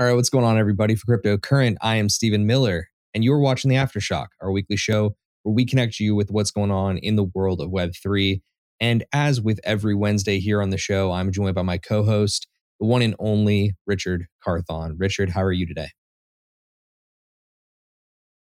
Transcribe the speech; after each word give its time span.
All 0.00 0.06
right, 0.06 0.14
what's 0.14 0.30
going 0.30 0.46
on, 0.46 0.56
everybody? 0.56 0.94
For 0.94 1.04
Crypto 1.04 1.36
Current, 1.36 1.76
I 1.82 1.96
am 1.96 2.08
Stephen 2.08 2.46
Miller, 2.46 2.88
and 3.12 3.22
you're 3.22 3.38
watching 3.38 3.68
the 3.68 3.76
Aftershock, 3.76 4.28
our 4.40 4.50
weekly 4.50 4.76
show 4.76 5.14
where 5.42 5.52
we 5.52 5.66
connect 5.66 6.00
you 6.00 6.14
with 6.14 6.30
what's 6.30 6.50
going 6.50 6.70
on 6.70 6.96
in 6.96 7.16
the 7.16 7.24
world 7.34 7.60
of 7.60 7.68
Web3. 7.68 8.40
And 8.80 9.04
as 9.12 9.42
with 9.42 9.60
every 9.62 9.94
Wednesday 9.94 10.40
here 10.40 10.62
on 10.62 10.70
the 10.70 10.78
show, 10.78 11.12
I'm 11.12 11.30
joined 11.30 11.54
by 11.54 11.60
my 11.60 11.76
co 11.76 12.02
host, 12.02 12.48
the 12.80 12.86
one 12.86 13.02
and 13.02 13.14
only 13.18 13.74
Richard 13.86 14.26
Carthon. 14.42 14.96
Richard, 14.96 15.28
how 15.28 15.42
are 15.42 15.52
you 15.52 15.66
today? 15.66 15.88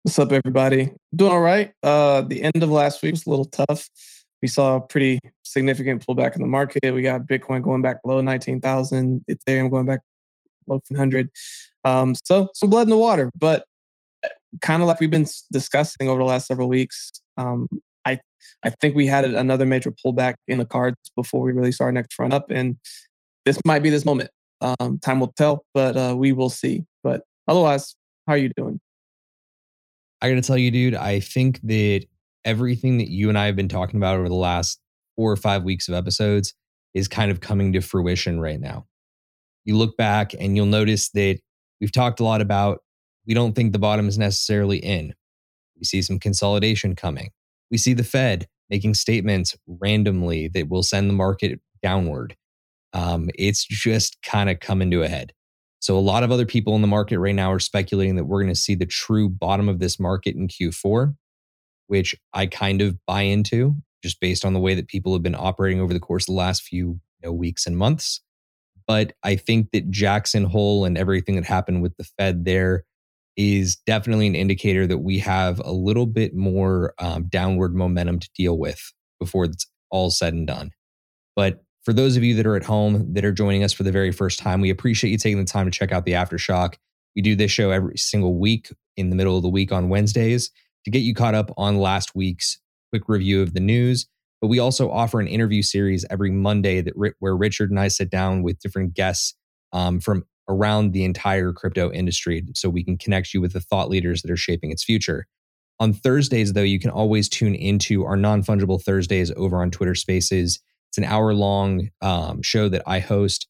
What's 0.04 0.18
up, 0.18 0.32
everybody? 0.32 0.94
Doing 1.14 1.34
all 1.34 1.42
right. 1.42 1.74
Uh, 1.84 2.22
the 2.22 2.42
end 2.42 2.64
of 2.64 2.70
last 2.70 3.04
week 3.04 3.12
was 3.12 3.26
a 3.26 3.30
little 3.30 3.44
tough. 3.44 3.90
We 4.42 4.48
saw 4.48 4.78
a 4.78 4.82
pretty 4.82 5.20
significant 5.44 6.08
pullback 6.08 6.38
in 6.38 6.42
the 6.42 6.48
market. 6.48 6.94
We 6.94 7.02
got 7.02 7.28
Bitcoin 7.28 7.62
going 7.62 7.82
back 7.82 8.02
below 8.02 8.22
19,000, 8.22 9.26
Ethereum 9.30 9.70
going 9.70 9.88
back 9.88 10.00
1100. 10.70 11.30
Um, 11.84 12.16
so 12.24 12.50
some 12.54 12.70
blood 12.70 12.84
in 12.84 12.90
the 12.90 12.98
water, 12.98 13.32
but 13.38 13.66
uh, 14.24 14.30
kind 14.62 14.82
of 14.82 14.88
like 14.88 15.00
we've 15.00 15.12
been 15.12 15.28
discussing 15.52 16.10
over 16.10 16.20
the 16.20 16.26
last 16.26 16.48
several 16.48 16.70
weeks. 16.70 17.12
Um, 17.38 17.68
I 18.06 18.20
I 18.64 18.72
think 18.82 18.96
we 18.96 19.08
had 19.08 19.26
another 19.26 19.66
major 19.66 19.92
pullback 19.92 20.36
in 20.48 20.58
the 20.58 20.66
cards 20.66 20.98
before 21.16 21.42
we 21.42 21.52
really 21.52 21.74
our 21.80 21.92
next 21.92 22.18
run 22.20 22.34
up, 22.34 22.50
and 22.50 22.78
this 23.46 23.60
might 23.66 23.84
be 23.84 23.90
this 23.90 24.06
moment. 24.06 24.30
Um, 24.62 25.00
time 25.00 25.20
will 25.20 25.34
tell, 25.38 25.66
but 25.74 25.96
uh, 25.96 26.16
we 26.18 26.34
will 26.34 26.50
see. 26.50 26.86
But 27.04 27.22
otherwise, 27.48 27.96
how 28.28 28.34
are 28.34 28.38
you 28.38 28.52
doing? 28.56 28.80
I 30.22 30.30
got 30.30 30.36
to 30.36 30.42
tell 30.42 30.58
you, 30.58 30.70
dude, 30.70 30.96
I 30.96 31.22
think 31.22 31.62
that 31.64 32.06
everything 32.44 32.98
that 32.98 33.10
you 33.10 33.30
and 33.30 33.38
I 33.38 33.46
have 33.46 33.56
been 33.56 33.70
talking 33.70 33.98
about 33.98 34.18
over 34.18 34.28
the 34.28 34.36
last 34.36 34.80
four 35.16 35.32
or 35.32 35.38
five 35.38 35.64
weeks 35.64 35.88
of 35.88 35.94
episodes 35.94 36.54
is 36.94 37.08
kind 37.08 37.32
of 37.32 37.40
coming 37.40 37.74
to 37.74 37.82
fruition 37.82 38.40
right 38.40 38.60
now 38.60 38.86
you 39.66 39.78
look 39.78 39.98
back 39.98 40.34
and 40.34 40.56
you'll 40.56 40.66
notice 40.66 41.10
that 41.10 41.40
we've 41.80 41.92
talked 41.92 42.20
a 42.20 42.24
lot 42.24 42.42
about 42.42 42.80
we 43.28 43.34
don't 43.34 43.54
think 43.54 43.74
the 43.74 43.80
bottom 43.80 44.08
is 44.08 44.18
necessarily 44.18 44.78
in. 44.78 45.14
We 45.78 45.86
see 45.86 46.02
some 46.02 46.20
consolidation 46.20 46.96
coming. 46.96 47.30
We 47.70 47.78
see 47.78 47.94
the 47.94 48.04
Fed 48.04 48.48
making 48.70 48.96
statements 48.96 49.56
randomly 49.68 50.48
that 50.50 50.68
will 50.68 50.84
send 50.84 51.10
the 51.10 51.14
market 51.14 51.60
downward. 51.82 52.36
Um, 52.94 53.30
it's 53.36 53.66
just 53.66 54.22
kind 54.24 54.50
of 54.50 54.60
coming 54.60 54.90
to 54.92 55.04
a 55.04 55.08
head. 55.08 55.34
So, 55.80 55.98
a 55.98 56.02
lot 56.02 56.24
of 56.24 56.32
other 56.32 56.46
people 56.46 56.76
in 56.76 56.82
the 56.82 56.88
market 56.88 57.20
right 57.20 57.36
now 57.36 57.52
are 57.52 57.60
speculating 57.60 58.16
that 58.16 58.26
we're 58.26 58.42
going 58.42 58.54
to 58.54 58.60
see 58.60 58.76
the 58.76 58.86
true 58.86 59.30
bottom 59.30 59.70
of 59.70 59.80
this 59.80 60.00
market 60.00 60.36
in 60.36 60.48
Q4, 60.48 61.16
which 61.88 62.16
I 62.34 62.48
kind 62.48 62.82
of 62.82 62.98
buy 63.06 63.22
into 63.22 63.76
just 64.04 64.20
based 64.20 64.44
on 64.44 64.54
the 64.54 64.60
way 64.60 64.74
that 64.74 64.88
people 64.88 65.14
have 65.14 65.24
been 65.24 65.36
operating 65.36 65.80
over 65.80 65.94
the 65.94 66.00
course 66.00 66.24
of 66.24 66.34
the 66.34 66.40
last 66.40 66.64
few 66.64 67.00
you 67.22 67.28
know, 67.30 67.32
weeks 67.32 67.66
and 67.66 67.78
months. 67.78 68.22
But 68.90 69.14
I 69.22 69.36
think 69.36 69.70
that 69.72 69.92
Jackson 69.92 70.46
Hole 70.46 70.84
and 70.84 70.98
everything 70.98 71.36
that 71.36 71.46
happened 71.46 71.84
with 71.84 71.96
the 71.98 72.06
Fed 72.18 72.44
there 72.44 72.86
is 73.38 73.76
definitely 73.86 74.26
an 74.26 74.34
indicator 74.34 74.88
that 74.88 74.98
we 74.98 75.20
have 75.20 75.62
a 75.64 75.72
little 75.72 76.08
bit 76.08 76.34
more 76.34 76.96
um, 76.98 77.28
downward 77.30 77.76
momentum 77.76 78.18
to 78.18 78.30
deal 78.36 78.58
with 78.58 78.92
before 79.20 79.46
it's 79.46 79.68
all 79.92 80.10
said 80.10 80.34
and 80.34 80.48
done. 80.48 80.72
But 81.36 81.64
for 81.86 81.94
those 81.94 82.18
of 82.18 82.24
you 82.24 82.34
that 82.34 82.48
are 82.48 82.56
at 82.56 82.64
home 82.64 83.14
that 83.14 83.24
are 83.24 83.32
joining 83.32 83.64
us 83.64 83.74
for 83.74 83.84
the 83.84 83.92
very 83.92 84.12
first 84.12 84.40
time, 84.40 84.60
we 84.60 84.72
appreciate 84.72 85.12
you 85.12 85.20
taking 85.20 85.38
the 85.38 85.46
time 85.46 85.68
to 85.68 85.72
check 85.72 85.92
out 85.92 86.06
the 86.06 86.14
Aftershock. 86.14 86.74
We 87.16 87.22
do 87.22 87.36
this 87.36 87.52
show 87.52 87.70
every 87.70 87.98
single 87.98 88.40
week 88.40 88.74
in 88.98 89.12
the 89.12 89.16
middle 89.16 89.38
of 89.38 89.44
the 89.44 89.50
week 89.50 89.72
on 89.72 89.90
Wednesdays 89.90 90.50
to 90.86 90.90
get 90.90 91.04
you 91.04 91.14
caught 91.14 91.36
up 91.36 91.52
on 91.58 91.78
last 91.78 92.16
week's 92.16 92.58
quick 92.92 93.04
review 93.08 93.44
of 93.44 93.54
the 93.54 93.60
news 93.60 94.08
but 94.42 94.48
we 94.48 94.60
also 94.60 94.90
offer 94.90 95.20
an 95.20 95.28
interview 95.28 95.62
series 95.62 96.06
every 96.10 96.32
Monday 96.32 96.82
that 96.82 96.94
where 97.20 97.36
Richard 97.36 97.70
and 97.70 97.80
I 97.80 97.88
sit 97.90 98.10
down 98.10 98.42
with 98.44 98.60
different 98.60 98.94
guests 98.94 99.36
um, 99.74 100.00
from 100.00 100.26
around 100.48 100.94
the 100.94 101.04
entire 101.04 101.54
crypto 101.54 101.92
industry, 101.92 102.44
so 102.56 102.70
we 102.70 102.84
can 102.84 102.98
connect 102.98 103.34
you 103.34 103.42
with 103.42 103.54
the 103.54 103.60
thought 103.60 103.90
leaders 103.90 104.22
that 104.22 104.32
are 104.32 104.38
shaping 104.38 104.72
its 104.72 104.84
future. 104.84 105.28
On 105.80 105.94
Thursdays, 105.94 106.54
though, 106.54 106.62
you 106.62 106.80
can 106.80 106.90
always 106.90 107.30
tune 107.30 107.56
into 107.56 108.04
our 108.06 108.18
non 108.18 108.44
fungible 108.44 108.82
Thursdays 108.82 109.32
over 109.38 109.62
on 109.62 109.72
Twitter 109.72 109.96
Spaces. 109.96 110.60
It's 110.90 110.98
an 110.98 111.04
hour 111.04 111.34
long 111.34 111.90
um, 112.02 112.42
show 112.42 112.68
that 112.70 112.82
I 112.88 113.00
host 113.00 113.48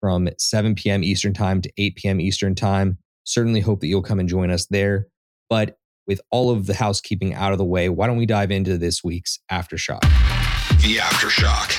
from 0.00 0.28
7 0.38 0.74
p.m. 0.74 1.04
Eastern 1.04 1.32
Time 1.32 1.62
to 1.62 1.72
8 1.78 1.96
p.m. 1.96 2.20
Eastern 2.20 2.54
Time. 2.54 2.98
Certainly 3.24 3.60
hope 3.60 3.80
that 3.80 3.86
you'll 3.86 4.02
come 4.02 4.18
and 4.18 4.28
join 4.28 4.50
us 4.50 4.66
there. 4.66 5.06
But 5.48 5.78
with 6.06 6.20
all 6.30 6.50
of 6.50 6.66
the 6.66 6.74
housekeeping 6.74 7.34
out 7.34 7.52
of 7.52 7.58
the 7.58 7.64
way, 7.64 7.88
why 7.88 8.06
don't 8.06 8.16
we 8.16 8.26
dive 8.26 8.50
into 8.50 8.76
this 8.76 9.04
week's 9.04 9.38
Aftershock? 9.50 10.39
The 10.82 10.96
Aftershock. 10.96 11.72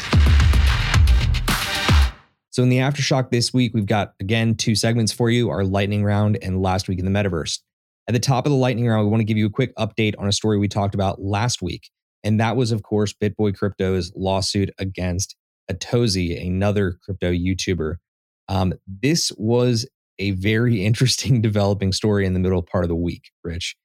So, 2.52 2.62
in 2.62 2.70
the 2.70 2.78
Aftershock 2.78 3.32
this 3.32 3.52
week, 3.52 3.74
we've 3.74 3.88
got 3.88 4.14
again 4.20 4.54
two 4.54 4.76
segments 4.76 5.12
for 5.12 5.32
you 5.32 5.50
our 5.50 5.64
lightning 5.64 6.04
round 6.04 6.38
and 6.44 6.62
last 6.62 6.88
week 6.88 7.00
in 7.00 7.06
the 7.06 7.12
metaverse. 7.12 7.62
At 8.08 8.14
the 8.14 8.20
top 8.20 8.46
of 8.46 8.52
the 8.52 8.58
lightning 8.60 8.88
round, 8.88 9.04
we 9.04 9.10
want 9.10 9.22
to 9.22 9.26
give 9.26 9.38
you 9.38 9.48
a 9.48 9.50
quick 9.50 9.76
update 9.76 10.14
on 10.20 10.28
a 10.28 10.32
story 10.32 10.60
we 10.60 10.68
talked 10.68 10.94
about 10.94 11.20
last 11.20 11.64
week. 11.64 11.90
And 12.24 12.40
that 12.40 12.56
was, 12.56 12.72
of 12.72 12.84
course, 12.84 13.12
BitBoy 13.12 13.56
Crypto's 13.56 14.14
lawsuit 14.16 14.70
against 14.78 15.36
Atozy, 15.72 16.40
another 16.40 17.00
crypto 17.04 17.32
YouTuber. 17.32 17.96
Um, 18.50 18.76
this 18.86 19.32
was 19.36 19.90
a 20.20 20.32
very 20.32 20.86
interesting 20.86 21.42
developing 21.42 21.92
story 21.92 22.28
in 22.28 22.34
the 22.34 22.40
middle 22.40 22.62
part 22.62 22.84
of 22.84 22.90
the 22.90 22.96
week, 22.96 23.32
Rich. 23.44 23.76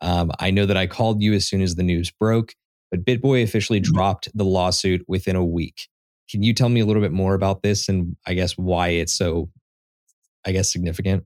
Um, 0.00 0.30
I 0.38 0.52
know 0.52 0.64
that 0.64 0.76
I 0.76 0.86
called 0.86 1.22
you 1.22 1.34
as 1.34 1.48
soon 1.48 1.60
as 1.60 1.74
the 1.74 1.82
news 1.82 2.12
broke, 2.12 2.54
but 2.90 3.04
BitBoy 3.04 3.42
officially 3.42 3.80
mm-hmm. 3.80 3.94
dropped 3.94 4.28
the 4.34 4.44
lawsuit 4.44 5.04
within 5.08 5.36
a 5.36 5.44
week. 5.44 5.88
Can 6.30 6.42
you 6.42 6.54
tell 6.54 6.68
me 6.68 6.80
a 6.80 6.86
little 6.86 7.02
bit 7.02 7.12
more 7.12 7.34
about 7.34 7.62
this 7.62 7.88
and 7.88 8.16
I 8.26 8.34
guess 8.34 8.52
why 8.52 8.88
it's 8.88 9.12
so, 9.12 9.50
I 10.44 10.52
guess, 10.52 10.70
significant? 10.72 11.24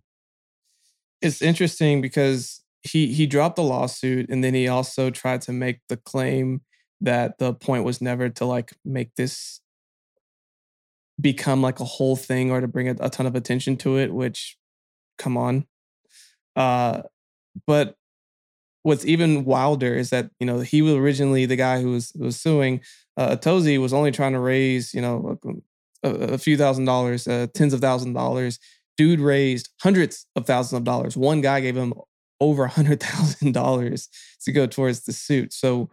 It's 1.21 1.43
interesting 1.43 2.01
because 2.01 2.63
he 2.83 3.13
he 3.13 3.27
dropped 3.27 3.57
the 3.57 3.63
lawsuit 3.63 4.29
and 4.29 4.45
then 4.45 4.55
he 4.55 4.69
also 4.69 5.11
tried 5.11 5.41
to 5.43 5.53
make 5.53 5.81
the 5.89 5.97
claim 5.97 6.61
that 7.01 7.39
the 7.39 7.55
point 7.55 7.85
was 7.85 8.01
never 8.01 8.29
to 8.29 8.45
like 8.45 8.73
make 8.85 9.15
this 9.17 9.61
become 11.21 11.63
like 11.63 11.81
a 11.81 11.85
whole 11.85 12.17
thing 12.17 12.51
or 12.51 12.61
to 12.61 12.69
bring 12.69 12.89
a, 12.89 12.97
a 13.01 13.09
ton 13.09 13.27
of 13.27 13.35
attention 13.35 13.77
to 13.77 13.97
it 13.97 14.13
which 14.13 14.57
come 15.17 15.37
on 15.37 15.65
uh 16.57 17.03
but 17.67 17.97
what's 18.84 19.05
even 19.05 19.45
wilder 19.45 19.95
is 19.95 20.11
that 20.11 20.31
you 20.39 20.47
know 20.47 20.61
he 20.61 20.81
was 20.81 20.95
originally 20.95 21.47
the 21.47 21.56
guy 21.56 21.83
who 21.83 21.91
was 21.91 22.12
was 22.15 22.41
suing. 22.41 22.81
Uh, 23.17 23.37
was 23.45 23.93
only 23.93 24.11
trying 24.11 24.33
to 24.33 24.41
raise 24.41 24.95
you 24.95 25.00
know 25.00 25.39
a, 26.03 26.09
a 26.09 26.39
few 26.39 26.56
thousand 26.56 26.84
dollars, 26.84 27.27
uh, 27.27 27.49
tens 27.53 27.72
of 27.72 27.81
thousand 27.81 28.12
dollars. 28.12 28.61
Dude 28.97 29.21
raised 29.21 29.71
hundreds 29.81 30.27
of 30.37 30.47
thousands 30.47 30.78
of 30.78 30.84
dollars. 30.84 31.17
One 31.17 31.41
guy 31.41 31.61
gave 31.61 31.77
him 31.77 31.95
over 32.41 32.65
a 32.65 32.69
hundred 32.69 33.00
thousand 33.03 33.53
dollars 33.53 34.09
to 34.45 34.53
go 34.53 34.67
towards 34.67 35.05
the 35.05 35.12
suit. 35.12 35.53
So 35.53 35.91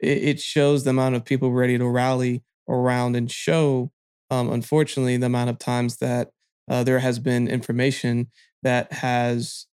it, 0.00 0.18
it, 0.18 0.40
shows 0.40 0.84
the 0.84 0.90
amount 0.90 1.16
of 1.16 1.24
people 1.24 1.52
ready 1.52 1.76
to 1.76 1.88
rally 1.88 2.44
around 2.68 3.16
and 3.16 3.30
show. 3.30 3.90
Um, 4.30 4.50
unfortunately, 4.50 5.16
the 5.16 5.26
amount 5.26 5.50
of 5.50 5.58
times 5.58 5.96
that 5.96 6.30
uh, 6.70 6.84
there 6.84 7.00
has 7.00 7.18
been 7.18 7.48
information 7.48 8.28
that 8.62 8.92
has 8.92 9.66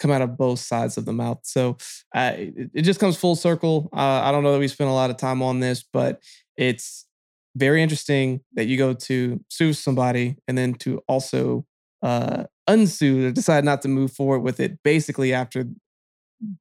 come 0.00 0.10
out 0.10 0.22
of 0.22 0.36
both 0.36 0.58
sides 0.58 0.96
of 0.96 1.04
the 1.04 1.12
mouth. 1.12 1.38
So 1.42 1.76
uh, 2.14 2.32
it, 2.34 2.70
it, 2.74 2.82
just 2.82 2.98
comes 2.98 3.16
full 3.16 3.36
circle. 3.36 3.88
Uh, 3.92 4.22
I 4.24 4.32
don't 4.32 4.42
know 4.42 4.52
that 4.52 4.58
we 4.58 4.66
spent 4.66 4.90
a 4.90 4.94
lot 4.94 5.10
of 5.10 5.18
time 5.18 5.42
on 5.42 5.60
this, 5.60 5.84
but 5.92 6.20
it's 6.56 7.06
very 7.54 7.82
interesting 7.82 8.40
that 8.54 8.66
you 8.66 8.76
go 8.76 8.94
to 8.94 9.44
sue 9.48 9.72
somebody 9.72 10.36
and 10.48 10.56
then 10.56 10.74
to 10.74 11.02
also 11.06 11.66
uh, 12.02 12.44
unsue 12.66 13.28
or 13.28 13.30
decide 13.30 13.64
not 13.64 13.82
to 13.82 13.88
move 13.88 14.12
forward 14.12 14.40
with 14.40 14.58
it 14.58 14.82
basically 14.82 15.34
after 15.34 15.66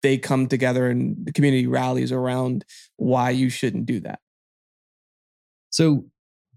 they 0.04 0.18
come 0.18 0.48
together 0.48 0.88
and 0.90 1.26
the 1.26 1.32
community 1.32 1.66
rallies 1.66 2.12
around 2.12 2.66
why 2.98 3.30
you 3.30 3.50
shouldn't 3.50 3.86
do 3.86 4.00
that. 4.02 4.20
So 5.70 6.06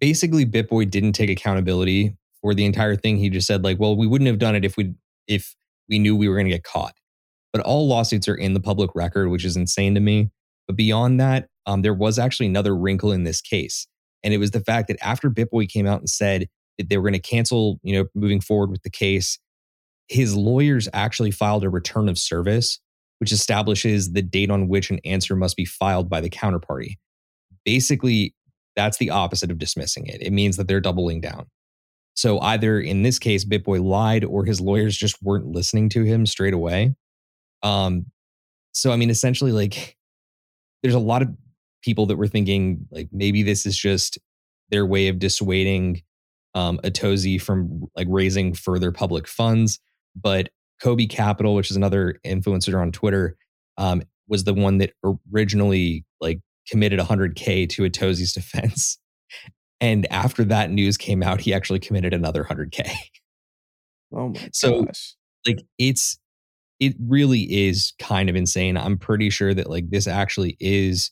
basically 0.00 0.44
BitBoy 0.44 0.90
didn't 0.90 1.12
take 1.12 1.30
accountability 1.30 2.16
for 2.40 2.54
the 2.54 2.64
entire 2.64 2.96
thing. 2.96 3.18
He 3.18 3.30
just 3.30 3.46
said 3.46 3.62
like, 3.62 3.78
well, 3.78 3.96
we 3.96 4.06
wouldn't 4.06 4.26
have 4.26 4.38
done 4.38 4.56
it 4.56 4.64
if 4.64 4.76
we 4.76 4.94
if 5.28 5.54
we 5.88 5.98
knew 5.98 6.16
we 6.16 6.28
were 6.28 6.36
going 6.36 6.46
to 6.46 6.52
get 6.52 6.64
caught. 6.64 6.94
But 7.52 7.62
all 7.62 7.86
lawsuits 7.86 8.28
are 8.28 8.34
in 8.34 8.54
the 8.54 8.60
public 8.60 8.90
record, 8.94 9.28
which 9.28 9.44
is 9.44 9.56
insane 9.56 9.94
to 9.94 10.00
me. 10.00 10.30
But 10.66 10.76
beyond 10.76 11.20
that, 11.20 11.48
um, 11.66 11.82
there 11.82 11.94
was 11.94 12.18
actually 12.18 12.46
another 12.46 12.74
wrinkle 12.74 13.12
in 13.12 13.24
this 13.24 13.40
case. 13.40 13.86
And 14.22 14.32
it 14.32 14.38
was 14.38 14.52
the 14.52 14.60
fact 14.60 14.88
that 14.88 15.04
after 15.04 15.30
BitBoy 15.30 15.68
came 15.68 15.86
out 15.86 16.00
and 16.00 16.08
said 16.08 16.48
that 16.78 16.88
they 16.88 16.96
were 16.96 17.02
going 17.02 17.12
to 17.12 17.18
cancel, 17.18 17.78
you 17.82 17.94
know, 17.94 18.08
moving 18.14 18.40
forward 18.40 18.70
with 18.70 18.82
the 18.82 18.90
case, 18.90 19.38
his 20.08 20.34
lawyers 20.34 20.88
actually 20.92 21.30
filed 21.30 21.64
a 21.64 21.70
return 21.70 22.08
of 22.08 22.18
service, 22.18 22.80
which 23.18 23.32
establishes 23.32 24.12
the 24.12 24.22
date 24.22 24.50
on 24.50 24.68
which 24.68 24.90
an 24.90 25.00
answer 25.04 25.36
must 25.36 25.56
be 25.56 25.64
filed 25.64 26.08
by 26.08 26.20
the 26.20 26.30
counterparty. 26.30 26.96
Basically, 27.64 28.34
that's 28.76 28.98
the 28.98 29.10
opposite 29.10 29.50
of 29.50 29.58
dismissing 29.58 30.06
it. 30.06 30.22
It 30.22 30.32
means 30.32 30.56
that 30.56 30.68
they're 30.68 30.80
doubling 30.80 31.20
down. 31.20 31.46
So 32.14 32.38
either 32.40 32.80
in 32.80 33.02
this 33.02 33.18
case, 33.18 33.44
BitBoy 33.44 33.82
lied 33.82 34.24
or 34.24 34.44
his 34.44 34.60
lawyers 34.60 34.96
just 34.96 35.22
weren't 35.22 35.46
listening 35.46 35.88
to 35.90 36.02
him 36.02 36.26
straight 36.26 36.54
away. 36.54 36.94
Um, 37.62 38.06
so 38.72 38.92
I 38.92 38.96
mean, 38.96 39.10
essentially, 39.10 39.52
like 39.52 39.96
there's 40.82 40.94
a 40.94 40.98
lot 40.98 41.22
of 41.22 41.28
people 41.82 42.06
that 42.06 42.16
were 42.16 42.28
thinking 42.28 42.86
like 42.90 43.08
maybe 43.12 43.42
this 43.42 43.66
is 43.66 43.76
just 43.76 44.18
their 44.70 44.86
way 44.86 45.08
of 45.08 45.18
dissuading 45.18 46.02
um 46.54 46.78
Atozy 46.84 47.40
from 47.40 47.84
like 47.96 48.06
raising 48.10 48.54
further 48.54 48.92
public 48.92 49.26
funds. 49.26 49.80
but 50.14 50.50
Kobe 50.82 51.06
Capital, 51.06 51.54
which 51.54 51.70
is 51.70 51.76
another 51.76 52.16
influencer 52.26 52.80
on 52.80 52.90
Twitter, 52.90 53.36
um, 53.78 54.02
was 54.26 54.44
the 54.44 54.52
one 54.52 54.78
that 54.78 54.92
originally 55.32 56.04
like 56.20 56.40
committed 56.68 56.98
100k 56.98 57.68
to 57.68 57.82
Atozy's 57.82 58.32
defense, 58.34 58.98
and 59.82 60.10
after 60.12 60.44
that 60.44 60.70
news 60.70 60.96
came 60.96 61.22
out, 61.24 61.40
he 61.42 61.52
actually 61.52 61.80
committed 61.80 62.14
another 62.14 62.44
100k. 62.44 62.88
Oh 64.14 64.28
my 64.28 64.40
So, 64.52 64.84
gosh. 64.84 65.14
like 65.46 65.62
it's 65.78 66.18
it 66.80 66.94
really 67.00 67.42
is 67.68 67.92
kind 67.98 68.30
of 68.30 68.36
insane. 68.36 68.76
I'm 68.76 68.98
pretty 68.98 69.30
sure 69.30 69.54
that 69.54 69.68
like 69.70 69.90
this 69.90 70.06
actually 70.06 70.56
is 70.60 71.10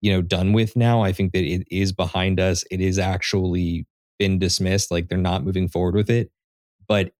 you 0.00 0.12
know 0.12 0.22
done 0.22 0.52
with 0.52 0.76
now. 0.76 1.02
I 1.02 1.12
think 1.12 1.32
that 1.32 1.44
it 1.44 1.66
is 1.70 1.92
behind 1.92 2.40
us. 2.40 2.64
It 2.70 2.80
is 2.80 2.98
actually 2.98 3.86
been 4.18 4.38
dismissed 4.38 4.90
like 4.90 5.08
they're 5.08 5.18
not 5.18 5.44
moving 5.44 5.68
forward 5.68 5.94
with 5.94 6.10
it. 6.10 6.30
But 6.88 7.12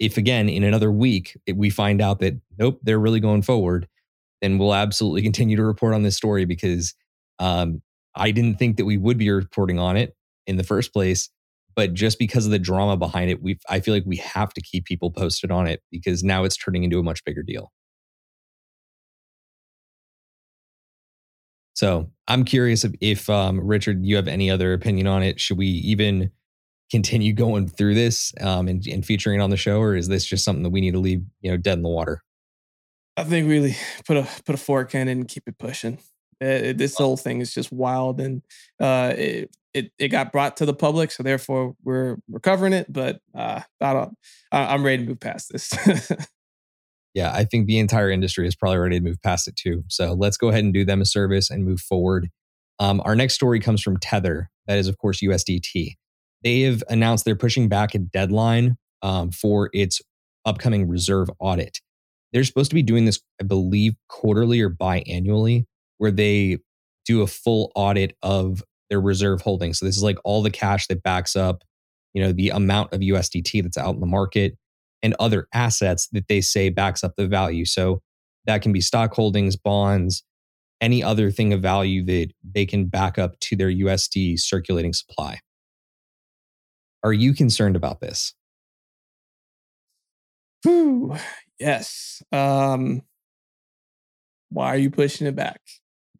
if 0.00 0.18
again 0.18 0.48
in 0.48 0.64
another 0.64 0.92
week 0.92 1.38
if 1.46 1.56
we 1.56 1.70
find 1.70 2.02
out 2.02 2.20
that 2.20 2.34
nope, 2.58 2.80
they're 2.82 3.00
really 3.00 3.20
going 3.20 3.42
forward, 3.42 3.88
then 4.42 4.58
we'll 4.58 4.74
absolutely 4.74 5.22
continue 5.30 5.56
to 5.56 5.64
report 5.64 5.94
on 5.94 6.02
this 6.02 6.16
story 6.16 6.44
because 6.44 6.94
um 7.38 7.82
I 8.14 8.30
didn't 8.30 8.58
think 8.58 8.76
that 8.76 8.84
we 8.84 8.96
would 8.96 9.18
be 9.18 9.30
reporting 9.30 9.78
on 9.78 9.96
it 9.96 10.14
in 10.46 10.56
the 10.56 10.64
first 10.64 10.92
place 10.92 11.30
but 11.74 11.94
just 11.94 12.18
because 12.18 12.44
of 12.44 12.52
the 12.52 12.58
drama 12.58 12.96
behind 12.96 13.30
it 13.30 13.42
we 13.42 13.58
i 13.68 13.80
feel 13.80 13.94
like 13.94 14.04
we 14.06 14.16
have 14.16 14.52
to 14.54 14.60
keep 14.60 14.84
people 14.84 15.10
posted 15.10 15.50
on 15.50 15.66
it 15.66 15.82
because 15.90 16.22
now 16.22 16.44
it's 16.44 16.56
turning 16.56 16.84
into 16.84 16.98
a 16.98 17.02
much 17.02 17.24
bigger 17.24 17.42
deal. 17.42 17.72
So 21.74 22.10
i'm 22.28 22.44
curious 22.44 22.84
if, 22.84 22.92
if 23.00 23.28
um, 23.28 23.60
richard 23.60 24.04
you 24.04 24.16
have 24.16 24.28
any 24.28 24.50
other 24.50 24.72
opinion 24.72 25.06
on 25.06 25.22
it. 25.22 25.40
Should 25.40 25.58
we 25.58 25.66
even 25.66 26.30
continue 26.90 27.32
going 27.32 27.66
through 27.66 27.94
this 27.94 28.32
um, 28.40 28.68
and, 28.68 28.86
and 28.86 29.04
featuring 29.04 29.40
on 29.40 29.50
the 29.50 29.56
show 29.56 29.80
or 29.80 29.96
is 29.96 30.08
this 30.08 30.24
just 30.24 30.44
something 30.44 30.62
that 30.62 30.70
we 30.70 30.80
need 30.80 30.92
to 30.92 31.00
leave 31.00 31.22
you 31.40 31.50
know 31.50 31.56
dead 31.56 31.78
in 31.78 31.82
the 31.82 31.88
water? 31.88 32.22
I 33.16 33.24
think 33.24 33.48
really 33.48 33.76
put 34.06 34.16
a 34.16 34.28
put 34.44 34.54
a 34.54 34.58
fork 34.58 34.94
in 34.94 35.08
it 35.08 35.12
and 35.12 35.28
keep 35.28 35.44
it 35.46 35.58
pushing. 35.58 35.98
Uh, 36.44 36.68
it- 36.70 36.78
this 36.78 36.96
whole 36.96 37.16
thing 37.16 37.40
is 37.40 37.54
just 37.54 37.72
wild, 37.72 38.20
and 38.20 38.42
uh, 38.80 39.14
it, 39.16 39.56
it 39.72 39.92
it 39.98 40.08
got 40.08 40.32
brought 40.32 40.58
to 40.58 40.66
the 40.66 40.74
public, 40.74 41.10
so 41.10 41.22
therefore 41.22 41.74
we're 41.82 42.16
we're 42.28 42.40
covering 42.40 42.72
it. 42.74 42.92
But 42.92 43.20
uh, 43.34 43.62
I 43.80 43.92
don't. 43.92 44.16
I, 44.52 44.74
am 44.74 44.84
ready 44.84 45.04
to 45.04 45.08
move 45.08 45.20
past 45.20 45.50
this. 45.50 45.72
yeah 47.14 47.32
i 47.32 47.44
think 47.44 47.66
the 47.66 47.78
entire 47.78 48.10
industry 48.10 48.46
is 48.46 48.54
probably 48.54 48.78
ready 48.78 48.98
to 48.98 49.04
move 49.04 49.22
past 49.22 49.48
it 49.48 49.56
too 49.56 49.82
so 49.88 50.12
let's 50.12 50.36
go 50.36 50.48
ahead 50.48 50.64
and 50.64 50.74
do 50.74 50.84
them 50.84 51.00
a 51.00 51.06
service 51.06 51.48
and 51.48 51.64
move 51.64 51.80
forward 51.80 52.28
um, 52.80 53.00
our 53.04 53.14
next 53.14 53.34
story 53.34 53.60
comes 53.60 53.80
from 53.80 53.96
tether 53.96 54.50
that 54.66 54.78
is 54.78 54.88
of 54.88 54.98
course 54.98 55.22
usdt 55.22 55.96
they 56.42 56.60
have 56.60 56.82
announced 56.90 57.24
they're 57.24 57.36
pushing 57.36 57.68
back 57.68 57.94
a 57.94 57.98
deadline 57.98 58.76
um, 59.00 59.30
for 59.30 59.70
its 59.72 60.02
upcoming 60.44 60.88
reserve 60.88 61.30
audit 61.38 61.80
they're 62.32 62.44
supposed 62.44 62.70
to 62.70 62.74
be 62.74 62.82
doing 62.82 63.04
this 63.04 63.20
i 63.40 63.44
believe 63.44 63.94
quarterly 64.08 64.60
or 64.60 64.68
biannually 64.68 65.64
where 66.04 66.12
they 66.12 66.58
do 67.06 67.22
a 67.22 67.26
full 67.26 67.72
audit 67.74 68.16
of 68.22 68.62
their 68.90 69.00
reserve 69.00 69.40
holdings 69.40 69.78
so 69.78 69.86
this 69.86 69.96
is 69.96 70.02
like 70.02 70.18
all 70.24 70.42
the 70.42 70.50
cash 70.50 70.86
that 70.86 71.02
backs 71.02 71.34
up 71.34 71.64
you 72.12 72.22
know 72.22 72.32
the 72.32 72.50
amount 72.50 72.92
of 72.92 73.00
usdt 73.00 73.62
that's 73.62 73.78
out 73.78 73.94
in 73.94 74.00
the 74.00 74.06
market 74.06 74.56
and 75.04 75.14
other 75.18 75.46
assets 75.52 76.08
that 76.12 76.28
they 76.28 76.40
say 76.40 76.70
backs 76.70 77.04
up 77.04 77.12
the 77.16 77.28
value. 77.28 77.66
So 77.66 78.00
that 78.46 78.62
can 78.62 78.72
be 78.72 78.80
stock 78.80 79.12
holdings, 79.12 79.54
bonds, 79.54 80.24
any 80.80 81.04
other 81.04 81.30
thing 81.30 81.52
of 81.52 81.60
value 81.60 82.02
that 82.06 82.32
they 82.42 82.64
can 82.64 82.86
back 82.86 83.18
up 83.18 83.38
to 83.40 83.54
their 83.54 83.70
USD 83.70 84.40
circulating 84.40 84.94
supply. 84.94 85.40
Are 87.02 87.12
you 87.12 87.34
concerned 87.34 87.76
about 87.76 88.00
this? 88.00 88.32
Whew. 90.62 91.16
Yes. 91.60 92.22
Um, 92.32 93.02
why 94.48 94.68
are 94.68 94.78
you 94.78 94.90
pushing 94.90 95.26
it 95.26 95.36
back? 95.36 95.60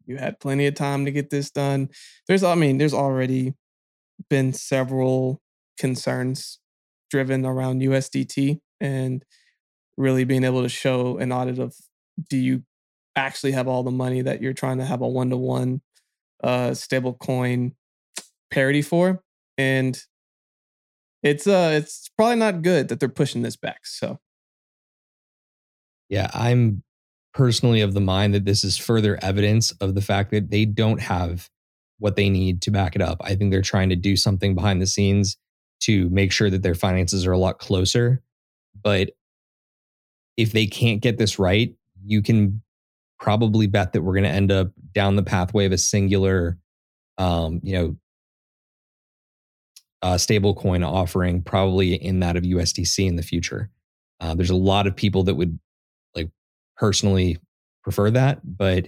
You 0.05 0.17
had 0.17 0.39
plenty 0.39 0.67
of 0.67 0.75
time 0.75 1.05
to 1.05 1.11
get 1.11 1.29
this 1.29 1.51
done. 1.51 1.89
There's, 2.27 2.43
I 2.43 2.55
mean, 2.55 2.77
there's 2.77 2.93
already 2.93 3.53
been 4.29 4.53
several 4.53 5.41
concerns 5.77 6.59
driven 7.09 7.45
around 7.45 7.81
USDT 7.81 8.59
and 8.79 9.23
really 9.97 10.23
being 10.23 10.43
able 10.43 10.63
to 10.63 10.69
show 10.69 11.17
an 11.17 11.31
audit 11.31 11.59
of 11.59 11.75
do 12.29 12.37
you 12.37 12.63
actually 13.15 13.51
have 13.53 13.67
all 13.67 13.83
the 13.83 13.91
money 13.91 14.21
that 14.21 14.41
you're 14.41 14.53
trying 14.53 14.77
to 14.77 14.85
have 14.85 15.01
a 15.01 15.07
one 15.07 15.29
to 15.29 15.37
one 15.37 15.81
stable 16.73 17.13
coin 17.13 17.73
parity 18.51 18.81
for 18.81 19.21
and 19.57 20.03
it's 21.23 21.47
uh 21.47 21.71
it's 21.73 22.09
probably 22.17 22.35
not 22.35 22.61
good 22.61 22.87
that 22.87 22.99
they're 22.99 23.09
pushing 23.09 23.41
this 23.41 23.55
back 23.55 23.85
so 23.85 24.19
Yeah, 26.09 26.29
I'm 26.33 26.83
personally 27.35 27.81
of 27.81 27.93
the 27.93 28.01
mind 28.01 28.33
that 28.33 28.45
this 28.45 28.63
is 28.63 28.77
further 28.77 29.19
evidence 29.21 29.71
of 29.73 29.93
the 29.93 30.01
fact 30.01 30.31
that 30.31 30.49
they 30.49 30.65
don't 30.65 31.01
have 31.01 31.49
what 31.99 32.15
they 32.15 32.29
need 32.29 32.61
to 32.61 32.71
back 32.71 32.95
it 32.95 33.01
up. 33.01 33.21
I 33.23 33.35
think 33.35 33.51
they're 33.51 33.61
trying 33.61 33.89
to 33.89 33.95
do 33.95 34.15
something 34.15 34.55
behind 34.55 34.81
the 34.81 34.87
scenes 34.87 35.37
to 35.81 36.09
make 36.09 36.31
sure 36.31 36.49
that 36.49 36.63
their 36.63 36.75
finances 36.75 37.25
are 37.25 37.33
a 37.33 37.37
lot 37.37 37.59
closer. 37.59 38.23
But 38.81 39.11
if 40.37 40.53
they 40.53 40.65
can't 40.65 41.01
get 41.01 41.17
this 41.17 41.37
right, 41.37 41.75
you 42.03 42.21
can 42.21 42.61
probably 43.19 43.67
bet 43.67 43.93
that 43.93 44.01
we're 44.01 44.13
going 44.13 44.23
to 44.23 44.29
end 44.29 44.51
up 44.51 44.71
down 44.93 45.15
the 45.15 45.23
pathway 45.23 45.65
of 45.65 45.71
a 45.71 45.77
singular, 45.77 46.57
um, 47.17 47.59
you 47.63 47.73
know, 47.73 47.95
uh, 50.01 50.17
stable 50.17 50.53
coin 50.53 50.83
offering, 50.83 51.41
probably 51.41 51.95
in 51.95 52.19
that 52.19 52.37
of 52.37 52.43
USDC 52.43 53.07
in 53.07 53.15
the 53.15 53.23
future. 53.23 53.69
Uh, 54.19 54.35
there's 54.35 54.49
a 54.49 54.55
lot 54.55 54.87
of 54.87 54.95
people 54.95 55.23
that 55.23 55.35
would 55.35 55.59
personally 56.77 57.37
prefer 57.83 58.11
that, 58.11 58.39
but 58.43 58.87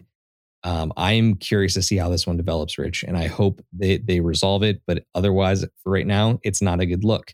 um, 0.63 0.91
I'm 0.97 1.35
curious 1.35 1.75
to 1.75 1.81
see 1.81 1.97
how 1.97 2.09
this 2.09 2.25
one 2.25 2.35
develops, 2.35 2.77
Rich, 2.77 3.03
and 3.03 3.15
I 3.17 3.27
hope 3.27 3.61
they 3.71 3.99
they 3.99 4.19
resolve 4.19 4.63
it. 4.63 4.81
But 4.87 5.03
otherwise, 5.13 5.63
for 5.83 5.91
right 5.91 6.07
now, 6.07 6.39
it's 6.43 6.61
not 6.61 6.81
a 6.81 6.85
good 6.85 7.03
look. 7.03 7.33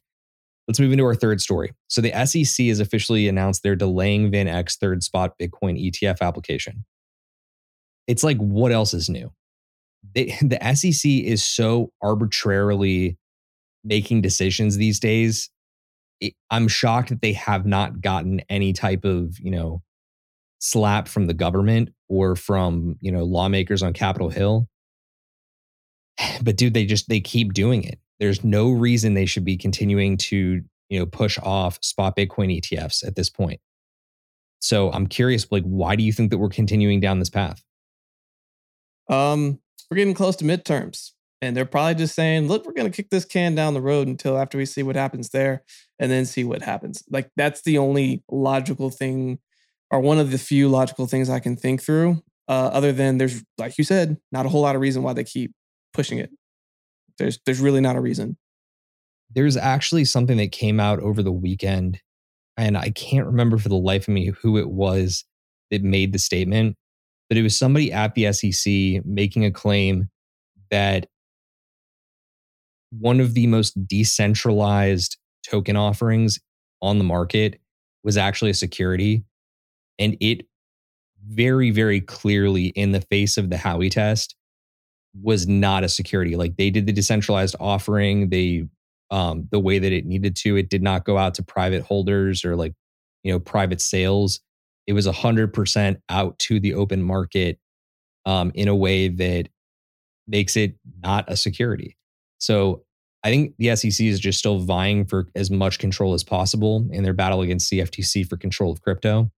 Let's 0.68 0.80
move 0.80 0.92
into 0.92 1.06
our 1.06 1.16
third 1.16 1.42
story. 1.42 1.74
So 1.88 2.00
the 2.02 2.12
SEC 2.26 2.68
has 2.68 2.80
officially 2.80 3.28
announced 3.28 3.64
they're 3.64 3.76
delaying 3.76 4.32
VanEck's 4.32 4.78
third 4.78 5.04
spot 5.04 5.34
Bitcoin 5.42 5.82
ETF 5.84 6.22
application. 6.22 6.86
It's 8.08 8.24
like 8.24 8.38
what 8.38 8.72
else 8.72 8.94
is 8.94 9.10
new? 9.10 9.32
They, 10.14 10.26
the 10.42 10.60
SEC 10.76 11.10
is 11.10 11.44
so 11.44 11.92
arbitrarily 12.02 13.18
making 13.84 14.22
decisions 14.22 14.78
these 14.78 15.00
days. 15.00 15.50
It, 16.22 16.34
I'm 16.52 16.68
shocked 16.68 17.10
that 17.10 17.22
they 17.22 17.34
have 17.34 17.66
not 17.66 18.02
gotten 18.02 18.42
any 18.50 18.74
type 18.74 19.06
of 19.06 19.40
you 19.40 19.52
know 19.52 19.82
slap 20.64 21.10
from 21.10 21.28
the 21.28 21.34
government 21.34 21.90
or 22.08 22.36
from 22.36 22.96
you 23.02 23.12
know 23.12 23.24
lawmakers 23.24 23.84
on 23.84 23.94
Capitol 23.94 24.30
Hill. 24.30 24.68
But 26.42 26.58
dude, 26.58 26.74
they 26.74 26.86
just 26.86 27.10
they 27.10 27.20
keep 27.20 27.54
doing 27.54 27.84
it. 27.84 28.00
There's 28.20 28.44
no 28.44 28.72
reason 28.72 29.14
they 29.14 29.26
should 29.26 29.46
be 29.46 29.58
continuing 29.58 30.18
to 30.18 30.62
you 30.90 31.00
know 31.00 31.06
push 31.06 31.38
off 31.42 31.80
spot 31.84 32.16
Bitcoin 32.16 32.62
ETFs 32.62 33.06
at 33.06 33.16
this 33.16 33.30
point. 33.30 33.60
So 34.60 34.92
I'm 34.92 35.08
curious, 35.08 35.52
like, 35.52 35.64
why 35.64 35.98
do 35.98 36.04
you 36.04 36.14
think 36.14 36.32
that 36.32 36.38
we're 36.38 36.48
continuing 36.48 37.02
down 37.02 37.20
this 37.20 37.30
path? 37.30 37.62
um 39.10 39.60
we're 39.90 39.98
getting 39.98 40.14
close 40.14 40.36
to 40.38 40.46
midterms 40.46 41.12
and 41.42 41.58
they're 41.58 41.66
probably 41.66 41.96
just 41.96 42.16
saying 42.16 42.48
look 42.48 42.66
we're 42.66 42.74
going 42.74 42.90
to 42.90 42.96
kick 42.96 43.10
this 43.10 43.26
can 43.26 43.54
down 43.56 43.74
the 43.74 43.82
road 43.82 44.08
until 44.08 44.38
after 44.38 44.58
we 44.58 44.66
see 44.66 44.84
what 44.84 44.96
happens 44.96 45.30
there 45.30 45.64
and 46.00 46.12
then 46.12 46.26
see 46.26 46.44
what 46.44 46.62
happens 46.62 47.04
like 47.10 47.30
that's 47.36 47.62
the 47.64 47.78
only 47.78 48.24
logical 48.32 48.90
thing 48.90 49.40
or 49.94 50.02
one 50.02 50.20
of 50.20 50.32
the 50.32 50.38
few 50.38 50.68
logical 50.68 51.08
things 51.08 51.30
i 51.30 51.40
can 51.40 51.56
think 51.56 51.82
through 51.82 52.22
uh, 52.50 52.70
other 52.74 52.92
than 52.92 53.18
there's 53.18 53.42
like 53.58 53.78
you 53.78 53.86
said 53.86 54.18
not 54.34 54.46
a 54.46 54.50
whole 54.50 54.62
lot 54.62 54.76
of 54.76 54.82
reason 54.82 55.04
why 55.04 55.14
they 55.14 55.24
keep 55.24 55.54
pushing 55.94 56.18
it 56.18 56.30
there's 57.18 57.40
there's 57.46 57.62
really 57.62 57.82
not 57.82 57.96
a 57.96 58.02
reason 58.02 58.38
There's 59.34 59.58
actually 59.58 60.06
something 60.06 60.38
that 60.38 60.52
came 60.52 60.80
out 60.80 61.00
over 61.00 61.24
the 61.24 61.32
weekend, 61.32 62.02
and 62.58 62.78
I 62.78 62.90
can't 62.92 63.26
remember 63.26 63.58
for 63.58 63.70
the 63.70 63.76
life 63.76 64.08
of 64.08 64.14
me 64.14 64.28
who 64.42 64.58
it 64.58 64.70
was 64.70 65.26
that 65.72 65.84
made 65.84 66.14
the 66.14 66.20
statement, 66.20 66.76
but 67.30 67.38
it 67.38 67.44
was 67.44 67.58
somebody 67.58 67.92
at 67.92 68.14
the 68.16 68.32
SEC 68.32 69.06
making 69.06 69.46
a 69.46 69.52
claim 69.52 70.10
that 70.70 71.08
one 72.92 73.20
of 73.20 73.34
the 73.34 73.48
most 73.48 73.88
decentralized 73.88 75.18
token 75.50 75.76
offerings 75.76 76.40
on 76.82 77.00
the 77.00 77.04
market 77.04 77.60
was 78.04 78.18
actually 78.18 78.52
a 78.52 78.56
security. 78.56 79.24
And 80.00 80.18
it 80.20 80.46
very, 81.26 81.72
very 81.72 82.02
clearly, 82.02 82.68
in 82.68 82.92
the 82.92 83.02
face 83.02 83.38
of 83.38 83.50
the 83.50 83.56
Howey 83.56 83.90
test, 83.90 84.36
was 85.22 85.48
not 85.48 85.84
a 85.84 85.90
security. 85.90 86.36
Like 86.36 86.58
they 86.58 86.70
did 86.70 86.86
the 86.86 86.94
decentralized 86.94 87.56
offering, 87.60 88.30
they 88.30 88.66
um, 89.12 89.48
the 89.52 89.60
way 89.60 89.78
that 89.78 89.92
it 89.92 90.06
needed 90.06 90.36
to. 90.38 90.58
It 90.58 90.70
did 90.70 90.82
not 90.82 91.06
go 91.06 91.18
out 91.18 91.36
to 91.36 91.44
private 91.44 91.84
holders 91.84 92.44
or 92.44 92.56
like 92.56 92.74
you 93.24 93.32
know 93.32 93.40
private 93.40 93.82
sales. 93.82 94.40
It 94.88 94.94
was 94.94 95.06
hundred 95.06 95.54
percent 95.54 96.00
out 96.10 96.40
to 96.40 96.60
the 96.60 96.74
open 96.74 97.04
market 97.04 97.60
um, 98.26 98.52
in 98.56 98.68
a 98.68 98.76
way 98.76 99.08
that 99.10 99.50
makes 100.28 100.58
it 100.58 100.76
not 101.04 101.26
a 101.28 101.38
security. 101.38 101.98
So 102.40 102.84
I 103.24 103.30
think 103.30 103.54
the 103.58 103.76
SEC 103.76 104.06
is 104.06 104.20
just 104.20 104.40
still 104.40 104.60
vying 104.60 105.06
for 105.06 105.28
as 105.36 105.50
much 105.50 105.80
control 105.80 106.14
as 106.14 106.24
possible 106.24 106.88
in 106.92 107.04
their 107.04 107.14
battle 107.14 107.42
against 107.42 107.72
CFTC 107.72 108.28
for 108.28 108.36
control 108.36 108.72
of 108.72 108.82
crypto. 108.82 109.32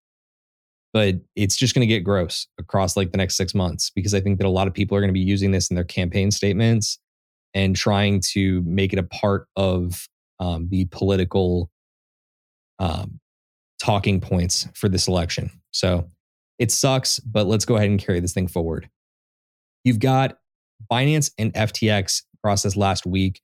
But 0.95 1.15
it's 1.35 1.57
just 1.57 1.75
going 1.75 1.81
to 1.81 1.93
get 1.93 2.05
gross 2.05 2.47
across 2.57 2.95
like 2.95 3.11
the 3.11 3.17
next 3.17 3.35
six 3.35 3.53
months 3.53 3.89
because 3.93 4.13
I 4.13 4.21
think 4.21 4.37
that 4.37 4.47
a 4.47 4.49
lot 4.49 4.65
of 4.65 4.73
people 4.73 4.95
are 4.95 5.01
going 5.01 5.09
to 5.09 5.13
be 5.13 5.19
using 5.19 5.51
this 5.51 5.69
in 5.69 5.75
their 5.75 5.83
campaign 5.83 6.31
statements 6.31 6.99
and 7.53 7.75
trying 7.75 8.21
to 8.31 8.61
make 8.61 8.93
it 8.93 8.99
a 8.99 9.03
part 9.03 9.49
of 9.57 10.07
um, 10.39 10.69
the 10.69 10.85
political 10.85 11.69
um, 12.79 13.19
talking 13.77 14.21
points 14.21 14.69
for 14.73 14.87
this 14.87 15.09
election. 15.09 15.51
So 15.71 16.07
it 16.59 16.71
sucks, 16.71 17.19
but 17.19 17.45
let's 17.45 17.65
go 17.65 17.75
ahead 17.75 17.89
and 17.89 17.99
carry 17.99 18.21
this 18.21 18.33
thing 18.33 18.47
forward. 18.47 18.89
You've 19.83 19.99
got 19.99 20.37
Binance 20.89 21.29
and 21.37 21.53
FTX 21.55 22.21
process 22.41 22.77
last 22.77 23.05
week, 23.05 23.41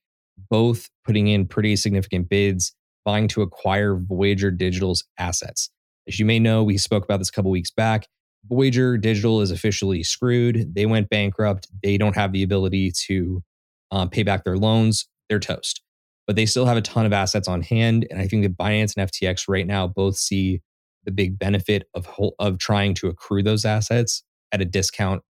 both 0.49 0.89
putting 1.03 1.27
in 1.27 1.47
pretty 1.47 1.75
significant 1.75 2.29
bids, 2.29 2.73
vying 3.05 3.27
to 3.27 3.41
acquire 3.41 3.95
Voyager 3.95 4.51
Digital's 4.51 5.03
assets. 5.17 5.69
As 6.11 6.19
you 6.19 6.25
may 6.25 6.39
know, 6.39 6.63
we 6.63 6.77
spoke 6.77 7.03
about 7.03 7.17
this 7.17 7.29
a 7.29 7.31
couple 7.31 7.51
weeks 7.51 7.71
back. 7.71 8.07
Voyager 8.49 8.97
Digital 8.97 9.41
is 9.41 9.51
officially 9.51 10.03
screwed. 10.03 10.73
They 10.73 10.85
went 10.85 11.09
bankrupt. 11.09 11.67
They 11.83 11.97
don't 11.97 12.15
have 12.15 12.31
the 12.31 12.43
ability 12.43 12.91
to 13.07 13.43
um, 13.91 14.09
pay 14.09 14.23
back 14.23 14.43
their 14.43 14.57
loans. 14.57 15.07
They're 15.29 15.39
toast 15.39 15.81
but 16.31 16.37
they 16.37 16.45
still 16.45 16.65
have 16.65 16.77
a 16.77 16.81
ton 16.81 17.05
of 17.05 17.11
assets 17.11 17.49
on 17.49 17.61
hand. 17.61 18.07
And 18.09 18.19
I 18.19 18.25
think 18.25 18.43
that 18.43 18.57
Binance 18.57 18.95
and 18.95 19.11
FTX 19.11 19.49
right 19.49 19.67
now 19.67 19.87
both 19.87 20.15
see 20.15 20.61
the 21.03 21.11
big 21.11 21.37
benefit 21.37 21.89
of 21.93 22.07
of 22.39 22.57
trying 22.57 22.93
to 22.95 23.07
accrue 23.07 23.43
those 23.43 23.65
assets 23.65 24.23
at 24.53 24.61
a 24.61 24.65
discount 24.65 25.23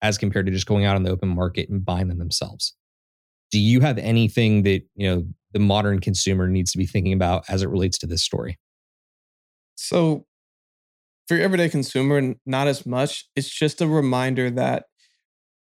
as 0.00 0.16
compared 0.16 0.46
to 0.46 0.52
just 0.52 0.66
going 0.66 0.86
out 0.86 0.96
on 0.96 1.02
the 1.02 1.10
open 1.10 1.28
market 1.28 1.68
and 1.68 1.84
buying 1.84 2.08
them 2.08 2.18
themselves. 2.18 2.74
Do 3.50 3.58
you 3.58 3.80
have 3.80 3.98
anything 3.98 4.62
that 4.62 4.82
you 4.94 5.10
know 5.10 5.26
the 5.52 5.58
modern 5.58 5.98
consumer 6.00 6.46
needs 6.48 6.72
to 6.72 6.78
be 6.78 6.86
thinking 6.86 7.12
about 7.12 7.44
as 7.48 7.62
it 7.62 7.68
relates 7.68 7.98
to 7.98 8.06
this 8.06 8.22
story? 8.22 8.58
So, 9.80 10.26
for 11.28 11.36
your 11.36 11.44
everyday 11.44 11.68
consumer, 11.68 12.34
not 12.44 12.66
as 12.66 12.84
much. 12.84 13.26
It's 13.36 13.48
just 13.48 13.80
a 13.80 13.86
reminder 13.86 14.50
that 14.50 14.86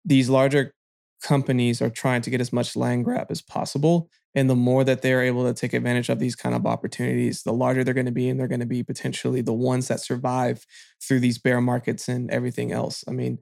these 0.04 0.28
larger 0.28 0.74
companies 1.22 1.82
are 1.82 1.90
trying 1.90 2.22
to 2.22 2.30
get 2.30 2.40
as 2.40 2.52
much 2.52 2.76
land 2.76 3.04
grab 3.04 3.28
as 3.30 3.42
possible. 3.42 4.08
And 4.34 4.48
the 4.48 4.54
more 4.54 4.84
that 4.84 5.02
they're 5.02 5.22
able 5.22 5.44
to 5.44 5.54
take 5.54 5.72
advantage 5.72 6.08
of 6.08 6.20
these 6.20 6.36
kind 6.36 6.54
of 6.54 6.66
opportunities, 6.66 7.42
the 7.42 7.52
larger 7.52 7.82
they're 7.82 7.94
going 7.94 8.06
to 8.06 8.12
be. 8.12 8.28
And 8.28 8.38
they're 8.38 8.46
going 8.46 8.60
to 8.60 8.66
be 8.66 8.84
potentially 8.84 9.40
the 9.40 9.52
ones 9.52 9.88
that 9.88 9.98
survive 9.98 10.64
through 11.02 11.20
these 11.20 11.38
bear 11.38 11.60
markets 11.60 12.06
and 12.06 12.30
everything 12.30 12.70
else. 12.70 13.02
I 13.08 13.10
mean, 13.10 13.38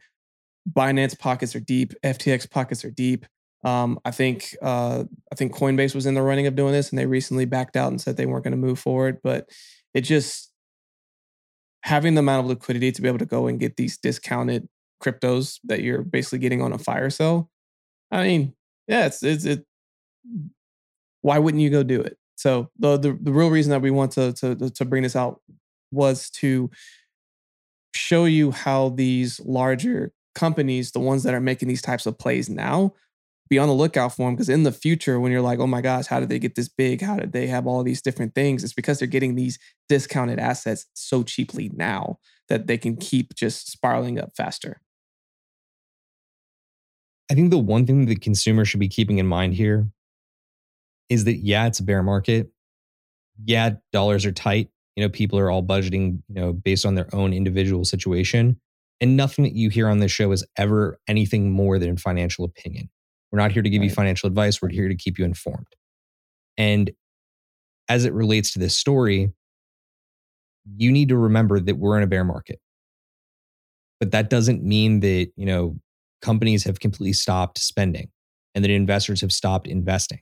Binance 0.70 1.18
pockets 1.18 1.54
are 1.54 1.60
deep, 1.60 1.92
FTX 2.02 2.48
pockets 2.48 2.86
are 2.86 2.90
deep. 2.90 3.26
Um, 3.64 3.98
I 4.04 4.12
think 4.12 4.56
uh, 4.62 5.04
I 5.30 5.34
think 5.34 5.54
Coinbase 5.54 5.94
was 5.94 6.06
in 6.06 6.14
the 6.14 6.22
running 6.22 6.46
of 6.46 6.54
doing 6.54 6.72
this, 6.72 6.90
and 6.90 6.98
they 6.98 7.06
recently 7.06 7.44
backed 7.44 7.76
out 7.76 7.90
and 7.90 8.00
said 8.00 8.16
they 8.16 8.26
weren't 8.26 8.44
going 8.44 8.52
to 8.52 8.58
move 8.58 8.78
forward. 8.78 9.18
But 9.22 9.48
it 9.94 10.02
just 10.02 10.53
having 11.84 12.14
the 12.14 12.20
amount 12.20 12.44
of 12.44 12.46
liquidity 12.46 12.90
to 12.90 13.00
be 13.00 13.08
able 13.08 13.18
to 13.18 13.26
go 13.26 13.46
and 13.46 13.60
get 13.60 13.76
these 13.76 13.96
discounted 13.96 14.68
cryptos 15.02 15.60
that 15.64 15.82
you're 15.82 16.02
basically 16.02 16.38
getting 16.38 16.62
on 16.62 16.72
a 16.72 16.78
fire 16.78 17.10
sale 17.10 17.50
I 18.14 18.22
mean, 18.24 18.54
yeah, 18.86 19.06
it's 19.06 19.22
it's 19.22 19.44
it. 19.44 19.64
Why 21.22 21.38
wouldn't 21.38 21.62
you 21.62 21.70
go 21.70 21.82
do 21.82 22.00
it? 22.00 22.16
So 22.36 22.70
the 22.78 22.96
the, 22.96 23.18
the 23.20 23.32
real 23.32 23.50
reason 23.50 23.70
that 23.70 23.82
we 23.82 23.90
want 23.90 24.12
to, 24.12 24.32
to 24.34 24.70
to 24.70 24.84
bring 24.84 25.02
this 25.02 25.16
out 25.16 25.40
was 25.90 26.30
to 26.30 26.70
show 27.94 28.24
you 28.24 28.50
how 28.50 28.90
these 28.90 29.40
larger 29.40 30.12
companies, 30.34 30.92
the 30.92 31.00
ones 31.00 31.22
that 31.24 31.34
are 31.34 31.40
making 31.40 31.68
these 31.68 31.82
types 31.82 32.06
of 32.06 32.18
plays 32.18 32.48
now, 32.48 32.92
be 33.54 33.58
on 33.58 33.68
the 33.68 33.74
lookout 33.74 34.14
for 34.14 34.26
them 34.26 34.34
because 34.34 34.48
in 34.48 34.64
the 34.64 34.72
future, 34.72 35.20
when 35.20 35.30
you're 35.30 35.40
like, 35.40 35.60
oh 35.60 35.66
my 35.66 35.80
gosh, 35.80 36.06
how 36.06 36.18
did 36.18 36.28
they 36.28 36.40
get 36.40 36.56
this 36.56 36.68
big? 36.68 37.00
How 37.00 37.16
did 37.16 37.32
they 37.32 37.46
have 37.46 37.66
all 37.66 37.84
these 37.84 38.02
different 38.02 38.34
things? 38.34 38.64
It's 38.64 38.72
because 38.72 38.98
they're 38.98 39.06
getting 39.06 39.36
these 39.36 39.58
discounted 39.88 40.40
assets 40.40 40.86
so 40.94 41.22
cheaply 41.22 41.70
now 41.72 42.18
that 42.48 42.66
they 42.66 42.76
can 42.76 42.96
keep 42.96 43.34
just 43.34 43.70
spiraling 43.70 44.18
up 44.18 44.32
faster. 44.36 44.80
I 47.30 47.34
think 47.34 47.50
the 47.50 47.58
one 47.58 47.86
thing 47.86 48.06
the 48.06 48.16
consumer 48.16 48.64
should 48.64 48.80
be 48.80 48.88
keeping 48.88 49.18
in 49.18 49.26
mind 49.26 49.54
here 49.54 49.88
is 51.08 51.24
that 51.24 51.36
yeah, 51.36 51.66
it's 51.66 51.78
a 51.78 51.84
bear 51.84 52.02
market. 52.02 52.50
Yeah, 53.44 53.76
dollars 53.92 54.26
are 54.26 54.32
tight. 54.32 54.68
You 54.96 55.04
know, 55.04 55.08
people 55.08 55.38
are 55.38 55.50
all 55.50 55.62
budgeting, 55.62 56.22
you 56.28 56.34
know, 56.34 56.52
based 56.52 56.84
on 56.84 56.96
their 56.96 57.08
own 57.14 57.32
individual 57.32 57.84
situation. 57.84 58.60
And 59.00 59.16
nothing 59.16 59.44
that 59.44 59.54
you 59.54 59.70
hear 59.70 59.88
on 59.88 59.98
this 59.98 60.12
show 60.12 60.32
is 60.32 60.44
ever 60.56 60.98
anything 61.08 61.50
more 61.50 61.78
than 61.78 61.96
financial 61.96 62.44
opinion. 62.44 62.90
We're 63.34 63.40
not 63.40 63.50
here 63.50 63.62
to 63.62 63.68
give 63.68 63.82
you 63.82 63.90
financial 63.90 64.28
advice. 64.28 64.62
We're 64.62 64.68
here 64.68 64.88
to 64.88 64.94
keep 64.94 65.18
you 65.18 65.24
informed. 65.24 65.66
And 66.56 66.92
as 67.88 68.04
it 68.04 68.12
relates 68.12 68.52
to 68.52 68.60
this 68.60 68.78
story, 68.78 69.32
you 70.76 70.92
need 70.92 71.08
to 71.08 71.16
remember 71.16 71.58
that 71.58 71.74
we're 71.74 71.96
in 71.96 72.04
a 72.04 72.06
bear 72.06 72.22
market. 72.22 72.60
But 73.98 74.12
that 74.12 74.30
doesn't 74.30 74.62
mean 74.62 75.00
that, 75.00 75.32
you 75.34 75.46
know, 75.46 75.80
companies 76.22 76.62
have 76.62 76.78
completely 76.78 77.12
stopped 77.12 77.58
spending 77.58 78.08
and 78.54 78.62
that 78.62 78.70
investors 78.70 79.20
have 79.20 79.32
stopped 79.32 79.66
investing. 79.66 80.20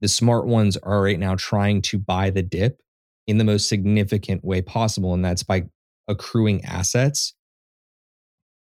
The 0.00 0.08
smart 0.08 0.46
ones 0.46 0.78
are 0.78 1.02
right 1.02 1.20
now 1.20 1.34
trying 1.34 1.82
to 1.82 1.98
buy 1.98 2.30
the 2.30 2.42
dip 2.42 2.80
in 3.26 3.36
the 3.36 3.44
most 3.44 3.68
significant 3.68 4.42
way 4.42 4.62
possible. 4.62 5.12
And 5.12 5.22
that's 5.22 5.42
by 5.42 5.64
accruing 6.08 6.64
assets, 6.64 7.34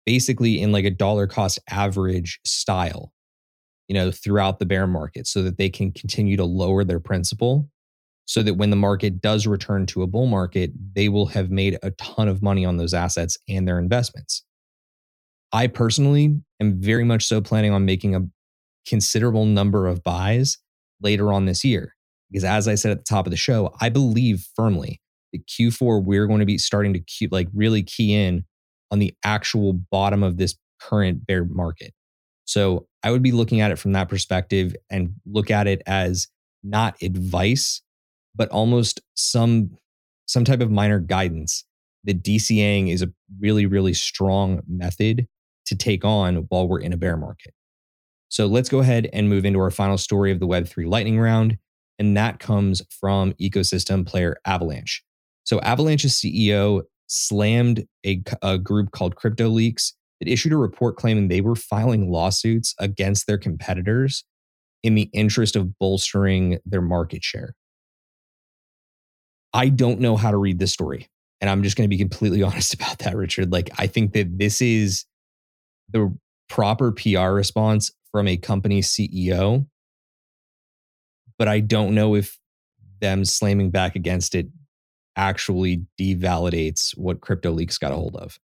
basically 0.06 0.62
in 0.62 0.74
like 0.74 0.84
a 0.84 0.92
dollar 0.92 1.26
cost 1.26 1.58
average 1.70 2.42
style, 2.46 3.14
you 3.90 3.96
know, 3.96 4.12
throughout 4.12 4.60
the 4.60 4.66
bear 4.66 4.88
market 4.88 5.28
so 5.28 5.42
that 5.42 5.58
they 5.58 5.70
can 5.70 5.92
continue 5.92 6.38
to 6.38 6.46
lower 6.46 6.86
their 6.86 7.00
principal 7.00 7.70
so 8.26 8.44
that 8.44 8.54
when 8.54 8.70
the 8.70 8.76
market 8.76 9.20
does 9.20 9.48
return 9.48 9.88
to 9.88 10.04
a 10.04 10.08
bull 10.08 10.28
market, 10.28 10.72
they 10.94 11.10
will 11.10 11.26
have 11.26 11.50
made 11.50 11.80
a 11.82 11.90
ton 11.92 12.28
of 12.28 12.44
money 12.44 12.64
on 12.64 12.78
those 12.78 12.94
assets 12.94 13.36
and 13.50 13.68
their 13.68 13.80
investments. 13.80 14.44
I 15.52 15.66
personally 15.66 16.40
am 16.62 16.80
very 16.80 17.04
much 17.04 17.26
so 17.26 17.42
planning 17.42 17.74
on 17.74 17.86
making 17.86 18.16
a 18.16 18.22
considerable 18.88 19.46
number 19.46 19.88
of 19.88 20.04
buys 20.04 20.60
later 21.02 21.34
on 21.34 21.46
this 21.46 21.64
year. 21.64 21.96
Because 22.30 22.44
as 22.44 22.68
I 22.68 22.76
said 22.76 22.92
at 22.92 23.00
the 23.00 23.04
top 23.04 23.26
of 23.26 23.32
the 23.32 23.38
show, 23.38 23.74
I 23.82 23.90
believe 23.90 24.46
firmly 24.56 25.02
that 25.34 25.48
Q4 25.48 26.04
we're 26.04 26.28
going 26.28 26.42
to 26.42 26.46
be 26.46 26.60
starting 26.60 26.94
to 26.94 27.28
like 27.32 27.48
really 27.56 27.82
key 27.82 28.14
in 28.14 28.46
on 28.92 29.00
the 29.00 29.16
actual 29.26 29.74
bottom 29.74 30.22
of 30.22 30.38
this 30.38 30.56
current 30.80 31.26
bear 31.26 31.46
market. 31.46 31.94
So 32.50 32.88
I 33.04 33.12
would 33.12 33.22
be 33.22 33.32
looking 33.32 33.62
at 33.62 33.70
it 33.70 33.78
from 33.78 33.92
that 33.92 34.10
perspective 34.10 34.76
and 34.90 35.14
look 35.24 35.52
at 35.52 35.68
it 35.68 35.84
as 35.86 36.28
not 36.64 36.96
advice, 37.00 37.84
but 38.36 38.50
almost 38.50 39.02
some 39.14 39.78
some 40.26 40.46
type 40.46 40.60
of 40.60 40.72
minor 40.72 41.00
guidance 41.00 41.64
that 42.06 42.24
DCAing 42.24 42.92
is 42.92 43.04
a 43.04 43.14
really, 43.40 43.68
really 43.68 43.94
strong 43.94 44.62
method 44.68 45.28
to 45.68 45.76
take 45.76 46.04
on 46.04 46.38
while 46.50 46.68
we're 46.68 46.80
in 46.80 46.92
a 46.92 46.98
bear 46.98 47.18
market. 47.18 47.54
So 48.30 48.48
let's 48.48 48.70
go 48.70 48.80
ahead 48.80 49.08
and 49.14 49.30
move 49.30 49.46
into 49.46 49.60
our 49.60 49.70
final 49.70 50.00
story 50.00 50.32
of 50.32 50.40
the 50.40 50.48
Web3 50.48 50.88
lightning 50.88 51.20
round. 51.20 51.60
And 52.00 52.18
that 52.18 52.40
comes 52.40 52.82
from 52.90 53.34
ecosystem 53.34 54.08
player 54.08 54.38
Avalanche. 54.46 55.04
So 55.44 55.60
Avalanche's 55.62 56.16
CEO 56.16 56.82
slammed 57.06 57.86
a, 58.04 58.24
a 58.42 58.58
group 58.58 58.90
called 58.90 59.16
Crypto 59.16 59.50
Leaks 59.50 59.94
that 60.20 60.28
issued 60.28 60.54
a 60.54 60.58
report 60.58 60.98
claiming 60.98 61.28
they 61.28 61.42
were 61.42 61.56
filing 61.56 62.12
lawsuits 62.12 62.76
against 62.80 63.28
their 63.28 63.38
competitors 63.38 64.24
in 64.84 64.96
the 64.96 65.10
interest 65.14 65.56
of 65.56 65.78
bolstering 65.78 66.60
their 66.66 66.82
market 66.82 67.24
share. 67.24 67.56
I 69.54 69.70
don't 69.70 70.00
know 70.00 70.16
how 70.16 70.32
to 70.32 70.38
read 70.38 70.60
this 70.60 70.72
story. 70.72 71.10
And 71.42 71.50
I'm 71.50 71.64
just 71.64 71.78
going 71.78 71.90
to 71.90 71.96
be 71.96 71.98
completely 71.98 72.44
honest 72.44 72.74
about 72.74 73.00
that, 73.00 73.16
Richard. 73.16 73.52
Like, 73.52 73.70
I 73.78 73.88
think 73.88 74.14
that 74.14 74.38
this 74.38 74.62
is 74.62 75.06
the 75.92 76.16
proper 76.50 76.92
PR 76.92 77.30
response 77.30 77.92
from 78.12 78.28
a 78.28 78.38
company 78.38 78.82
CEO, 78.82 79.68
but 81.38 81.48
I 81.48 81.60
don't 81.60 81.94
know 81.94 82.16
if 82.16 82.38
them 83.02 83.24
slamming 83.24 83.72
back 83.72 83.96
against 83.96 84.36
it 84.36 84.48
actually 85.16 85.86
devalidates 86.00 86.98
what 86.98 87.22
Crypto 87.22 87.52
Leaks 87.52 87.78
got 87.78 87.92
a 87.92 87.96
hold 87.96 88.16
of. 88.16 88.40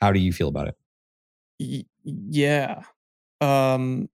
How 0.00 0.12
do 0.12 0.20
you 0.20 0.32
feel 0.32 0.48
about 0.48 0.68
it? 0.68 0.76
Y- 1.62 1.86
yeah. 2.04 2.82
Um, 3.40 4.08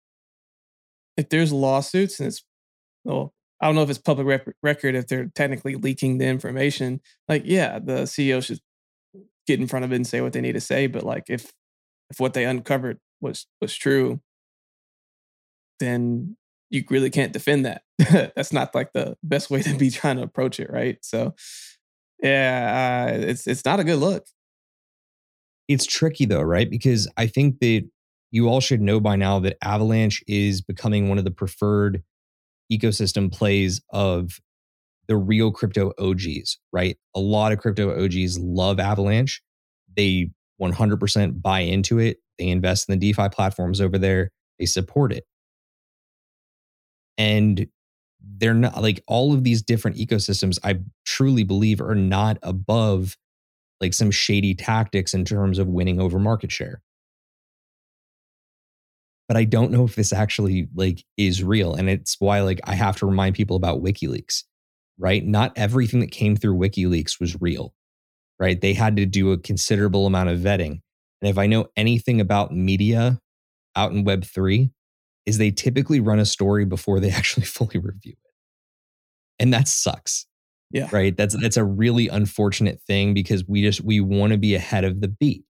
if 1.17 1.29
there's 1.29 1.53
lawsuits 1.53 2.21
and 2.21 2.29
it's, 2.29 2.45
well, 3.05 3.35
I 3.61 3.67
don't 3.67 3.75
know 3.75 3.83
if 3.83 3.91
it's 3.91 3.99
public 3.99 4.27
rep- 4.27 4.55
record 4.63 4.95
if 4.95 5.09
they're 5.09 5.31
technically 5.35 5.75
leaking 5.75 6.19
the 6.19 6.27
information. 6.27 7.01
Like, 7.29 7.43
yeah, 7.45 7.79
the 7.79 8.07
CEO 8.07 8.43
should 8.43 8.61
get 9.47 9.61
in 9.61 9.67
front 9.67 9.85
of 9.85 9.93
it 9.93 9.97
and 9.97 10.07
say 10.07 10.21
what 10.21 10.33
they 10.33 10.41
need 10.41 10.53
to 10.53 10.61
say. 10.61 10.87
But 10.87 11.03
like, 11.03 11.25
if 11.29 11.53
if 12.11 12.21
what 12.21 12.35
they 12.35 12.45
uncovered 12.45 12.99
was 13.21 13.47
was 13.61 13.75
true, 13.75 14.21
then 15.81 16.37
you 16.71 16.85
really 16.91 17.11
can't 17.11 17.33
defend 17.33 17.67
that. 17.67 17.83
That's 18.37 18.53
not 18.53 18.75
like 18.75 18.93
the 18.93 19.17
best 19.23 19.51
way 19.51 19.63
to 19.63 19.75
be 19.75 19.91
trying 19.91 20.17
to 20.17 20.23
approach 20.23 20.61
it, 20.61 20.71
right? 20.71 20.99
So, 21.03 21.35
yeah, 22.23 23.09
uh, 23.11 23.17
it's 23.17 23.47
it's 23.47 23.65
not 23.65 23.81
a 23.81 23.85
good 23.85 23.99
look. 23.99 24.27
It's 25.69 25.87
tricky 25.87 26.25
though, 26.25 26.43
right? 26.43 26.69
Because 26.69 27.09
I 27.17 27.27
think 27.27 27.61
that 27.61 27.87
you 28.31 28.49
all 28.49 28.61
should 28.61 28.81
know 28.81 29.01
by 29.01 29.17
now 29.17 29.39
that 29.41 29.57
Avalanche 29.63 30.23
is 30.27 30.61
becoming 30.61 31.09
one 31.09 31.19
of 31.19 31.25
the 31.25 31.31
preferred 31.31 32.03
ecosystem 32.73 33.33
plays 33.33 33.81
of 33.91 34.41
the 35.07 35.17
real 35.17 35.51
crypto 35.51 35.93
OGs, 35.99 36.59
right? 36.73 36.97
A 37.15 37.21
lot 37.21 37.53
of 37.53 37.59
crypto 37.59 38.05
OGs 38.05 38.39
love 38.39 38.79
Avalanche. 38.79 39.43
They 39.97 40.31
100% 40.61 41.41
buy 41.41 41.61
into 41.61 41.99
it. 41.99 42.19
They 42.39 42.49
invest 42.49 42.89
in 42.89 42.99
the 42.99 43.13
DeFi 43.13 43.31
platforms 43.31 43.81
over 43.81 43.99
there. 43.99 44.31
They 44.59 44.67
support 44.67 45.13
it. 45.13 45.25
And 47.17 47.67
they're 48.21 48.55
not 48.55 48.83
like 48.83 49.03
all 49.07 49.33
of 49.33 49.45
these 49.45 49.63
different 49.63 49.97
ecosystems, 49.97 50.59
I 50.63 50.81
truly 51.05 51.43
believe, 51.43 51.81
are 51.81 51.95
not 51.95 52.39
above 52.43 53.17
like 53.81 53.95
some 53.95 54.11
shady 54.11 54.55
tactics 54.55 55.15
in 55.15 55.25
terms 55.25 55.59
of 55.59 55.69
winning 55.69 56.01
over 56.01 56.19
market 56.19 56.51
share. 56.51 56.83
But 59.29 59.37
I 59.37 59.45
don't 59.45 59.71
know 59.71 59.85
if 59.85 59.95
this 59.95 60.13
actually 60.13 60.69
like 60.75 61.05
is 61.17 61.45
real. 61.45 61.75
And 61.75 61.89
it's 61.91 62.17
why 62.19 62.41
like 62.41 62.61
I 62.65 62.75
have 62.75 62.97
to 62.97 63.07
remind 63.07 63.35
people 63.35 63.57
about 63.57 63.83
WikiLeaks, 63.83 64.45
right? 64.99 65.25
Not 65.25 65.53
everything 65.57 66.01
that 66.01 66.11
came 66.11 66.35
through 66.35 66.57
WikiLeaks 66.57 67.21
was 67.21 67.41
real, 67.41 67.75
right? 68.41 68.61
They 68.61 68.73
had 68.73 68.97
to 68.97 69.07
do 69.07 69.33
a 69.33 69.39
considerable 69.39 70.07
amount 70.07 70.31
of 70.31 70.39
vetting. 70.39 70.81
And 71.21 71.31
if 71.31 71.37
I 71.37 71.47
know 71.47 71.67
anything 71.77 72.21
about 72.21 72.53
media 72.53 73.21
out 73.77 73.93
in 73.93 74.05
Web3, 74.05 74.71
is 75.27 75.37
they 75.37 75.51
typically 75.51 76.01
run 76.01 76.19
a 76.19 76.25
story 76.25 76.65
before 76.65 77.01
they 77.01 77.11
actually 77.11 77.45
fully 77.45 77.79
review 77.79 78.13
it. 78.13 78.33
And 79.39 79.53
that 79.53 79.69
sucks. 79.69 80.27
Yeah. 80.71 80.89
Right. 80.93 81.17
That's 81.17 81.35
that's 81.41 81.57
a 81.57 81.65
really 81.65 82.09
unfortunate 82.09 82.81
thing 82.87 83.15
because 83.15 83.47
we 83.49 83.63
just 83.63 83.81
we 83.81 84.01
want 84.01 84.33
to 84.33 84.39
be 84.39 84.55
ahead 84.55 84.85
of 84.85 85.01
the 85.01 85.09
beat. 85.09 85.45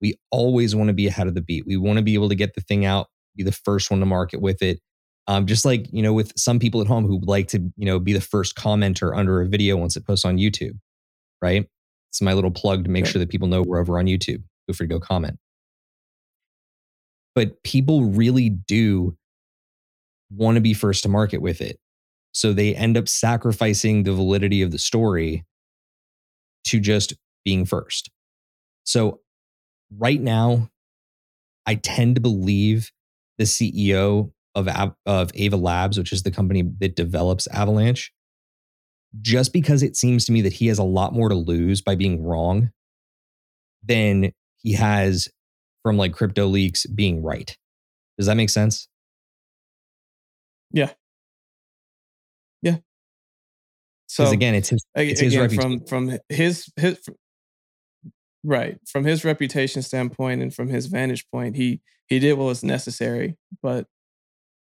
We 0.00 0.18
always 0.30 0.74
want 0.74 0.88
to 0.88 0.94
be 0.94 1.06
ahead 1.06 1.28
of 1.28 1.34
the 1.34 1.40
beat. 1.40 1.64
We 1.66 1.76
want 1.76 1.98
to 1.98 2.02
be 2.02 2.14
able 2.14 2.28
to 2.28 2.34
get 2.34 2.54
the 2.54 2.60
thing 2.60 2.84
out, 2.84 3.06
be 3.36 3.44
the 3.44 3.52
first 3.52 3.90
one 3.90 4.00
to 4.00 4.06
market 4.06 4.40
with 4.40 4.62
it. 4.62 4.80
Um, 5.26 5.46
just 5.46 5.64
like 5.64 5.86
you 5.92 6.02
know, 6.02 6.12
with 6.12 6.32
some 6.36 6.58
people 6.58 6.80
at 6.80 6.88
home 6.88 7.06
who 7.06 7.20
like 7.22 7.48
to 7.48 7.60
you 7.76 7.86
know 7.86 7.98
be 8.00 8.12
the 8.12 8.20
first 8.20 8.56
commenter 8.56 9.16
under 9.16 9.40
a 9.40 9.46
video 9.46 9.76
once 9.76 9.96
it 9.96 10.06
posts 10.06 10.24
on 10.24 10.38
YouTube, 10.38 10.78
right? 11.40 11.66
It's 12.10 12.20
my 12.20 12.32
little 12.32 12.50
plug 12.50 12.84
to 12.84 12.90
make 12.90 13.04
right. 13.04 13.12
sure 13.12 13.20
that 13.20 13.30
people 13.30 13.48
know 13.48 13.62
we're 13.62 13.80
over 13.80 13.98
on 13.98 14.06
YouTube. 14.06 14.42
Feel 14.66 14.74
free 14.74 14.88
to 14.88 14.94
go 14.94 15.00
comment. 15.00 15.38
But 17.34 17.62
people 17.62 18.04
really 18.06 18.48
do 18.50 19.16
want 20.30 20.56
to 20.56 20.60
be 20.60 20.74
first 20.74 21.02
to 21.04 21.08
market 21.08 21.38
with 21.38 21.60
it. 21.60 21.78
So 22.34 22.52
they 22.52 22.74
end 22.74 22.96
up 22.96 23.08
sacrificing 23.08 24.02
the 24.02 24.12
validity 24.12 24.60
of 24.60 24.72
the 24.72 24.78
story 24.78 25.44
to 26.64 26.80
just 26.80 27.14
being 27.44 27.64
first. 27.64 28.10
So 28.84 29.20
right 29.96 30.20
now, 30.20 30.70
I 31.64 31.76
tend 31.76 32.16
to 32.16 32.20
believe 32.20 32.90
the 33.38 33.44
CEO 33.44 34.32
of, 34.54 34.68
of 35.06 35.30
Ava 35.34 35.56
Labs, 35.56 35.96
which 35.96 36.12
is 36.12 36.22
the 36.22 36.30
company 36.30 36.62
that 36.80 36.96
develops 36.96 37.46
Avalanche, 37.48 38.12
just 39.20 39.52
because 39.52 39.82
it 39.82 39.96
seems 39.96 40.24
to 40.26 40.32
me 40.32 40.42
that 40.42 40.54
he 40.54 40.66
has 40.66 40.78
a 40.78 40.84
lot 40.84 41.12
more 41.12 41.28
to 41.28 41.34
lose 41.34 41.80
by 41.80 41.94
being 41.94 42.24
wrong 42.24 42.70
than 43.82 44.32
he 44.56 44.72
has 44.72 45.28
from 45.82 45.96
like 45.96 46.12
crypto 46.12 46.46
leaks 46.46 46.84
being 46.86 47.22
right. 47.22 47.56
Does 48.18 48.26
that 48.26 48.36
make 48.36 48.50
sense? 48.50 48.88
Yeah. 50.72 50.84
Yeah. 50.84 51.03
So 54.06 54.30
again, 54.30 54.54
it's 54.54 54.68
his, 54.68 54.84
it's 54.94 55.20
his 55.20 55.34
again, 55.34 55.50
from 55.50 55.84
from 55.86 56.18
his 56.28 56.70
his 56.76 56.98
from, 56.98 57.14
right 58.44 58.78
from 58.86 59.04
his 59.04 59.24
reputation 59.24 59.82
standpoint 59.82 60.42
and 60.42 60.54
from 60.54 60.68
his 60.68 60.86
vantage 60.86 61.26
point, 61.30 61.56
he 61.56 61.80
he 62.06 62.18
did 62.18 62.34
what 62.34 62.44
was 62.44 62.62
necessary. 62.62 63.36
But 63.62 63.86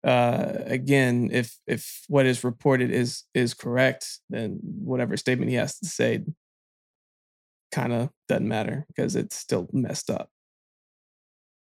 uh, 0.04 0.52
again, 0.66 1.30
if 1.32 1.58
if 1.66 2.02
what 2.08 2.26
is 2.26 2.44
reported 2.44 2.90
is 2.90 3.24
is 3.34 3.54
correct, 3.54 4.20
then 4.30 4.58
whatever 4.62 5.16
statement 5.16 5.50
he 5.50 5.56
has 5.56 5.78
to 5.78 5.86
say 5.86 6.24
kind 7.72 7.92
of 7.92 8.10
doesn't 8.28 8.46
matter 8.46 8.84
because 8.88 9.16
it's 9.16 9.36
still 9.36 9.68
messed 9.72 10.10
up. 10.10 10.28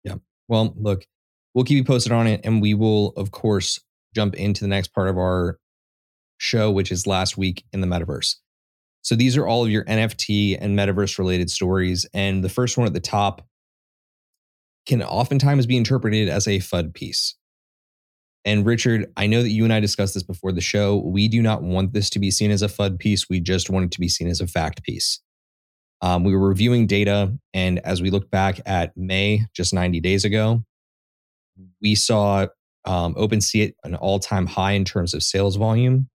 Yeah. 0.04 0.16
Well, 0.48 0.74
look, 0.76 1.06
we'll 1.54 1.64
keep 1.64 1.78
you 1.78 1.84
posted 1.84 2.12
on 2.12 2.26
it, 2.26 2.42
and 2.44 2.60
we 2.60 2.74
will, 2.74 3.14
of 3.16 3.30
course, 3.30 3.80
jump 4.14 4.34
into 4.34 4.62
the 4.62 4.68
next 4.68 4.88
part 4.88 5.08
of 5.08 5.16
our 5.16 5.58
show, 6.38 6.70
which 6.70 6.92
is 6.92 7.06
last 7.06 7.36
week 7.36 7.64
in 7.72 7.80
the 7.80 7.86
metaverse. 7.86 8.36
So 9.02 9.14
these 9.14 9.36
are 9.36 9.46
all 9.46 9.64
of 9.64 9.70
your 9.70 9.84
NFT 9.84 10.56
and 10.58 10.78
metaverse 10.78 11.18
related 11.18 11.50
stories. 11.50 12.06
And 12.14 12.42
the 12.42 12.48
first 12.48 12.78
one 12.78 12.86
at 12.86 12.94
the 12.94 13.00
top 13.00 13.46
can 14.86 15.02
oftentimes 15.02 15.66
be 15.66 15.76
interpreted 15.76 16.28
as 16.28 16.46
a 16.46 16.58
FUD 16.58 16.94
piece. 16.94 17.34
And 18.46 18.66
Richard, 18.66 19.10
I 19.16 19.26
know 19.26 19.42
that 19.42 19.50
you 19.50 19.64
and 19.64 19.72
I 19.72 19.80
discussed 19.80 20.14
this 20.14 20.22
before 20.22 20.52
the 20.52 20.60
show. 20.60 20.96
We 20.96 21.28
do 21.28 21.40
not 21.40 21.62
want 21.62 21.92
this 21.92 22.10
to 22.10 22.18
be 22.18 22.30
seen 22.30 22.50
as 22.50 22.62
a 22.62 22.68
FUD 22.68 22.98
piece. 22.98 23.28
We 23.28 23.40
just 23.40 23.70
want 23.70 23.86
it 23.86 23.90
to 23.92 24.00
be 24.00 24.08
seen 24.08 24.28
as 24.28 24.40
a 24.40 24.46
fact 24.46 24.82
piece. 24.82 25.20
Um, 26.02 26.24
we 26.24 26.34
were 26.34 26.48
reviewing 26.48 26.86
data, 26.86 27.32
and 27.54 27.78
as 27.78 28.02
we 28.02 28.10
look 28.10 28.30
back 28.30 28.60
at 28.66 28.94
May, 28.94 29.46
just 29.54 29.72
90 29.72 30.00
days 30.00 30.26
ago, 30.26 30.62
we 31.80 31.94
saw 31.94 32.46
um, 32.84 33.14
OpenSea 33.14 33.68
at 33.68 33.74
an 33.84 33.94
all 33.94 34.18
time 34.18 34.46
high 34.46 34.72
in 34.72 34.84
terms 34.84 35.14
of 35.14 35.22
sales 35.22 35.56
volume. 35.56 36.10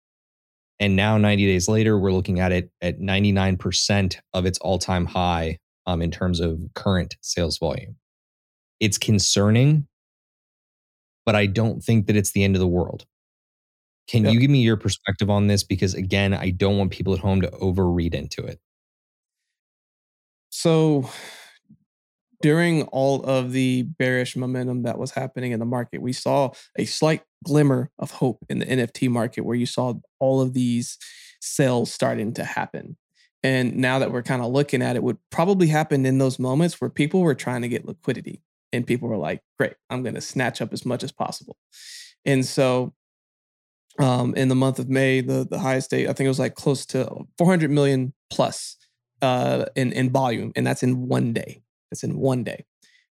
And 0.79 0.95
now, 0.95 1.17
90 1.17 1.45
days 1.45 1.69
later, 1.69 1.97
we're 1.97 2.11
looking 2.11 2.39
at 2.39 2.51
it 2.51 2.69
at 2.81 2.99
99% 2.99 4.17
of 4.33 4.45
its 4.45 4.57
all 4.59 4.77
time 4.77 5.05
high 5.05 5.57
um, 5.85 6.01
in 6.01 6.11
terms 6.11 6.39
of 6.39 6.59
current 6.73 7.15
sales 7.21 7.57
volume. 7.57 7.95
It's 8.79 8.97
concerning, 8.97 9.87
but 11.25 11.35
I 11.35 11.45
don't 11.45 11.81
think 11.81 12.07
that 12.07 12.17
it's 12.17 12.31
the 12.31 12.43
end 12.43 12.55
of 12.55 12.59
the 12.59 12.67
world. 12.67 13.05
Can 14.07 14.25
yep. 14.25 14.33
you 14.33 14.39
give 14.39 14.51
me 14.51 14.61
your 14.61 14.77
perspective 14.77 15.29
on 15.29 15.47
this? 15.47 15.63
Because 15.63 15.93
again, 15.93 16.33
I 16.33 16.51
don't 16.51 16.77
want 16.77 16.91
people 16.91 17.13
at 17.13 17.19
home 17.19 17.41
to 17.41 17.47
overread 17.49 18.13
into 18.13 18.43
it. 18.43 18.59
So, 20.49 21.09
during 22.41 22.83
all 22.83 23.23
of 23.23 23.51
the 23.51 23.83
bearish 23.83 24.35
momentum 24.35 24.83
that 24.83 24.97
was 24.97 25.11
happening 25.11 25.51
in 25.51 25.59
the 25.59 25.65
market, 25.65 26.01
we 26.01 26.13
saw 26.13 26.51
a 26.77 26.85
slight 26.85 27.23
glimmer 27.45 27.91
of 27.99 28.11
hope 28.11 28.45
in 28.49 28.59
the 28.59 28.65
NFT 28.65 29.09
market 29.09 29.41
where 29.41 29.55
you 29.55 29.65
saw 29.65 29.93
all 30.19 30.41
of 30.41 30.53
these 30.53 30.97
sales 31.39 31.91
starting 31.91 32.33
to 32.33 32.43
happen. 32.43 32.97
And 33.43 33.75
now 33.75 33.99
that 33.99 34.11
we're 34.11 34.23
kind 34.23 34.41
of 34.41 34.51
looking 34.51 34.81
at 34.81 34.95
it, 34.95 35.03
would 35.03 35.19
probably 35.29 35.67
happen 35.67 36.05
in 36.05 36.17
those 36.17 36.39
moments 36.39 36.81
where 36.81 36.89
people 36.89 37.21
were 37.21 37.35
trying 37.35 37.61
to 37.61 37.67
get 37.67 37.85
liquidity 37.85 38.41
and 38.73 38.87
people 38.87 39.07
were 39.07 39.17
like, 39.17 39.41
great, 39.59 39.75
I'm 39.89 40.01
going 40.01 40.15
to 40.15 40.21
snatch 40.21 40.61
up 40.61 40.73
as 40.73 40.85
much 40.85 41.03
as 41.03 41.11
possible. 41.11 41.57
And 42.25 42.43
so 42.43 42.93
um, 43.99 44.33
in 44.35 44.49
the 44.49 44.55
month 44.55 44.79
of 44.79 44.89
May, 44.89 45.21
the, 45.21 45.47
the 45.49 45.59
highest 45.59 45.91
date, 45.91 46.09
I 46.09 46.13
think 46.13 46.25
it 46.25 46.29
was 46.29 46.39
like 46.39 46.55
close 46.55 46.85
to 46.87 47.07
400 47.37 47.69
million 47.69 48.13
plus 48.31 48.77
uh, 49.21 49.65
in, 49.75 49.91
in 49.93 50.09
volume. 50.09 50.51
And 50.55 50.65
that's 50.65 50.81
in 50.81 51.07
one 51.07 51.31
day. 51.31 51.61
That's 51.91 52.03
in 52.03 52.17
one 52.17 52.43
day. 52.43 52.65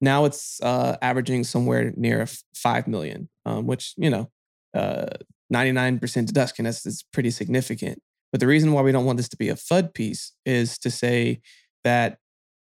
Now 0.02 0.26
it's 0.26 0.62
uh, 0.62 0.98
averaging 1.02 1.44
somewhere 1.44 1.94
near 1.96 2.28
5 2.56 2.88
million, 2.88 3.30
um, 3.46 3.68
which, 3.68 3.94
you 3.98 4.10
know, 4.10 4.30
uh, 4.74 5.08
99% 5.54 6.26
deduction 6.26 6.66
is, 6.66 6.86
is 6.86 7.04
pretty 7.12 7.32
significant. 7.32 8.02
But 8.32 8.40
the 8.40 8.48
reason 8.48 8.72
why 8.72 8.82
we 8.82 8.92
don't 8.92 9.06
want 9.06 9.18
this 9.18 9.30
to 9.30 9.38
be 9.38 9.50
a 9.50 9.56
FUD 9.56 9.94
piece 9.94 10.34
is 10.46 10.78
to 10.80 10.92
say 10.92 11.42
that 11.84 12.20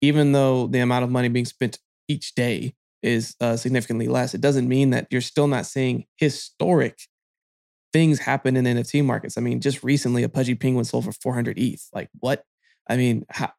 even 0.00 0.32
though 0.32 0.66
the 0.66 0.80
amount 0.80 1.04
of 1.04 1.10
money 1.10 1.28
being 1.28 1.44
spent 1.44 1.78
each 2.08 2.34
day 2.34 2.74
is 3.02 3.36
uh, 3.40 3.56
significantly 3.56 4.08
less, 4.08 4.34
it 4.34 4.40
doesn't 4.40 4.68
mean 4.68 4.90
that 4.90 5.06
you're 5.10 5.20
still 5.20 5.46
not 5.46 5.66
seeing 5.66 6.04
historic 6.16 6.98
things 7.92 8.20
happen 8.20 8.56
in 8.56 8.64
NFT 8.64 9.04
markets. 9.04 9.36
I 9.36 9.42
mean, 9.42 9.60
just 9.60 9.84
recently, 9.84 10.22
a 10.22 10.28
pudgy 10.28 10.54
penguin 10.54 10.84
sold 10.84 11.04
for 11.04 11.12
400 11.12 11.58
ETH. 11.58 11.88
Like, 11.92 12.08
what? 12.20 12.44
I 12.88 12.96
mean, 12.96 13.24
how, 13.28 13.52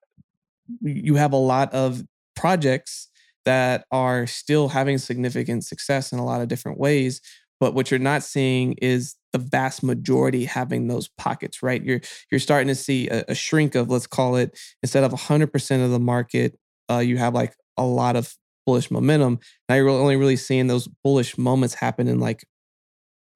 you 0.82 1.16
have 1.16 1.34
a 1.34 1.38
lot 1.38 1.74
of 1.74 2.04
projects 2.36 3.10
that 3.46 3.86
are 3.92 4.26
still 4.28 4.70
having 4.70 4.98
significant 4.98 5.66
success 5.66 6.12
in 6.12 6.20
a 6.20 6.26
lot 6.26 6.42
of 6.42 6.48
different 6.48 6.80
ways. 6.80 7.22
But 7.60 7.74
what 7.74 7.92
you're 7.92 8.00
not 8.00 8.24
seeing 8.24 8.74
is 8.82 9.16
the 9.32 9.40
vast 9.40 9.84
majority 9.84 10.46
having 10.46 10.88
those 10.88 11.10
pockets, 11.18 11.64
right? 11.64 11.84
You're 11.84 12.02
you're 12.32 12.40
starting 12.40 12.68
to 12.68 12.76
see 12.76 13.08
a, 13.10 13.24
a 13.30 13.36
shrink 13.36 13.76
of 13.76 13.90
let's 13.90 14.08
call 14.08 14.36
it 14.36 14.58
instead 14.82 15.04
of 15.04 15.12
100% 15.12 15.86
of 15.86 15.92
the 15.92 16.00
market, 16.00 16.58
uh, 16.90 17.00
you 17.00 17.18
have 17.18 17.34
like 17.34 17.56
a 17.78 17.86
lot 17.86 18.16
of 18.16 18.36
bullish 18.66 18.92
momentum. 18.92 19.40
Now 19.70 19.76
you're 19.76 19.90
only 19.90 20.16
really 20.16 20.36
seeing 20.36 20.68
those 20.68 20.88
bullish 21.04 21.38
moments 21.38 21.76
happen 21.76 22.08
in 22.08 22.20
like 22.20 22.46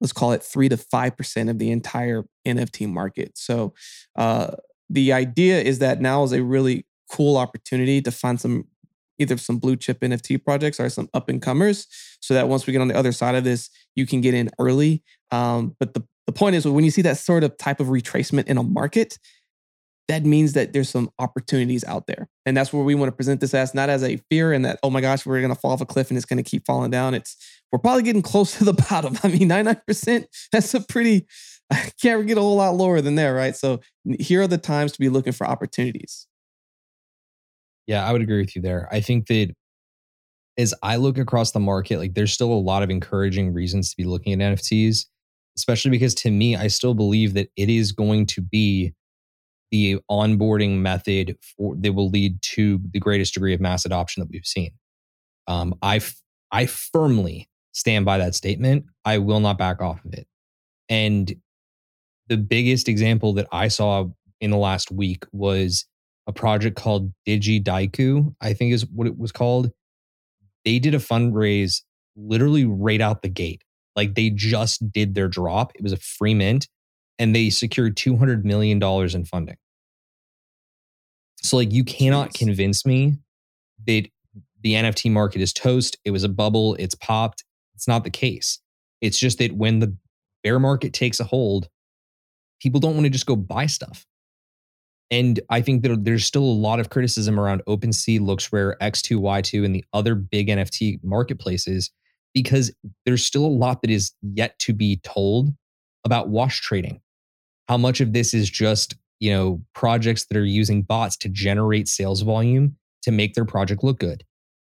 let's 0.00 0.12
call 0.12 0.32
it 0.32 0.42
three 0.42 0.68
to 0.68 0.76
five 0.76 1.16
percent 1.16 1.50
of 1.50 1.58
the 1.58 1.70
entire 1.70 2.24
NFT 2.46 2.88
market. 2.88 3.32
So 3.36 3.74
uh, 4.16 4.52
the 4.88 5.12
idea 5.12 5.60
is 5.60 5.80
that 5.80 6.00
now 6.00 6.22
is 6.22 6.32
a 6.32 6.42
really 6.42 6.86
cool 7.10 7.36
opportunity 7.36 8.00
to 8.02 8.10
find 8.10 8.40
some 8.40 8.64
either 9.18 9.36
some 9.36 9.58
blue 9.58 9.76
chip 9.76 10.00
NFT 10.00 10.44
projects 10.44 10.80
or 10.80 10.88
some 10.88 11.08
up 11.14 11.28
and 11.28 11.40
comers, 11.42 11.86
so 12.20 12.34
that 12.34 12.48
once 12.48 12.66
we 12.66 12.72
get 12.72 12.80
on 12.80 12.88
the 12.88 12.96
other 12.96 13.12
side 13.12 13.34
of 13.34 13.44
this, 13.44 13.70
you 13.96 14.06
can 14.06 14.20
get 14.20 14.34
in 14.34 14.50
early. 14.58 15.02
Um, 15.30 15.76
but 15.78 15.94
the, 15.94 16.04
the 16.26 16.32
point 16.32 16.56
is, 16.56 16.66
when 16.66 16.84
you 16.84 16.90
see 16.90 17.02
that 17.02 17.18
sort 17.18 17.44
of 17.44 17.56
type 17.58 17.80
of 17.80 17.88
retracement 17.88 18.46
in 18.46 18.58
a 18.58 18.62
market, 18.62 19.18
that 20.08 20.24
means 20.24 20.54
that 20.54 20.72
there's 20.72 20.88
some 20.88 21.10
opportunities 21.18 21.84
out 21.84 22.06
there. 22.06 22.28
And 22.46 22.56
that's 22.56 22.72
where 22.72 22.82
we 22.82 22.94
want 22.94 23.08
to 23.08 23.16
present 23.16 23.40
this 23.40 23.52
as 23.52 23.74
not 23.74 23.90
as 23.90 24.02
a 24.02 24.16
fear 24.30 24.52
and 24.52 24.64
that, 24.64 24.78
oh 24.82 24.90
my 24.90 25.02
gosh, 25.02 25.26
we're 25.26 25.40
going 25.40 25.54
to 25.54 25.60
fall 25.60 25.72
off 25.72 25.82
a 25.82 25.86
cliff 25.86 26.10
and 26.10 26.16
it's 26.16 26.24
going 26.24 26.42
to 26.42 26.50
keep 26.50 26.64
falling 26.66 26.90
down. 26.90 27.12
It's, 27.12 27.36
we're 27.70 27.78
probably 27.78 28.02
getting 28.02 28.22
close 28.22 28.56
to 28.56 28.64
the 28.64 28.72
bottom. 28.90 29.18
I 29.22 29.28
mean, 29.28 29.48
99%, 29.48 30.24
that's 30.50 30.72
a 30.74 30.80
pretty, 30.80 31.26
I 31.70 31.90
can't 32.00 32.26
get 32.26 32.38
a 32.38 32.40
whole 32.40 32.56
lot 32.56 32.74
lower 32.74 33.02
than 33.02 33.16
there, 33.16 33.34
right? 33.34 33.54
So 33.54 33.80
here 34.18 34.42
are 34.42 34.46
the 34.46 34.58
times 34.58 34.92
to 34.92 34.98
be 34.98 35.10
looking 35.10 35.34
for 35.34 35.46
opportunities. 35.46 36.26
Yeah, 37.88 38.06
I 38.06 38.12
would 38.12 38.20
agree 38.20 38.40
with 38.40 38.54
you 38.54 38.60
there. 38.60 38.86
I 38.92 39.00
think 39.00 39.26
that 39.28 39.52
as 40.58 40.74
I 40.82 40.96
look 40.96 41.16
across 41.16 41.52
the 41.52 41.60
market, 41.60 41.98
like 41.98 42.14
there's 42.14 42.32
still 42.32 42.52
a 42.52 42.54
lot 42.54 42.82
of 42.82 42.90
encouraging 42.90 43.54
reasons 43.54 43.90
to 43.90 43.96
be 43.96 44.04
looking 44.04 44.34
at 44.34 44.52
NFTs, 44.52 45.06
especially 45.56 45.90
because 45.90 46.14
to 46.16 46.30
me, 46.30 46.54
I 46.54 46.66
still 46.66 46.92
believe 46.92 47.32
that 47.34 47.48
it 47.56 47.70
is 47.70 47.92
going 47.92 48.26
to 48.26 48.42
be 48.42 48.92
the 49.70 50.00
onboarding 50.10 50.78
method 50.78 51.36
for, 51.56 51.76
that 51.76 51.94
will 51.94 52.10
lead 52.10 52.42
to 52.42 52.78
the 52.92 53.00
greatest 53.00 53.34
degree 53.34 53.54
of 53.54 53.60
mass 53.60 53.86
adoption 53.86 54.20
that 54.20 54.28
we've 54.30 54.44
seen. 54.44 54.72
Um, 55.46 55.74
I, 55.80 56.00
I 56.52 56.66
firmly 56.66 57.48
stand 57.72 58.04
by 58.04 58.18
that 58.18 58.34
statement. 58.34 58.84
I 59.06 59.16
will 59.18 59.40
not 59.40 59.56
back 59.56 59.80
off 59.80 60.04
of 60.04 60.12
it. 60.12 60.26
And 60.90 61.34
the 62.28 62.36
biggest 62.36 62.86
example 62.86 63.32
that 63.34 63.46
I 63.50 63.68
saw 63.68 64.08
in 64.42 64.50
the 64.50 64.58
last 64.58 64.90
week 64.90 65.24
was 65.32 65.86
a 66.28 66.32
project 66.32 66.76
called 66.76 67.12
Digidaigaku, 67.26 68.34
I 68.40 68.52
think 68.52 68.72
is 68.72 68.86
what 68.86 69.06
it 69.06 69.18
was 69.18 69.32
called. 69.32 69.72
They 70.64 70.78
did 70.78 70.94
a 70.94 70.98
fundraise 70.98 71.82
literally 72.14 72.66
right 72.66 73.00
out 73.00 73.22
the 73.22 73.28
gate. 73.28 73.64
Like 73.96 74.14
they 74.14 74.30
just 74.30 74.92
did 74.92 75.14
their 75.14 75.28
drop. 75.28 75.72
It 75.74 75.82
was 75.82 75.92
a 75.92 75.96
free 75.96 76.34
mint 76.34 76.68
and 77.18 77.34
they 77.34 77.50
secured 77.50 77.96
$200 77.96 78.44
million 78.44 78.82
in 78.82 79.24
funding. 79.24 79.56
So, 81.40 81.56
like, 81.56 81.72
you 81.72 81.84
cannot 81.84 82.34
convince 82.34 82.84
me 82.84 83.16
that 83.86 84.08
the 84.62 84.74
NFT 84.74 85.10
market 85.10 85.40
is 85.40 85.52
toast. 85.52 85.96
It 86.04 86.10
was 86.10 86.24
a 86.24 86.28
bubble. 86.28 86.74
It's 86.74 86.94
popped. 86.94 87.44
It's 87.74 87.88
not 87.88 88.04
the 88.04 88.10
case. 88.10 88.58
It's 89.00 89.18
just 89.18 89.38
that 89.38 89.52
when 89.52 89.78
the 89.78 89.96
bear 90.42 90.58
market 90.58 90.92
takes 90.92 91.20
a 91.20 91.24
hold, 91.24 91.68
people 92.60 92.80
don't 92.80 92.94
want 92.94 93.04
to 93.04 93.10
just 93.10 93.26
go 93.26 93.36
buy 93.36 93.66
stuff. 93.66 94.04
And 95.10 95.40
I 95.48 95.62
think 95.62 95.82
that 95.82 96.04
there's 96.04 96.26
still 96.26 96.42
a 96.42 96.44
lot 96.44 96.80
of 96.80 96.90
criticism 96.90 97.40
around 97.40 97.62
OpenSea, 97.66 98.20
LooksRare, 98.20 98.76
X2Y2, 98.78 99.64
and 99.64 99.74
the 99.74 99.84
other 99.92 100.14
big 100.14 100.48
NFT 100.48 101.02
marketplaces 101.02 101.90
because 102.34 102.70
there's 103.06 103.24
still 103.24 103.44
a 103.44 103.48
lot 103.48 103.80
that 103.82 103.90
is 103.90 104.12
yet 104.20 104.58
to 104.58 104.74
be 104.74 105.00
told 105.02 105.48
about 106.04 106.28
wash 106.28 106.60
trading. 106.60 107.00
How 107.68 107.78
much 107.78 108.00
of 108.00 108.12
this 108.12 108.34
is 108.34 108.50
just 108.50 108.96
you 109.20 109.32
know 109.32 109.62
projects 109.74 110.26
that 110.26 110.36
are 110.36 110.44
using 110.44 110.82
bots 110.82 111.16
to 111.18 111.28
generate 111.28 111.88
sales 111.88 112.20
volume 112.20 112.76
to 113.02 113.10
make 113.10 113.34
their 113.34 113.44
project 113.44 113.82
look 113.82 113.98
good 113.98 114.24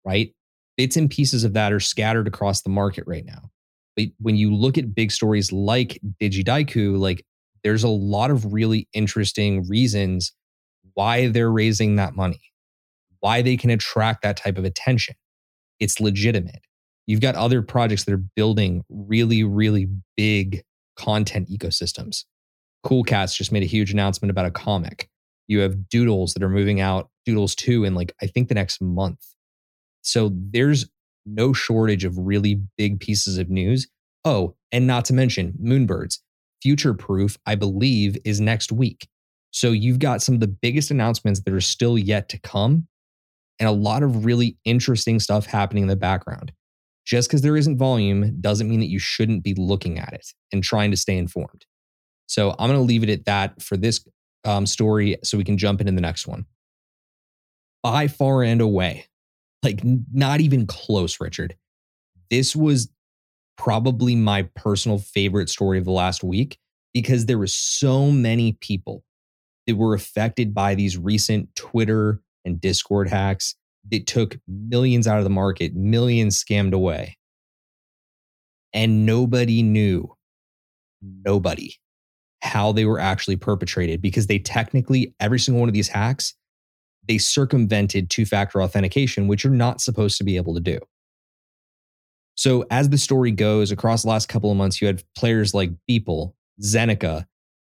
right? 0.05 0.33
Bits 0.77 0.95
and 0.95 1.09
pieces 1.09 1.43
of 1.43 1.53
that 1.53 1.73
are 1.73 1.79
scattered 1.79 2.27
across 2.27 2.61
the 2.61 2.69
market 2.69 3.03
right 3.07 3.25
now. 3.25 3.49
But 3.97 4.05
when 4.19 4.35
you 4.35 4.53
look 4.53 4.77
at 4.77 4.93
big 4.93 5.11
stories 5.11 5.51
like 5.51 5.99
digidaigaku 6.21 6.97
like 6.97 7.25
there's 7.65 7.83
a 7.83 7.89
lot 7.89 8.31
of 8.31 8.53
really 8.53 8.87
interesting 8.93 9.67
reasons 9.67 10.31
why 10.93 11.27
they're 11.27 11.51
raising 11.51 11.97
that 11.97 12.15
money 12.15 12.41
why 13.19 13.41
they 13.41 13.57
can 13.57 13.69
attract 13.69 14.23
that 14.23 14.37
type 14.37 14.57
of 14.57 14.63
attention 14.63 15.15
it's 15.81 15.99
legitimate 15.99 16.61
you've 17.07 17.19
got 17.19 17.35
other 17.35 17.61
projects 17.61 18.05
that 18.05 18.13
are 18.13 18.23
building 18.37 18.81
really 18.89 19.43
really 19.43 19.89
big 20.15 20.63
content 20.95 21.49
ecosystems 21.49 22.23
Cool 22.85 23.03
Cats 23.03 23.35
just 23.35 23.51
made 23.51 23.63
a 23.63 23.65
huge 23.65 23.91
announcement 23.91 24.29
about 24.29 24.45
a 24.45 24.51
comic. 24.51 25.09
You 25.47 25.59
have 25.61 25.89
Doodles 25.89 26.35
that 26.35 26.43
are 26.43 26.49
moving 26.49 26.79
out, 26.79 27.09
Doodles 27.25 27.55
2 27.55 27.83
in 27.83 27.95
like, 27.95 28.13
I 28.21 28.27
think 28.27 28.47
the 28.47 28.53
next 28.53 28.79
month. 28.79 29.25
So 30.03 30.31
there's 30.31 30.87
no 31.25 31.51
shortage 31.51 32.05
of 32.05 32.15
really 32.15 32.61
big 32.77 32.99
pieces 32.99 33.39
of 33.39 33.49
news. 33.49 33.87
Oh, 34.23 34.55
and 34.71 34.85
not 34.85 35.03
to 35.05 35.13
mention 35.13 35.53
Moonbirds. 35.59 36.19
Future 36.61 36.93
Proof, 36.93 37.37
I 37.45 37.55
believe, 37.55 38.17
is 38.25 38.39
next 38.39 38.71
week. 38.71 39.07
So 39.51 39.71
you've 39.71 39.99
got 39.99 40.21
some 40.21 40.35
of 40.35 40.41
the 40.41 40.47
biggest 40.47 40.91
announcements 40.91 41.41
that 41.41 41.53
are 41.53 41.61
still 41.61 41.97
yet 41.97 42.29
to 42.29 42.39
come 42.39 42.87
and 43.59 43.69
a 43.69 43.71
lot 43.71 44.03
of 44.03 44.25
really 44.25 44.57
interesting 44.65 45.19
stuff 45.19 45.45
happening 45.45 45.83
in 45.83 45.87
the 45.87 45.95
background. 45.95 46.51
Just 47.05 47.29
because 47.29 47.41
there 47.41 47.55
isn't 47.55 47.77
volume 47.77 48.37
doesn't 48.41 48.67
mean 48.67 48.79
that 48.79 48.89
you 48.89 48.99
shouldn't 48.99 49.43
be 49.43 49.53
looking 49.53 49.99
at 49.99 50.13
it 50.13 50.27
and 50.51 50.63
trying 50.63 50.91
to 50.91 50.97
stay 50.97 51.17
informed. 51.17 51.65
So 52.27 52.51
I'm 52.57 52.67
going 52.67 52.79
to 52.79 52.85
leave 52.85 53.03
it 53.03 53.09
at 53.09 53.25
that 53.25 53.61
for 53.61 53.77
this 53.77 54.05
um, 54.43 54.65
story 54.65 55.17
so 55.23 55.37
we 55.37 55.43
can 55.43 55.57
jump 55.57 55.81
into 55.81 55.93
the 55.93 56.01
next 56.01 56.27
one. 56.27 56.45
By 57.83 58.07
far 58.07 58.43
and 58.43 58.59
away, 58.59 59.05
like 59.61 59.81
not 59.83 60.41
even 60.41 60.65
close, 60.65 61.21
Richard. 61.21 61.55
This 62.31 62.55
was 62.55 62.89
probably 63.57 64.15
my 64.15 64.43
personal 64.55 64.97
favorite 64.97 65.49
story 65.49 65.77
of 65.77 65.85
the 65.85 65.91
last 65.91 66.23
week 66.23 66.57
because 66.93 67.25
there 67.25 67.37
were 67.37 67.47
so 67.47 68.11
many 68.11 68.53
people 68.53 69.03
that 69.67 69.75
were 69.75 69.93
affected 69.93 70.53
by 70.53 70.75
these 70.75 70.97
recent 70.97 71.53
Twitter 71.55 72.21
and 72.45 72.61
Discord 72.61 73.09
hacks 73.09 73.55
that 73.91 74.07
took 74.07 74.37
millions 74.47 75.07
out 75.07 75.17
of 75.17 75.23
the 75.23 75.29
market, 75.29 75.75
millions 75.75 76.43
scammed 76.43 76.73
away. 76.73 77.17
And 78.73 79.05
nobody 79.05 79.63
knew, 79.63 80.15
nobody 81.01 81.75
how 82.41 82.71
they 82.71 82.85
were 82.85 82.99
actually 82.99 83.35
perpetrated 83.35 84.01
because 84.01 84.27
they 84.27 84.37
technically, 84.37 85.15
every 85.19 85.39
single 85.39 85.59
one 85.59 85.69
of 85.69 85.73
these 85.73 85.87
hacks, 85.87 86.35
they 87.07 87.17
circumvented 87.17 88.09
two 88.09 88.25
factor 88.25 88.61
authentication, 88.61 89.27
which 89.27 89.43
you're 89.43 89.53
not 89.53 89.81
supposed 89.81 90.17
to 90.17 90.23
be 90.23 90.37
able 90.37 90.53
to 90.53 90.59
do. 90.59 90.79
So, 92.35 92.65
as 92.69 92.89
the 92.89 92.97
story 92.97 93.31
goes 93.31 93.71
across 93.71 94.03
the 94.03 94.09
last 94.09 94.27
couple 94.27 94.51
of 94.51 94.57
months, 94.57 94.81
you 94.81 94.87
had 94.87 95.03
players 95.17 95.53
like 95.53 95.71
Beeple, 95.89 96.33
Zeneca, 96.61 97.25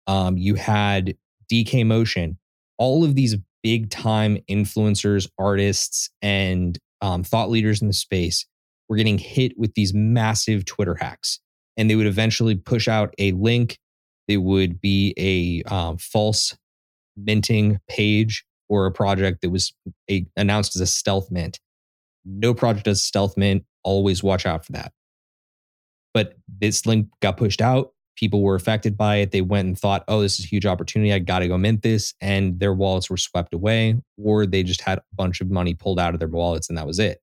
um, 0.07 0.37
you 0.37 0.55
had 0.57 1.17
DeeKay 1.51 1.87
Motion, 1.87 2.39
all 2.79 3.05
of 3.05 3.15
these 3.15 3.37
big 3.63 3.91
time 3.91 4.39
influencers, 4.49 5.29
artists, 5.39 6.11
and 6.23 6.79
um, 7.01 7.23
thought 7.23 7.51
leaders 7.51 7.81
in 7.81 7.89
the 7.89 7.95
space 7.95 8.47
were 8.89 8.97
getting 8.97 9.19
hit 9.19 9.59
with 9.59 9.75
these 9.75 9.95
massive 9.95 10.65
Twitter 10.65 10.95
hacks. 10.95 11.41
And 11.77 11.91
they 11.91 11.97
would 11.97 12.07
eventually 12.07 12.55
push 12.55 12.89
out 12.89 13.15
a 13.19 13.33
link 13.33 13.79
it 14.29 14.39
would 14.39 14.81
be 14.81 15.15
a 15.17 15.63
um, 15.73 15.99
false 15.99 16.57
minting 17.17 17.79
page 17.89 18.45
or 18.69 18.87
a 18.87 18.93
project 18.93 19.43
that 19.43 19.51
was 19.51 19.73
a, 20.11 20.27
announced 20.37 20.75
as 20.75 20.83
a 20.83 20.87
stealth 20.87 21.31
mint. 21.31 21.61
No 22.25 22.53
project 22.53 22.87
does 22.87 23.03
stealth 23.03 23.37
mint. 23.37 23.65
Always 23.87 24.23
watch 24.23 24.45
out 24.45 24.67
for 24.67 24.73
that. 24.73 24.93
But 26.13 26.35
this 26.61 26.85
link 26.85 27.09
got 27.21 27.39
pushed 27.39 27.63
out. 27.63 27.93
People 28.17 28.43
were 28.43 28.55
affected 28.55 28.97
by 28.97 29.17
it. 29.17 29.31
They 29.31 29.43
went 29.43 29.67
and 29.69 29.79
thought, 29.79 30.05
oh, 30.09 30.21
this 30.21 30.39
is 30.39 30.45
a 30.45 30.49
huge 30.49 30.67
opportunity. 30.67 31.13
I 31.13 31.19
got 31.19 31.39
to 31.39 31.49
go 31.49 31.57
mint 31.57 31.83
this. 31.83 32.15
And 32.21 32.61
their 32.61 32.75
wallets 32.75 33.09
were 33.09 33.17
swept 33.17 33.55
away, 33.55 33.97
or 34.23 34.47
they 34.47 34.63
just 34.63 34.83
had 34.83 34.99
a 34.99 35.03
bunch 35.15 35.41
of 35.41 35.51
money 35.51 35.75
pulled 35.75 35.99
out 35.99 36.13
of 36.13 36.21
their 36.21 36.29
wallets 36.29 36.69
and 36.69 36.77
that 36.77 36.87
was 36.87 36.99
it. 36.99 37.21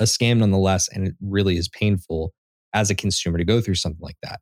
A 0.00 0.04
scam 0.04 0.38
nonetheless. 0.38 0.88
And 0.88 1.08
it 1.08 1.14
really 1.20 1.56
is 1.56 1.68
painful 1.68 2.32
as 2.72 2.90
a 2.90 2.94
consumer 2.94 3.38
to 3.38 3.44
go 3.44 3.60
through 3.60 3.76
something 3.76 4.02
like 4.02 4.18
that 4.22 4.40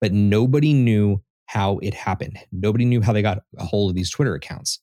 but 0.00 0.12
nobody 0.12 0.72
knew 0.72 1.22
how 1.46 1.78
it 1.78 1.94
happened. 1.94 2.38
Nobody 2.52 2.84
knew 2.84 3.00
how 3.00 3.12
they 3.12 3.22
got 3.22 3.42
a 3.58 3.64
hold 3.64 3.90
of 3.90 3.96
these 3.96 4.10
Twitter 4.10 4.34
accounts. 4.34 4.80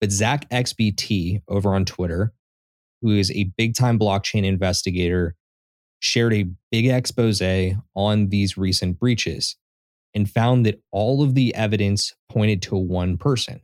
But 0.00 0.10
ZachXBT 0.10 1.42
over 1.48 1.74
on 1.74 1.84
Twitter, 1.84 2.32
who 3.04 3.14
is 3.14 3.30
a 3.32 3.44
big 3.58 3.74
time 3.74 3.98
blockchain 3.98 4.46
investigator, 4.46 5.36
shared 6.00 6.32
a 6.32 6.46
big 6.72 6.86
expose 6.86 7.42
on 7.94 8.30
these 8.30 8.56
recent 8.56 8.98
breaches 8.98 9.56
and 10.14 10.30
found 10.30 10.64
that 10.64 10.80
all 10.90 11.22
of 11.22 11.34
the 11.34 11.54
evidence 11.54 12.14
pointed 12.30 12.62
to 12.62 12.76
one 12.76 13.18
person, 13.18 13.60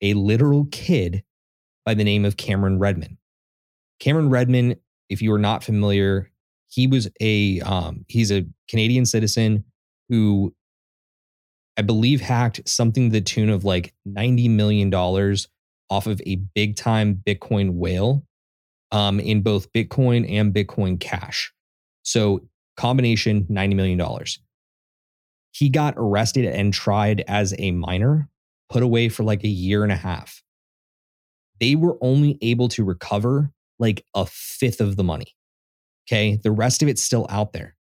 a 0.00 0.14
literal 0.14 0.66
kid 0.70 1.24
by 1.84 1.92
the 1.92 2.04
name 2.04 2.24
of 2.24 2.36
Cameron 2.36 2.78
Redman. 2.78 3.18
Cameron 3.98 4.30
Redman, 4.30 4.76
if 5.08 5.20
you 5.20 5.32
are 5.32 5.38
not 5.38 5.64
familiar, 5.64 6.30
he 6.68 6.86
was 6.86 7.10
a 7.20 7.60
um, 7.62 8.04
he's 8.06 8.30
a 8.30 8.46
Canadian 8.68 9.06
citizen 9.06 9.64
who 10.08 10.54
I 11.76 11.82
believe 11.82 12.20
hacked 12.20 12.68
something 12.68 13.10
to 13.10 13.12
the 13.12 13.20
tune 13.20 13.50
of 13.50 13.64
like 13.64 13.92
$90 14.06 14.50
million 14.50 14.88
off 15.90 16.06
of 16.06 16.22
a 16.24 16.36
big 16.54 16.76
time 16.76 17.20
Bitcoin 17.26 17.74
whale 17.74 18.24
um, 18.92 19.20
in 19.20 19.42
both 19.42 19.72
Bitcoin 19.72 20.30
and 20.30 20.54
Bitcoin 20.54 20.98
Cash. 20.98 21.52
So, 22.02 22.40
combination 22.76 23.44
$90 23.50 23.74
million. 23.74 24.24
He 25.52 25.68
got 25.68 25.94
arrested 25.96 26.46
and 26.46 26.72
tried 26.72 27.24
as 27.28 27.54
a 27.58 27.72
minor, 27.72 28.28
put 28.70 28.82
away 28.82 29.08
for 29.08 29.22
like 29.22 29.44
a 29.44 29.48
year 29.48 29.82
and 29.82 29.92
a 29.92 29.96
half. 29.96 30.42
They 31.58 31.74
were 31.74 31.98
only 32.00 32.38
able 32.40 32.68
to 32.68 32.84
recover 32.84 33.50
like 33.78 34.04
a 34.14 34.26
fifth 34.26 34.80
of 34.80 34.96
the 34.96 35.04
money. 35.04 35.34
Okay. 36.08 36.40
The 36.42 36.50
rest 36.50 36.82
of 36.82 36.88
it's 36.88 37.02
still 37.02 37.26
out 37.28 37.52
there. 37.52 37.76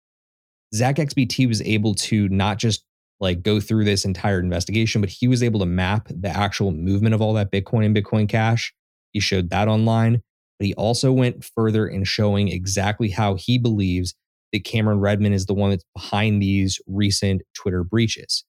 ZachXBT 0.74 1.48
was 1.48 1.62
able 1.62 1.94
to 1.94 2.28
not 2.28 2.58
just 2.58 2.84
like 3.20 3.42
go 3.42 3.60
through 3.60 3.84
this 3.84 4.04
entire 4.04 4.38
investigation, 4.40 5.00
but 5.00 5.10
he 5.10 5.26
was 5.28 5.42
able 5.42 5.60
to 5.60 5.66
map 5.66 6.08
the 6.08 6.28
actual 6.28 6.70
movement 6.70 7.14
of 7.14 7.20
all 7.20 7.32
that 7.34 7.50
Bitcoin 7.50 7.84
and 7.84 7.96
Bitcoin 7.96 8.28
Cash. 8.28 8.72
He 9.12 9.20
showed 9.20 9.50
that 9.50 9.68
online, 9.68 10.22
but 10.58 10.66
he 10.66 10.74
also 10.74 11.12
went 11.12 11.44
further 11.44 11.86
in 11.86 12.04
showing 12.04 12.48
exactly 12.48 13.10
how 13.10 13.34
he 13.34 13.58
believes 13.58 14.14
that 14.52 14.64
Cameron 14.64 15.00
Redman 15.00 15.32
is 15.32 15.46
the 15.46 15.54
one 15.54 15.70
that's 15.70 15.84
behind 15.94 16.40
these 16.40 16.80
recent 16.86 17.42
Twitter 17.54 17.84
breaches 17.84 18.44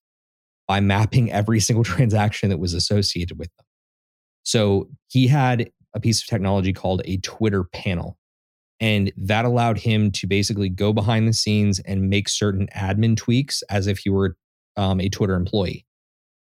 by 0.67 0.79
mapping 0.79 1.31
every 1.31 1.59
single 1.59 1.83
transaction 1.83 2.49
that 2.49 2.59
was 2.59 2.73
associated 2.73 3.37
with 3.37 3.49
them. 3.57 3.65
So 4.43 4.89
he 5.09 5.27
had 5.27 5.69
a 5.93 5.99
piece 5.99 6.21
of 6.21 6.27
technology 6.27 6.73
called 6.73 7.01
a 7.05 7.17
Twitter 7.17 7.63
panel. 7.63 8.17
And 8.79 9.11
that 9.17 9.43
allowed 9.43 9.77
him 9.77 10.09
to 10.11 10.27
basically 10.27 10.69
go 10.69 10.93
behind 10.93 11.27
the 11.27 11.33
scenes 11.33 11.79
and 11.79 12.09
make 12.09 12.29
certain 12.29 12.67
admin 12.75 13.17
tweaks 13.17 13.61
as 13.69 13.87
if 13.87 13.99
he 13.99 14.09
were 14.09 14.37
um, 14.77 14.99
a 14.99 15.09
Twitter 15.09 15.35
employee. 15.35 15.85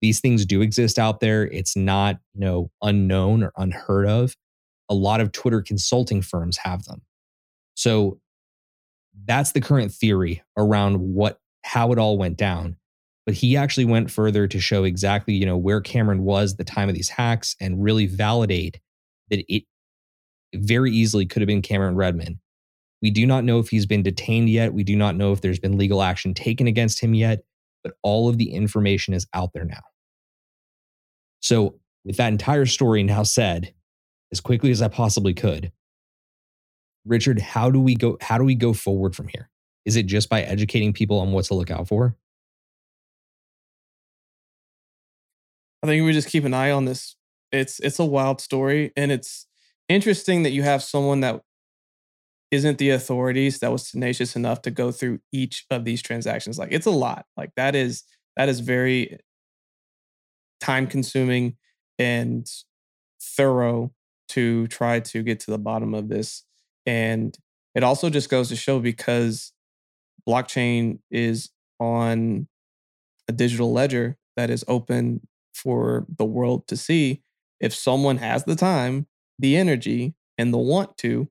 These 0.00 0.20
things 0.20 0.46
do 0.46 0.62
exist 0.62 0.98
out 0.98 1.20
there. 1.20 1.46
It's 1.46 1.76
not, 1.76 2.18
you 2.34 2.40
know, 2.40 2.70
unknown 2.82 3.42
or 3.42 3.52
unheard 3.56 4.06
of. 4.06 4.34
A 4.88 4.94
lot 4.94 5.20
of 5.20 5.32
Twitter 5.32 5.62
consulting 5.62 6.22
firms 6.22 6.58
have 6.58 6.84
them. 6.84 7.02
So 7.74 8.18
that's 9.26 9.52
the 9.52 9.60
current 9.60 9.92
theory 9.92 10.42
around 10.56 10.96
what 11.00 11.38
how 11.62 11.92
it 11.92 11.98
all 11.98 12.16
went 12.16 12.36
down. 12.38 12.76
But 13.26 13.34
he 13.34 13.56
actually 13.56 13.84
went 13.84 14.10
further 14.10 14.48
to 14.48 14.60
show 14.60 14.84
exactly, 14.84 15.34
you 15.34 15.44
know, 15.44 15.56
where 15.56 15.80
Cameron 15.80 16.24
was 16.24 16.56
the 16.56 16.64
time 16.64 16.88
of 16.88 16.94
these 16.94 17.10
hacks 17.10 17.54
and 17.60 17.82
really 17.82 18.06
validate 18.06 18.80
that 19.28 19.44
it 19.48 19.64
very 20.54 20.90
easily 20.90 21.26
could 21.26 21.42
have 21.42 21.46
been 21.46 21.62
Cameron 21.62 21.96
Redman. 21.96 22.40
We 23.02 23.10
do 23.10 23.26
not 23.26 23.44
know 23.44 23.58
if 23.58 23.68
he's 23.68 23.86
been 23.86 24.02
detained 24.02 24.48
yet. 24.48 24.74
We 24.74 24.84
do 24.84 24.96
not 24.96 25.16
know 25.16 25.32
if 25.32 25.40
there's 25.40 25.58
been 25.58 25.78
legal 25.78 26.02
action 26.02 26.34
taken 26.34 26.66
against 26.66 27.00
him 27.00 27.14
yet, 27.14 27.44
but 27.82 27.94
all 28.02 28.28
of 28.28 28.38
the 28.38 28.52
information 28.52 29.14
is 29.14 29.26
out 29.34 29.52
there 29.52 29.64
now. 29.64 29.82
So, 31.40 31.76
with 32.04 32.16
that 32.16 32.32
entire 32.32 32.66
story 32.66 33.02
now 33.02 33.22
said, 33.22 33.74
as 34.32 34.40
quickly 34.40 34.70
as 34.70 34.80
I 34.80 34.88
possibly 34.88 35.34
could, 35.34 35.72
Richard, 37.04 37.40
how 37.40 37.70
do 37.70 37.80
we 37.80 37.94
go 37.94 38.18
how 38.20 38.38
do 38.38 38.44
we 38.44 38.54
go 38.54 38.72
forward 38.72 39.16
from 39.16 39.28
here? 39.28 39.50
Is 39.84 39.96
it 39.96 40.06
just 40.06 40.28
by 40.28 40.42
educating 40.42 40.92
people 40.92 41.18
on 41.18 41.32
what 41.32 41.46
to 41.46 41.54
look 41.54 41.70
out 41.70 41.88
for? 41.88 42.16
I 45.82 45.86
think 45.86 46.04
we 46.04 46.12
just 46.12 46.28
keep 46.28 46.44
an 46.44 46.54
eye 46.54 46.70
on 46.70 46.84
this. 46.84 47.16
It's 47.52 47.80
it's 47.80 47.98
a 47.98 48.04
wild 48.04 48.40
story 48.40 48.92
and 48.96 49.10
it's 49.10 49.46
interesting 49.88 50.42
that 50.42 50.50
you 50.50 50.62
have 50.62 50.82
someone 50.82 51.20
that 51.20 51.42
isn't 52.50 52.78
the 52.78 52.90
authorities 52.90 53.60
that 53.60 53.70
was 53.70 53.90
tenacious 53.90 54.34
enough 54.34 54.62
to 54.62 54.70
go 54.70 54.90
through 54.90 55.20
each 55.32 55.66
of 55.70 55.84
these 55.84 56.02
transactions. 56.02 56.58
Like 56.58 56.72
it's 56.72 56.86
a 56.86 56.90
lot. 56.90 57.26
Like 57.36 57.52
that 57.56 57.74
is 57.74 58.04
that 58.36 58.48
is 58.48 58.60
very 58.60 59.18
time 60.60 60.86
consuming 60.86 61.56
and 61.98 62.48
thorough 63.22 63.92
to 64.28 64.66
try 64.68 65.00
to 65.00 65.22
get 65.22 65.40
to 65.40 65.50
the 65.50 65.58
bottom 65.58 65.94
of 65.94 66.08
this. 66.08 66.44
And 66.86 67.36
it 67.74 67.84
also 67.84 68.10
just 68.10 68.30
goes 68.30 68.48
to 68.48 68.56
show 68.56 68.80
because 68.80 69.52
blockchain 70.28 70.98
is 71.10 71.50
on 71.78 72.48
a 73.28 73.32
digital 73.32 73.72
ledger 73.72 74.16
that 74.36 74.50
is 74.50 74.64
open 74.68 75.26
for 75.54 76.06
the 76.16 76.24
world 76.24 76.66
to 76.68 76.76
see. 76.76 77.22
If 77.60 77.74
someone 77.74 78.18
has 78.18 78.44
the 78.44 78.56
time, 78.56 79.06
the 79.38 79.56
energy, 79.56 80.14
and 80.38 80.52
the 80.52 80.58
want 80.58 80.96
to, 80.98 81.28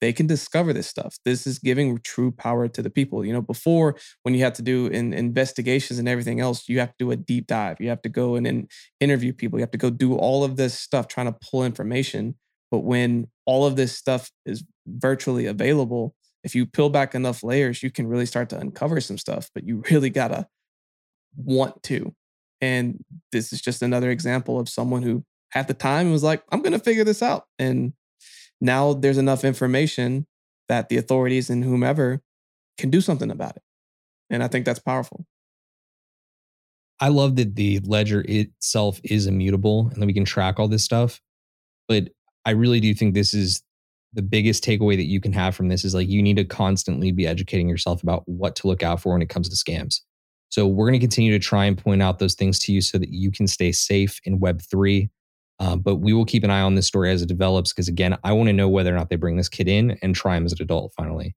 they 0.00 0.12
can 0.12 0.26
discover 0.26 0.72
this 0.72 0.86
stuff. 0.86 1.16
This 1.24 1.46
is 1.46 1.58
giving 1.58 1.98
true 1.98 2.30
power 2.30 2.68
to 2.68 2.82
the 2.82 2.90
people. 2.90 3.24
You 3.24 3.32
know, 3.32 3.42
before 3.42 3.96
when 4.22 4.34
you 4.34 4.42
had 4.42 4.54
to 4.56 4.62
do 4.62 4.86
in 4.86 5.12
investigations 5.12 5.98
and 5.98 6.08
everything 6.08 6.40
else, 6.40 6.68
you 6.68 6.78
have 6.78 6.90
to 6.90 6.94
do 6.98 7.10
a 7.10 7.16
deep 7.16 7.46
dive. 7.46 7.76
You 7.80 7.88
have 7.88 8.02
to 8.02 8.08
go 8.08 8.36
in 8.36 8.46
and 8.46 8.70
interview 9.00 9.32
people. 9.32 9.58
You 9.58 9.62
have 9.62 9.72
to 9.72 9.78
go 9.78 9.90
do 9.90 10.14
all 10.14 10.44
of 10.44 10.56
this 10.56 10.78
stuff 10.78 11.08
trying 11.08 11.26
to 11.26 11.38
pull 11.50 11.64
information. 11.64 12.36
But 12.70 12.80
when 12.80 13.28
all 13.46 13.66
of 13.66 13.76
this 13.76 13.96
stuff 13.96 14.30
is 14.46 14.62
virtually 14.86 15.46
available, 15.46 16.14
if 16.44 16.54
you 16.54 16.66
peel 16.66 16.90
back 16.90 17.14
enough 17.14 17.42
layers, 17.42 17.82
you 17.82 17.90
can 17.90 18.06
really 18.06 18.26
start 18.26 18.50
to 18.50 18.58
uncover 18.58 19.00
some 19.00 19.18
stuff. 19.18 19.50
But 19.54 19.64
you 19.64 19.82
really 19.90 20.10
gotta 20.10 20.46
want 21.36 21.82
to. 21.84 22.14
And 22.60 23.04
this 23.32 23.52
is 23.52 23.60
just 23.60 23.82
another 23.82 24.10
example 24.10 24.58
of 24.58 24.68
someone 24.68 25.02
who 25.02 25.24
at 25.54 25.68
the 25.68 25.74
time 25.74 26.12
was 26.12 26.22
like, 26.22 26.42
I'm 26.50 26.62
to 26.62 26.78
figure 26.78 27.04
this 27.04 27.22
out. 27.22 27.44
And 27.58 27.92
now 28.60 28.92
there's 28.92 29.18
enough 29.18 29.44
information 29.44 30.26
that 30.68 30.88
the 30.88 30.96
authorities 30.96 31.50
and 31.50 31.64
whomever 31.64 32.20
can 32.76 32.90
do 32.90 33.00
something 33.00 33.30
about 33.30 33.56
it. 33.56 33.62
And 34.30 34.42
I 34.42 34.48
think 34.48 34.64
that's 34.64 34.78
powerful. 34.78 35.24
I 37.00 37.08
love 37.08 37.36
that 37.36 37.54
the 37.54 37.78
ledger 37.84 38.24
itself 38.28 39.00
is 39.04 39.26
immutable 39.26 39.88
and 39.92 40.02
that 40.02 40.06
we 40.06 40.12
can 40.12 40.24
track 40.24 40.58
all 40.58 40.68
this 40.68 40.84
stuff. 40.84 41.20
But 41.86 42.10
I 42.44 42.50
really 42.50 42.80
do 42.80 42.92
think 42.94 43.14
this 43.14 43.34
is 43.34 43.62
the 44.14 44.22
biggest 44.22 44.64
takeaway 44.64 44.96
that 44.96 45.04
you 45.04 45.20
can 45.20 45.32
have 45.32 45.54
from 45.54 45.68
this 45.68 45.84
is 45.84 45.94
like 45.94 46.08
you 46.08 46.22
need 46.22 46.36
to 46.36 46.44
constantly 46.44 47.12
be 47.12 47.26
educating 47.26 47.68
yourself 47.68 48.02
about 48.02 48.22
what 48.26 48.56
to 48.56 48.66
look 48.66 48.82
out 48.82 49.00
for 49.00 49.12
when 49.12 49.22
it 49.22 49.28
comes 49.28 49.48
to 49.48 49.56
scams. 49.56 50.00
So 50.48 50.66
we're 50.66 50.88
going 50.88 50.98
to 50.98 51.06
continue 51.06 51.32
to 51.32 51.38
try 51.38 51.66
and 51.66 51.76
point 51.76 52.02
out 52.02 52.18
those 52.18 52.34
things 52.34 52.58
to 52.60 52.72
you 52.72 52.80
so 52.80 52.98
that 52.98 53.10
you 53.12 53.30
can 53.30 53.46
stay 53.46 53.70
safe 53.70 54.18
in 54.24 54.40
Web3. 54.40 55.10
Uh, 55.60 55.76
but 55.76 55.96
we 55.96 56.12
will 56.12 56.24
keep 56.24 56.44
an 56.44 56.50
eye 56.50 56.60
on 56.60 56.76
this 56.76 56.86
story 56.86 57.10
as 57.10 57.20
it 57.20 57.26
develops 57.26 57.72
because, 57.72 57.88
again, 57.88 58.16
I 58.22 58.32
want 58.32 58.48
to 58.48 58.52
know 58.52 58.68
whether 58.68 58.92
or 58.92 58.96
not 58.96 59.10
they 59.10 59.16
bring 59.16 59.36
this 59.36 59.48
kid 59.48 59.68
in 59.68 59.98
and 60.02 60.14
try 60.14 60.36
him 60.36 60.44
as 60.44 60.52
an 60.52 60.62
adult 60.62 60.92
finally. 60.96 61.34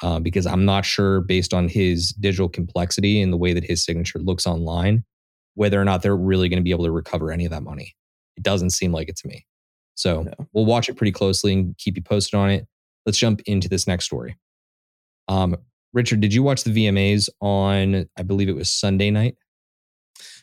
Uh, 0.00 0.20
because 0.20 0.46
I'm 0.46 0.64
not 0.64 0.84
sure, 0.84 1.20
based 1.22 1.52
on 1.52 1.68
his 1.68 2.12
digital 2.12 2.48
complexity 2.48 3.20
and 3.20 3.32
the 3.32 3.36
way 3.36 3.52
that 3.52 3.64
his 3.64 3.84
signature 3.84 4.20
looks 4.20 4.46
online, 4.46 5.04
whether 5.54 5.80
or 5.80 5.84
not 5.84 6.02
they're 6.02 6.16
really 6.16 6.48
going 6.48 6.60
to 6.60 6.64
be 6.64 6.70
able 6.70 6.84
to 6.84 6.92
recover 6.92 7.32
any 7.32 7.44
of 7.44 7.50
that 7.50 7.64
money. 7.64 7.96
It 8.36 8.44
doesn't 8.44 8.70
seem 8.70 8.92
like 8.92 9.08
it 9.08 9.16
to 9.16 9.28
me. 9.28 9.44
So 9.96 10.22
no. 10.22 10.32
we'll 10.52 10.66
watch 10.66 10.88
it 10.88 10.94
pretty 10.94 11.10
closely 11.10 11.52
and 11.52 11.76
keep 11.78 11.96
you 11.96 12.02
posted 12.02 12.38
on 12.38 12.50
it. 12.50 12.68
Let's 13.04 13.18
jump 13.18 13.40
into 13.46 13.68
this 13.68 13.88
next 13.88 14.04
story. 14.04 14.36
Um, 15.26 15.56
Richard, 15.92 16.20
did 16.20 16.32
you 16.32 16.44
watch 16.44 16.62
the 16.62 16.70
VMAs 16.70 17.28
on, 17.40 18.08
I 18.16 18.22
believe 18.22 18.48
it 18.48 18.54
was 18.54 18.72
Sunday 18.72 19.10
night? 19.10 19.36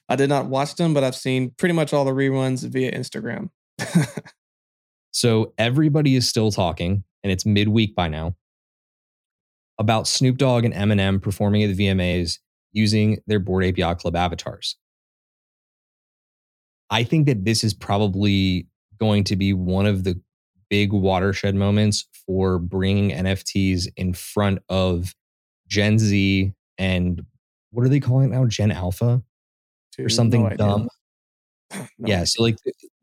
I 0.07 0.15
did 0.15 0.29
not 0.29 0.47
watch 0.47 0.75
them, 0.75 0.93
but 0.93 1.03
I've 1.03 1.15
seen 1.15 1.51
pretty 1.57 1.73
much 1.73 1.93
all 1.93 2.05
the 2.05 2.11
reruns 2.11 2.67
via 2.67 2.91
Instagram. 2.91 3.49
so 5.11 5.53
everybody 5.57 6.15
is 6.15 6.29
still 6.29 6.51
talking, 6.51 7.03
and 7.23 7.31
it's 7.31 7.45
midweek 7.45 7.95
by 7.95 8.07
now, 8.07 8.35
about 9.79 10.07
Snoop 10.07 10.37
Dogg 10.37 10.63
and 10.63 10.73
Eminem 10.73 11.21
performing 11.21 11.63
at 11.63 11.75
the 11.75 11.87
VMAs 11.87 12.39
using 12.71 13.19
their 13.25 13.39
Bored 13.39 13.77
Yacht 13.77 13.99
Club 13.99 14.15
avatars. 14.15 14.77
I 16.89 17.03
think 17.03 17.25
that 17.25 17.45
this 17.45 17.63
is 17.63 17.73
probably 17.73 18.67
going 18.99 19.23
to 19.25 19.35
be 19.35 19.53
one 19.53 19.85
of 19.85 20.03
the 20.03 20.21
big 20.69 20.93
watershed 20.93 21.55
moments 21.55 22.05
for 22.25 22.59
bringing 22.59 23.11
NFTs 23.11 23.87
in 23.97 24.13
front 24.13 24.59
of 24.69 25.15
Gen 25.67 25.97
Z 25.97 26.53
and 26.77 27.21
what 27.71 27.85
are 27.85 27.89
they 27.89 27.99
calling 27.99 28.31
it 28.31 28.35
now? 28.35 28.45
Gen 28.45 28.71
Alpha 28.71 29.21
Dude, 29.97 30.05
or 30.05 30.09
something 30.09 30.43
no 30.43 30.49
dumb. 30.49 30.87
no 31.73 31.85
yeah, 31.99 32.23
so 32.23 32.43
like 32.43 32.57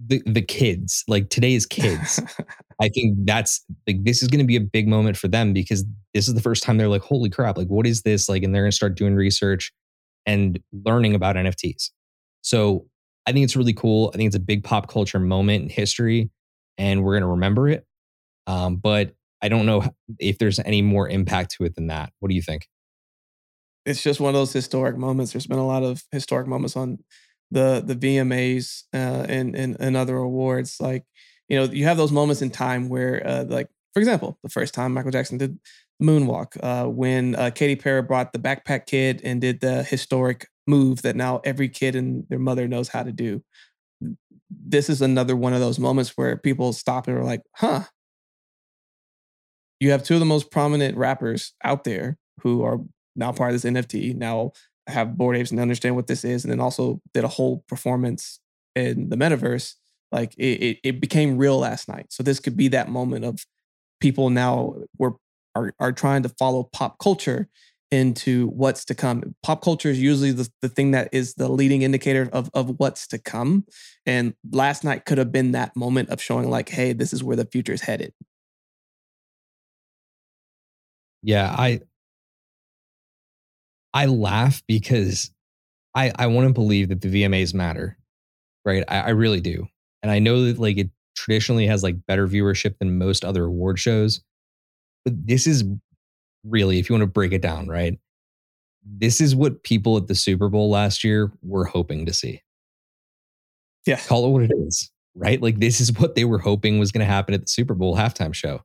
the 0.04 0.22
the 0.26 0.42
kids, 0.42 1.04
like 1.08 1.30
today's 1.30 1.66
kids, 1.66 2.20
I 2.80 2.88
think 2.88 3.16
that's 3.24 3.64
like 3.86 4.04
this 4.04 4.22
is 4.22 4.28
going 4.28 4.40
to 4.40 4.46
be 4.46 4.56
a 4.56 4.60
big 4.60 4.88
moment 4.88 5.16
for 5.16 5.28
them 5.28 5.52
because 5.52 5.84
this 6.14 6.28
is 6.28 6.34
the 6.34 6.42
first 6.42 6.62
time 6.62 6.76
they're 6.78 6.88
like, 6.88 7.02
holy 7.02 7.30
crap, 7.30 7.56
like 7.56 7.68
what 7.68 7.86
is 7.86 8.02
this? 8.02 8.28
Like, 8.28 8.42
and 8.42 8.54
they're 8.54 8.62
going 8.62 8.70
to 8.70 8.76
start 8.76 8.96
doing 8.96 9.14
research 9.14 9.72
and 10.26 10.60
learning 10.84 11.14
about 11.14 11.36
NFTs. 11.36 11.90
So 12.42 12.86
I 13.26 13.32
think 13.32 13.44
it's 13.44 13.56
really 13.56 13.72
cool. 13.72 14.10
I 14.12 14.16
think 14.16 14.26
it's 14.26 14.36
a 14.36 14.40
big 14.40 14.64
pop 14.64 14.88
culture 14.88 15.18
moment 15.18 15.64
in 15.64 15.68
history, 15.68 16.30
and 16.78 17.04
we're 17.04 17.14
going 17.14 17.22
to 17.22 17.28
remember 17.28 17.68
it. 17.68 17.86
Um, 18.46 18.76
but 18.76 19.14
I 19.40 19.48
don't 19.48 19.66
know 19.66 19.84
if 20.18 20.38
there's 20.38 20.58
any 20.60 20.82
more 20.82 21.08
impact 21.08 21.52
to 21.56 21.64
it 21.64 21.74
than 21.74 21.88
that. 21.88 22.12
What 22.20 22.28
do 22.28 22.34
you 22.34 22.42
think? 22.42 22.68
It's 23.84 24.02
just 24.02 24.20
one 24.20 24.30
of 24.30 24.34
those 24.34 24.52
historic 24.52 24.96
moments. 24.96 25.32
There's 25.32 25.46
been 25.46 25.58
a 25.58 25.66
lot 25.66 25.82
of 25.82 26.02
historic 26.12 26.46
moments 26.46 26.76
on 26.76 26.98
the 27.50 27.82
the 27.84 27.94
VMAs 27.94 28.84
uh, 28.94 29.26
and, 29.28 29.54
and 29.56 29.76
and 29.80 29.96
other 29.96 30.16
awards. 30.16 30.76
Like 30.80 31.04
you 31.48 31.56
know, 31.58 31.64
you 31.64 31.84
have 31.84 31.96
those 31.96 32.12
moments 32.12 32.42
in 32.42 32.50
time 32.50 32.88
where, 32.88 33.26
uh, 33.26 33.44
like 33.44 33.68
for 33.94 34.00
example, 34.00 34.38
the 34.42 34.48
first 34.48 34.74
time 34.74 34.94
Michael 34.94 35.10
Jackson 35.10 35.38
did 35.38 35.58
moonwalk, 36.02 36.56
uh, 36.62 36.88
when 36.88 37.34
uh, 37.36 37.50
Katy 37.50 37.76
Perry 37.76 38.02
brought 38.02 38.32
the 38.32 38.38
Backpack 38.38 38.86
Kid 38.86 39.20
and 39.24 39.40
did 39.40 39.60
the 39.60 39.82
historic 39.82 40.48
move 40.66 41.02
that 41.02 41.16
now 41.16 41.40
every 41.44 41.68
kid 41.68 41.96
and 41.96 42.24
their 42.28 42.38
mother 42.38 42.68
knows 42.68 42.88
how 42.88 43.02
to 43.02 43.12
do. 43.12 43.42
This 44.50 44.90
is 44.90 45.00
another 45.02 45.34
one 45.36 45.52
of 45.54 45.60
those 45.60 45.78
moments 45.78 46.10
where 46.16 46.36
people 46.36 46.72
stop 46.72 47.08
and 47.08 47.16
are 47.16 47.24
like, 47.24 47.42
huh. 47.56 47.84
You 49.80 49.90
have 49.90 50.04
two 50.04 50.14
of 50.14 50.20
the 50.20 50.26
most 50.26 50.50
prominent 50.50 50.96
rappers 50.96 51.54
out 51.64 51.84
there 51.84 52.16
who 52.40 52.62
are 52.62 52.78
now 53.16 53.32
part 53.32 53.54
of 53.54 53.60
this 53.60 53.70
NFT, 53.70 54.14
now 54.14 54.52
I 54.88 54.92
have 54.92 55.16
Bored 55.16 55.36
Apes 55.36 55.50
and 55.50 55.60
understand 55.60 55.96
what 55.96 56.06
this 56.06 56.24
is, 56.24 56.44
and 56.44 56.50
then 56.50 56.60
also 56.60 57.00
did 57.14 57.24
a 57.24 57.28
whole 57.28 57.64
performance 57.68 58.40
in 58.74 59.08
the 59.08 59.16
metaverse. 59.16 59.74
Like 60.10 60.34
it, 60.36 60.62
it, 60.62 60.78
it 60.82 61.00
became 61.00 61.38
real 61.38 61.58
last 61.58 61.88
night. 61.88 62.06
So 62.10 62.22
this 62.22 62.40
could 62.40 62.56
be 62.56 62.68
that 62.68 62.88
moment 62.88 63.24
of 63.24 63.46
people 64.00 64.30
now 64.30 64.74
were 64.98 65.14
are, 65.54 65.72
are 65.78 65.92
trying 65.92 66.22
to 66.22 66.28
follow 66.28 66.64
pop 66.64 66.98
culture 66.98 67.48
into 67.90 68.48
what's 68.48 68.86
to 68.86 68.94
come. 68.94 69.34
Pop 69.42 69.62
culture 69.62 69.90
is 69.90 70.00
usually 70.00 70.32
the, 70.32 70.50
the 70.62 70.68
thing 70.68 70.92
that 70.92 71.10
is 71.12 71.34
the 71.34 71.48
leading 71.48 71.82
indicator 71.82 72.28
of, 72.32 72.50
of 72.54 72.78
what's 72.78 73.06
to 73.08 73.18
come. 73.18 73.66
And 74.06 74.34
last 74.50 74.82
night 74.82 75.04
could 75.04 75.18
have 75.18 75.30
been 75.30 75.52
that 75.52 75.76
moment 75.76 76.08
of 76.08 76.20
showing, 76.20 76.48
like, 76.48 76.70
hey, 76.70 76.94
this 76.94 77.12
is 77.12 77.22
where 77.22 77.36
the 77.36 77.44
future 77.44 77.74
is 77.74 77.82
headed. 77.82 78.14
Yeah, 81.22 81.54
I 81.56 81.82
I 83.94 84.06
laugh 84.06 84.62
because 84.66 85.30
I 85.94 86.12
I 86.18 86.26
want 86.26 86.48
to 86.48 86.52
believe 86.52 86.88
that 86.88 87.00
the 87.00 87.08
VMAs 87.22 87.54
matter, 87.54 87.98
right? 88.64 88.84
I, 88.88 89.00
I 89.00 89.08
really 89.10 89.40
do, 89.40 89.66
and 90.02 90.10
I 90.10 90.18
know 90.18 90.44
that 90.44 90.58
like 90.58 90.78
it 90.78 90.90
traditionally 91.16 91.66
has 91.66 91.82
like 91.82 92.06
better 92.06 92.26
viewership 92.26 92.78
than 92.78 92.98
most 92.98 93.24
other 93.24 93.44
award 93.44 93.78
shows, 93.78 94.22
but 95.04 95.14
this 95.26 95.46
is 95.46 95.64
really, 96.44 96.78
if 96.78 96.88
you 96.88 96.94
want 96.94 97.02
to 97.02 97.06
break 97.06 97.32
it 97.32 97.42
down, 97.42 97.68
right? 97.68 97.98
This 98.84 99.20
is 99.20 99.36
what 99.36 99.62
people 99.62 99.96
at 99.96 100.08
the 100.08 100.14
Super 100.14 100.48
Bowl 100.48 100.70
last 100.70 101.04
year 101.04 101.30
were 101.42 101.66
hoping 101.66 102.06
to 102.06 102.12
see. 102.12 102.42
Yeah, 103.86 103.98
call 104.00 104.26
it 104.26 104.30
what 104.30 104.42
it 104.42 104.52
is, 104.66 104.90
right? 105.14 105.40
Like 105.40 105.58
this 105.60 105.80
is 105.80 105.92
what 105.92 106.14
they 106.14 106.24
were 106.24 106.38
hoping 106.38 106.78
was 106.78 106.92
going 106.92 107.06
to 107.06 107.12
happen 107.12 107.34
at 107.34 107.42
the 107.42 107.46
Super 107.48 107.74
Bowl 107.74 107.96
halftime 107.96 108.34
show, 108.34 108.62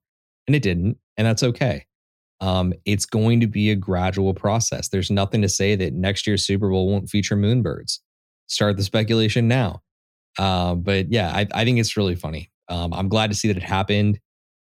and 0.48 0.56
it 0.56 0.64
didn't, 0.64 0.98
and 1.18 1.28
that's 1.28 1.44
okay 1.44 1.86
um, 2.40 2.74
it's 2.86 3.06
going 3.06 3.40
to 3.40 3.48
be 3.48 3.72
a 3.72 3.76
gradual 3.76 4.34
process. 4.34 4.90
There's 4.90 5.10
nothing 5.10 5.42
to 5.42 5.50
say 5.50 5.76
that 5.76 5.94
next 5.94 6.28
year's 6.28 6.46
Super 6.46 6.70
Bowl 6.70 6.90
won't 6.90 7.10
feature 7.10 7.36
moonbirds. 7.36 8.00
Start 8.48 8.78
the 8.78 8.84
speculation 8.84 9.48
now. 9.48 9.82
Uh, 10.38 10.76
but 10.76 11.12
yeah, 11.12 11.32
I, 11.34 11.48
I, 11.54 11.66
think 11.66 11.80
it's 11.80 11.98
really 11.98 12.16
funny. 12.16 12.52
Um, 12.70 12.94
I'm 12.94 13.10
glad 13.10 13.32
to 13.32 13.36
see 13.36 13.48
that 13.48 13.58
it 13.58 13.64
happened, 13.64 14.20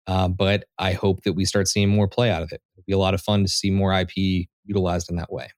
uh, 0.06 0.28
but 0.28 0.64
I 0.78 0.92
hope 0.92 1.24
that 1.24 1.34
we 1.34 1.44
start 1.44 1.68
seeing 1.68 1.90
more 1.90 2.08
play 2.08 2.30
out 2.30 2.42
of 2.42 2.52
it. 2.52 2.62
It'll 2.74 2.86
be 2.86 2.94
a 2.94 2.98
lot 2.98 3.12
of 3.12 3.20
fun 3.20 3.42
to 3.42 3.48
see 3.48 3.70
more 3.70 3.92
IP 3.92 4.46
utilized 4.64 5.10
in 5.10 5.16
that 5.16 5.30
way. 5.30 5.48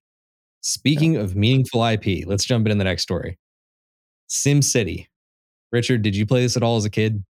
Speaking 0.62 1.14
yeah. 1.14 1.20
of 1.20 1.36
meaningful 1.36 1.84
IP, 1.84 2.26
let's 2.26 2.44
jump 2.44 2.66
into 2.66 2.76
the 2.76 2.84
next 2.84 3.02
story. 3.02 3.38
Sim 4.26 4.62
City. 4.62 5.08
Richard, 5.70 6.02
did 6.02 6.16
you 6.16 6.26
play 6.26 6.42
this 6.42 6.56
at 6.56 6.62
all 6.64 6.76
as 6.76 6.84
a 6.84 6.90
kid? 6.90 7.24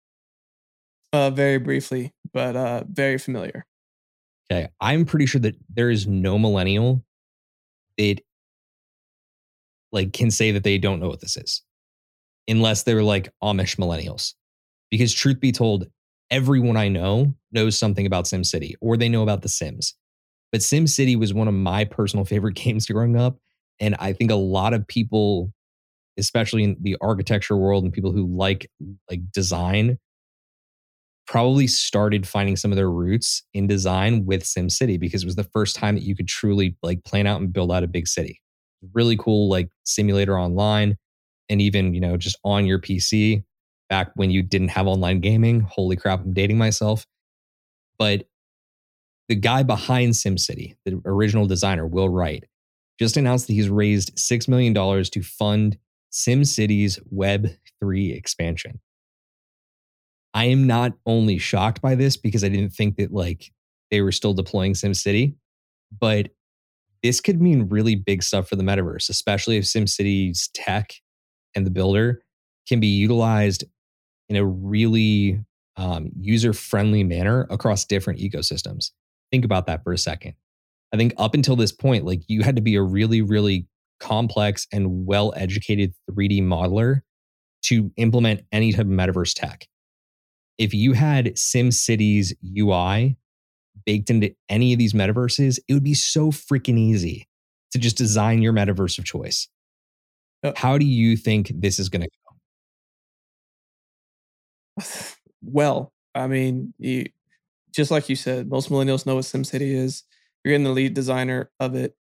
Uh, 1.12 1.28
very 1.28 1.58
briefly, 1.58 2.14
but 2.32 2.56
uh, 2.56 2.84
very 2.88 3.18
familiar. 3.18 3.66
Okay. 4.50 4.68
I'm 4.80 5.04
pretty 5.04 5.26
sure 5.26 5.40
that 5.42 5.54
there 5.74 5.90
is 5.90 6.06
no 6.06 6.38
millennial 6.38 7.04
that 7.98 8.20
like 9.92 10.12
can 10.12 10.30
say 10.30 10.52
that 10.52 10.64
they 10.64 10.78
don't 10.78 11.00
know 11.00 11.08
what 11.08 11.20
this 11.20 11.36
is. 11.36 11.62
Unless 12.48 12.82
they're 12.82 13.02
like 13.02 13.32
Amish 13.42 13.76
millennials. 13.76 14.34
Because 14.90 15.12
truth 15.12 15.38
be 15.38 15.52
told, 15.52 15.86
everyone 16.30 16.76
I 16.76 16.88
know 16.88 17.34
knows 17.52 17.78
something 17.78 18.06
about 18.06 18.24
SimCity 18.24 18.74
or 18.80 18.96
they 18.96 19.08
know 19.08 19.22
about 19.22 19.42
The 19.42 19.48
Sims. 19.48 19.94
But 20.50 20.62
SimCity 20.62 21.16
was 21.16 21.32
one 21.32 21.48
of 21.48 21.54
my 21.54 21.84
personal 21.84 22.24
favorite 22.24 22.54
games 22.56 22.86
growing 22.86 23.16
up. 23.16 23.38
And 23.78 23.94
I 23.98 24.12
think 24.12 24.30
a 24.30 24.36
lot 24.36 24.74
of 24.74 24.86
people, 24.86 25.52
especially 26.18 26.64
in 26.64 26.76
the 26.80 26.96
architecture 27.00 27.56
world 27.56 27.84
and 27.84 27.92
people 27.92 28.12
who 28.12 28.26
like 28.26 28.68
like 29.08 29.30
design, 29.32 29.98
probably 31.30 31.68
started 31.68 32.26
finding 32.26 32.56
some 32.56 32.72
of 32.72 32.76
their 32.76 32.90
roots 32.90 33.44
in 33.54 33.68
design 33.68 34.26
with 34.26 34.42
SimCity 34.42 34.98
because 34.98 35.22
it 35.22 35.26
was 35.26 35.36
the 35.36 35.44
first 35.44 35.76
time 35.76 35.94
that 35.94 36.02
you 36.02 36.16
could 36.16 36.26
truly 36.26 36.76
like 36.82 37.04
plan 37.04 37.24
out 37.24 37.40
and 37.40 37.52
build 37.52 37.70
out 37.70 37.84
a 37.84 37.86
big 37.86 38.08
city. 38.08 38.42
Really 38.94 39.16
cool 39.16 39.48
like 39.48 39.68
simulator 39.84 40.36
online 40.36 40.96
and 41.48 41.62
even, 41.62 41.94
you 41.94 42.00
know, 42.00 42.16
just 42.16 42.36
on 42.42 42.66
your 42.66 42.80
PC 42.80 43.44
back 43.88 44.10
when 44.16 44.32
you 44.32 44.42
didn't 44.42 44.70
have 44.70 44.88
online 44.88 45.20
gaming. 45.20 45.60
Holy 45.60 45.94
crap, 45.94 46.18
I'm 46.18 46.32
dating 46.32 46.58
myself. 46.58 47.06
But 47.96 48.24
the 49.28 49.36
guy 49.36 49.62
behind 49.62 50.14
SimCity, 50.14 50.74
the 50.84 51.00
original 51.04 51.46
designer, 51.46 51.86
Will 51.86 52.08
Wright, 52.08 52.42
just 52.98 53.16
announced 53.16 53.46
that 53.46 53.52
he's 53.52 53.68
raised 53.68 54.16
$6 54.16 54.48
million 54.48 54.74
to 54.74 55.22
fund 55.22 55.78
SimCity's 56.10 56.98
Web3 57.14 58.16
expansion. 58.16 58.80
I 60.34 60.46
am 60.46 60.66
not 60.66 60.92
only 61.06 61.38
shocked 61.38 61.82
by 61.82 61.94
this 61.94 62.16
because 62.16 62.44
I 62.44 62.48
didn't 62.48 62.72
think 62.72 62.96
that 62.96 63.12
like 63.12 63.52
they 63.90 64.00
were 64.00 64.12
still 64.12 64.34
deploying 64.34 64.74
SimCity, 64.74 65.34
but 65.98 66.30
this 67.02 67.20
could 67.20 67.40
mean 67.40 67.68
really 67.68 67.94
big 67.94 68.22
stuff 68.22 68.48
for 68.48 68.56
the 68.56 68.62
metaverse, 68.62 69.08
especially 69.08 69.56
if 69.56 69.64
SimCity's 69.64 70.48
tech 70.54 70.92
and 71.54 71.66
the 71.66 71.70
builder 71.70 72.22
can 72.68 72.78
be 72.78 72.86
utilized 72.88 73.64
in 74.28 74.36
a 74.36 74.44
really 74.44 75.40
um, 75.76 76.10
user 76.20 76.52
friendly 76.52 77.02
manner 77.02 77.46
across 77.50 77.84
different 77.84 78.20
ecosystems. 78.20 78.90
Think 79.32 79.44
about 79.44 79.66
that 79.66 79.82
for 79.82 79.92
a 79.92 79.98
second. 79.98 80.34
I 80.92 80.96
think 80.96 81.14
up 81.16 81.34
until 81.34 81.56
this 81.56 81.72
point, 81.72 82.04
like 82.04 82.22
you 82.28 82.42
had 82.42 82.56
to 82.56 82.62
be 82.62 82.74
a 82.74 82.82
really, 82.82 83.22
really 83.22 83.66
complex 83.98 84.66
and 84.72 85.06
well 85.06 85.32
educated 85.36 85.94
3D 86.10 86.42
modeler 86.42 87.00
to 87.62 87.90
implement 87.96 88.42
any 88.52 88.72
type 88.72 88.86
of 88.86 88.86
metaverse 88.86 89.34
tech 89.34 89.66
if 90.60 90.74
you 90.74 90.92
had 90.92 91.34
SimCity's 91.36 92.34
UI 92.56 93.16
baked 93.86 94.10
into 94.10 94.34
any 94.50 94.74
of 94.74 94.78
these 94.78 94.92
metaverses, 94.92 95.58
it 95.66 95.72
would 95.72 95.82
be 95.82 95.94
so 95.94 96.30
freaking 96.30 96.78
easy 96.78 97.26
to 97.72 97.78
just 97.78 97.96
design 97.96 98.42
your 98.42 98.52
metaverse 98.52 98.98
of 98.98 99.06
choice. 99.06 99.48
Uh, 100.44 100.52
How 100.54 100.76
do 100.76 100.84
you 100.84 101.16
think 101.16 101.50
this 101.54 101.78
is 101.78 101.88
going 101.88 102.02
to 102.02 102.10
go? 104.78 104.84
Well, 105.42 105.94
I 106.14 106.26
mean, 106.26 106.74
you, 106.76 107.06
just 107.74 107.90
like 107.90 108.10
you 108.10 108.14
said, 108.14 108.50
most 108.50 108.68
millennials 108.68 109.06
know 109.06 109.14
what 109.14 109.24
SimCity 109.24 109.74
is. 109.74 110.02
You're 110.44 110.52
getting 110.52 110.64
the 110.64 110.70
lead 110.70 110.92
designer 110.92 111.50
of 111.58 111.74
it. 111.74 111.96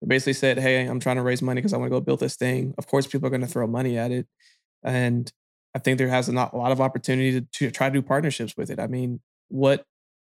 They 0.00 0.08
basically 0.08 0.32
said, 0.32 0.58
Hey, 0.58 0.84
I'm 0.84 0.98
trying 0.98 1.14
to 1.14 1.22
raise 1.22 1.42
money 1.42 1.60
because 1.60 1.72
I 1.72 1.76
want 1.76 1.92
to 1.92 1.96
go 1.96 2.00
build 2.00 2.18
this 2.18 2.34
thing. 2.34 2.74
Of 2.76 2.88
course, 2.88 3.06
people 3.06 3.28
are 3.28 3.30
going 3.30 3.42
to 3.42 3.46
throw 3.46 3.68
money 3.68 3.96
at 3.96 4.10
it. 4.10 4.26
And 4.82 5.32
I 5.74 5.78
think 5.78 5.98
there 5.98 6.08
has 6.08 6.28
a 6.28 6.32
lot 6.32 6.72
of 6.72 6.80
opportunity 6.80 7.40
to, 7.40 7.46
to 7.52 7.70
try 7.70 7.88
to 7.88 7.94
do 7.94 8.02
partnerships 8.02 8.56
with 8.56 8.70
it. 8.70 8.78
I 8.78 8.86
mean, 8.86 9.20
what 9.48 9.86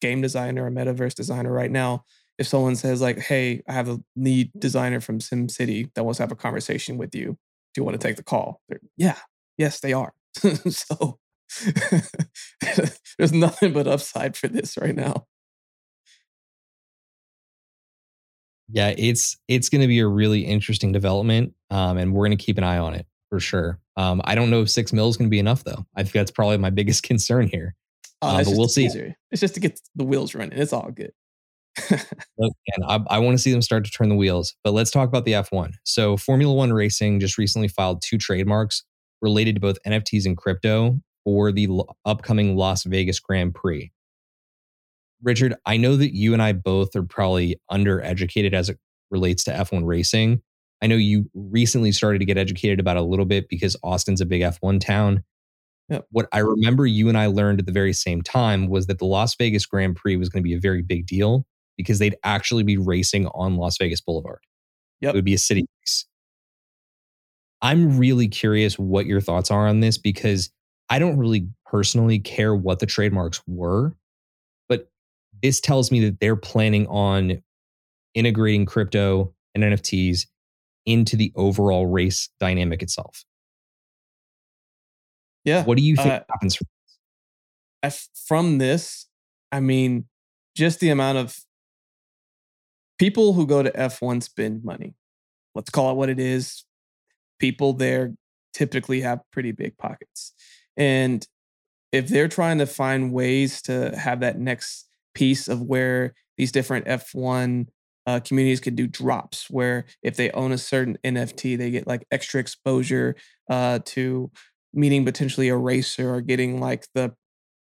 game 0.02 0.22
designer 0.22 0.66
or 0.66 0.72
metaverse 0.72 1.14
designer 1.14 1.52
right 1.52 1.72
now, 1.72 2.06
if 2.38 2.48
someone 2.48 2.76
says 2.76 3.02
like, 3.02 3.20
"Hey, 3.20 3.62
I 3.68 3.74
have 3.74 3.90
a 3.90 4.00
lead 4.16 4.52
designer 4.58 5.00
from 5.02 5.20
SimCity 5.20 5.94
that 5.94 6.04
wants 6.04 6.18
to 6.18 6.24
have 6.24 6.32
a 6.32 6.36
conversation 6.36 6.98
with 6.98 7.16
you. 7.16 7.38
Do 7.74 7.82
you 7.82 7.84
want 7.84 8.00
to 8.00 8.08
take 8.08 8.18
the 8.18 8.24
call?" 8.24 8.62
They're, 8.70 8.80
yeah, 8.98 9.18
yes, 9.58 9.80
they 9.80 9.94
are. 9.94 10.14
so 10.70 11.20
there's 13.18 13.32
nothing 13.32 13.74
but 13.74 13.88
upside 13.88 14.36
for 14.36 14.48
this 14.48 14.78
right 14.78 14.96
now. 14.96 15.28
Yeah, 18.68 18.94
it's 18.98 19.38
it's 19.48 19.70
going 19.70 19.82
to 19.82 19.88
be 19.88 20.00
a 20.00 20.08
really 20.08 20.42
interesting 20.42 20.92
development, 20.92 21.54
um, 21.70 21.98
and 21.98 22.14
we're 22.14 22.26
going 22.26 22.38
to 22.38 22.44
keep 22.44 22.58
an 22.58 22.64
eye 22.64 22.80
on 22.80 22.96
it 22.96 23.06
for 23.30 23.40
sure. 23.40 23.80
Um, 23.98 24.22
I 24.26 24.36
don't 24.36 24.50
know 24.50 24.62
if 24.62 24.70
six 24.70 24.92
mil 24.92 25.08
is 25.08 25.18
going 25.18 25.30
to 25.30 25.32
be 25.32 25.40
enough 25.40 25.64
though. 25.64 25.86
I 25.96 26.04
think 26.04 26.14
that's 26.14 26.32
probably 26.32 26.58
my 26.58 26.70
biggest 26.70 27.04
concern 27.04 27.48
here. 27.48 27.76
Oh, 28.22 28.30
uh, 28.30 28.44
but 28.44 28.54
we'll 28.56 28.68
see. 28.68 28.86
Easier. 28.86 29.16
It's 29.32 29.42
just 29.42 29.54
to 29.56 29.60
get 29.60 29.80
the 29.96 30.04
wheels 30.04 30.34
running. 30.36 30.58
It's 30.58 30.74
all 30.74 30.92
good. 30.92 31.12
and 31.90 32.86
I, 32.88 33.00
I 33.10 33.20
want 33.20 33.36
to 33.36 33.42
see 33.42 33.52
them 33.52 33.62
start 33.62 33.84
to 33.86 33.92
turn 33.92 34.10
the 34.10 34.16
wheels. 34.16 34.56
But 34.64 34.72
let's 34.72 34.92
talk 34.92 35.10
about 35.10 35.26
the 35.26 35.34
F1. 35.34 35.74
So 35.84 36.18
Formula 36.18 36.54
One 36.54 36.72
Racing 36.72 37.20
just 37.20 37.38
recently 37.38 37.68
filed 37.68 38.02
two 38.02 38.18
trademarks 38.18 38.84
related 39.22 39.56
to 39.56 39.62
both 39.62 39.78
NFTs 39.86 40.26
and 40.26 40.38
crypto 40.38 41.00
for 41.24 41.52
the 41.52 41.66
l- 41.66 41.98
upcoming 42.06 42.56
Las 42.56 42.84
Vegas 42.84 43.20
Grand 43.20 43.54
Prix. 43.54 43.92
Richard, 45.22 45.56
I 45.66 45.78
know 45.78 45.98
that 45.98 46.16
you 46.16 46.34
and 46.34 46.42
I 46.42 46.54
both 46.54 46.96
are 46.96 47.04
probably 47.04 47.60
undereducated 47.72 48.54
as 48.54 48.70
it 48.70 48.78
relates 49.10 49.44
to 49.46 49.52
F1 49.52 49.86
racing. 49.86 50.42
I 50.86 50.88
know 50.88 50.98
you 50.98 51.28
recently 51.34 51.92
started 51.92 52.20
to 52.20 52.26
get 52.26 52.38
educated 52.38 52.80
about 52.80 52.96
a 52.96 53.02
little 53.02 53.26
bit 53.26 53.50
because 53.50 53.76
Austin's 53.82 54.22
a 54.22 54.26
big 54.26 54.44
F1 54.44 54.80
town. 54.80 55.24
Yep. 55.90 56.06
What 56.12 56.28
I 56.32 56.38
remember 56.40 56.86
you 56.86 57.10
and 57.10 57.18
I 57.18 57.26
learned 57.26 57.60
at 57.60 57.66
the 57.66 57.72
very 57.72 57.92
same 57.92 58.22
time 58.22 58.68
was 58.68 58.86
that 58.86 59.00
the 59.00 59.06
Las 59.06 59.34
Vegas 59.34 59.66
Grand 59.66 59.96
Prix 59.96 60.16
was 60.16 60.30
going 60.30 60.44
to 60.44 60.48
be 60.48 60.54
a 60.54 60.60
very 60.60 60.84
big 60.84 61.08
deal 61.08 61.44
because 61.76 61.98
they'd 61.98 62.18
actually 62.24 62.62
be 62.62 62.78
racing 62.78 63.26
on 63.30 63.58
Las 63.58 63.80
Vegas 63.80 64.00
Boulevard. 64.00 64.42
Yep. 65.02 65.16
It 65.16 65.18
would 65.18 65.26
be 65.26 65.34
a 65.34 65.40
city 65.40 65.66
race. 65.82 66.06
I'm 67.64 67.98
really 67.98 68.28
curious 68.28 68.78
what 68.78 69.08
your 69.08 69.22
thoughts 69.22 69.50
are 69.50 69.68
on 69.68 69.80
this 69.80 69.98
because 69.98 70.52
I 70.92 71.00
don't 71.00 71.18
really 71.18 71.48
personally 71.66 72.20
care 72.20 72.54
what 72.54 72.78
the 72.78 72.86
trademarks 72.86 73.42
were, 73.48 73.96
but 74.70 74.92
this 75.42 75.60
tells 75.60 75.92
me 75.92 76.06
that 76.06 76.20
they're 76.20 76.36
planning 76.36 76.86
on 76.86 77.42
integrating 78.14 78.68
crypto 78.68 79.34
and 79.56 79.64
NFTs 79.64 80.28
into 80.86 81.16
the 81.16 81.32
overall 81.36 81.86
race 81.86 82.30
dynamic 82.40 82.82
itself. 82.82 83.24
Yeah. 85.44 85.64
What 85.64 85.78
do 85.78 85.84
you 85.84 85.96
think 85.96 86.08
uh, 86.08 86.22
happens 86.30 86.56
from 86.56 86.68
this? 87.82 88.10
from 88.28 88.58
this? 88.58 89.06
I 89.52 89.60
mean, 89.60 90.06
just 90.56 90.80
the 90.80 90.90
amount 90.90 91.20
of 91.20 91.38
people 92.98 93.34
who 93.34 93.46
go 93.46 93.62
to 93.64 93.72
F1 93.72 94.24
spend 94.24 94.64
money. 94.64 94.96
Let's 95.54 95.70
call 95.70 95.92
it 95.92 95.96
what 95.96 96.10
it 96.10 96.20
is. 96.20 96.66
People 97.40 97.74
there 97.74 98.16
typically 98.54 99.02
have 99.02 99.20
pretty 99.32 99.52
big 99.52 99.78
pockets. 99.78 100.34
And 100.78 101.26
if 101.92 102.08
they're 102.08 102.28
trying 102.28 102.58
to 102.58 102.66
find 102.66 103.14
ways 103.14 103.62
to 103.64 103.96
have 103.98 104.20
that 104.22 104.40
next 104.40 104.88
piece 105.14 105.48
of 105.48 105.62
where 105.62 106.14
these 106.38 106.52
different 106.52 106.86
F1 106.86 107.68
uh, 108.06 108.20
communities 108.20 108.60
could 108.60 108.76
do 108.76 108.88
drops 108.88 109.50
where 109.50 109.86
if 110.04 110.16
they 110.16 110.30
own 110.32 110.52
a 110.52 110.58
certain 110.58 110.98
NFT, 111.04 111.58
they 111.58 111.72
get 111.72 111.88
like 111.88 112.06
extra 112.12 112.40
exposure 112.40 113.16
uh, 113.50 113.80
to 113.86 114.32
meeting 114.74 115.06
potentially 115.06 115.50
a 115.50 115.58
racer 115.58 116.14
or 116.14 116.22
getting 116.22 116.60
like 116.60 116.88
the 116.94 117.14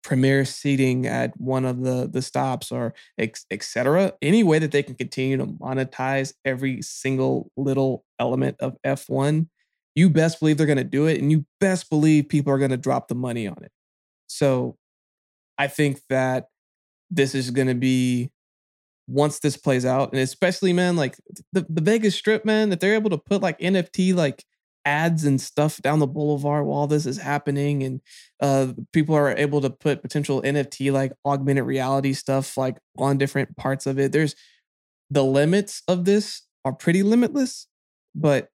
premier 0.04 0.44
seating 0.44 1.08
at 1.08 1.40
one 1.40 1.64
of 1.64 1.82
the 1.82 2.10
the 2.12 2.22
stops 2.22 2.72
or 2.72 2.94
etc. 3.50 4.14
Any 4.22 4.44
way 4.44 4.60
that 4.60 4.72
they 4.72 4.84
can 4.84 4.96
continue 4.96 5.38
to 5.38 5.46
monetize 5.46 6.34
every 6.44 6.82
single 6.82 7.50
little 7.56 8.04
element 8.20 8.58
of 8.60 8.76
F1, 8.86 9.48
you 9.96 10.10
best 10.10 10.40
believe 10.40 10.58
they're 10.58 10.68
going 10.68 10.78
to 10.78 10.84
do 10.84 11.08
it, 11.08 11.22
and 11.22 11.32
you 11.32 11.46
best 11.60 11.90
believe 11.90 12.28
people 12.28 12.52
are 12.52 12.58
going 12.58 12.72
to 12.72 12.78
drop 12.78 13.08
the 13.08 13.16
money 13.16 13.48
on 13.48 13.64
it. 13.64 13.72
So, 14.28 14.78
I 15.58 15.68
think 15.68 16.02
that 16.10 16.48
this 17.10 17.34
is 17.36 17.52
going 17.52 17.68
to 17.68 17.76
be 17.76 18.32
once 19.08 19.40
this 19.40 19.58
plays 19.58 19.86
out, 19.86 20.12
and 20.12 20.22
especially 20.22 20.74
man, 20.74 20.96
like 20.96 21.18
the, 21.52 21.66
the 21.70 21.82
Vegas 21.82 22.16
Strip, 22.16 22.46
man, 22.46 22.72
if 22.72 22.80
they're 22.80 22.96
able 22.96 23.10
to 23.10 23.18
put 23.18 23.42
like 23.42 23.60
NFT 23.60 24.16
like 24.16 24.46
ads 24.86 25.24
and 25.24 25.40
stuff 25.40 25.82
down 25.82 26.00
the 26.00 26.08
boulevard 26.08 26.66
while 26.66 26.88
this 26.88 27.06
is 27.06 27.18
happening, 27.18 27.84
and 27.84 28.02
uh, 28.40 28.74
people 28.92 29.16
are 29.16 29.36
able 29.36 29.62
to 29.62 29.70
put 29.70 30.02
potential 30.02 30.42
NFT 30.42 30.92
like 30.92 31.12
augmented 31.26 31.66
reality 31.66 32.14
stuff 32.14 32.58
like 32.58 32.78
on 32.98 33.18
different 33.18 33.56
parts 33.58 33.86
of 33.86 34.00
it. 34.00 34.12
There's 34.12 34.36
the 35.10 35.24
limits 35.24 35.84
of 35.88 36.06
this 36.06 36.44
are 36.66 36.74
pretty 36.74 37.04
limitless, 37.04 37.68
but 38.16 38.50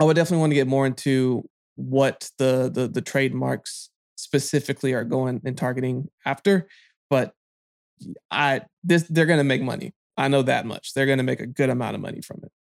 I 0.00 0.04
would 0.04 0.16
definitely 0.16 0.40
want 0.40 0.50
to 0.50 0.56
get 0.56 0.66
more 0.66 0.86
into 0.86 1.48
what 1.76 2.30
the 2.38 2.70
the, 2.72 2.88
the 2.88 3.00
trademarks 3.00 3.90
specifically 4.16 4.92
are 4.92 5.04
going 5.04 5.40
and 5.44 5.56
targeting 5.56 6.08
after. 6.24 6.68
But 7.10 7.34
I 8.30 8.62
this 8.84 9.04
they're 9.04 9.26
gonna 9.26 9.44
make 9.44 9.62
money. 9.62 9.92
I 10.16 10.28
know 10.28 10.42
that 10.42 10.66
much. 10.66 10.94
They're 10.94 11.06
gonna 11.06 11.22
make 11.22 11.40
a 11.40 11.46
good 11.46 11.70
amount 11.70 11.94
of 11.94 12.00
money 12.00 12.20
from 12.20 12.40
it. 12.42 12.52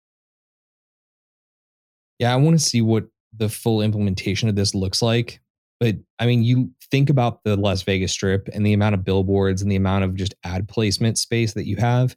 Yeah, 2.19 2.33
I 2.33 2.37
want 2.37 2.59
to 2.59 2.65
see 2.65 2.83
what 2.83 3.07
the 3.37 3.49
full 3.49 3.81
implementation 3.81 4.49
of 4.49 4.57
this 4.57 4.75
looks 4.75 5.01
like. 5.03 5.41
But 5.81 5.97
I 6.19 6.27
mean, 6.27 6.43
you 6.43 6.71
think 6.91 7.09
about 7.09 7.43
the 7.45 7.57
Las 7.57 7.83
Vegas 7.83 8.13
Strip 8.13 8.49
and 8.53 8.65
the 8.67 8.75
amount 8.75 8.95
of 8.95 9.05
billboards 9.05 9.63
and 9.63 9.71
the 9.71 9.77
amount 9.77 10.05
of 10.05 10.15
just 10.15 10.35
ad 10.45 10.69
placement 10.69 11.19
space 11.19 11.55
that 11.55 11.67
you 11.67 11.77
have, 11.77 12.15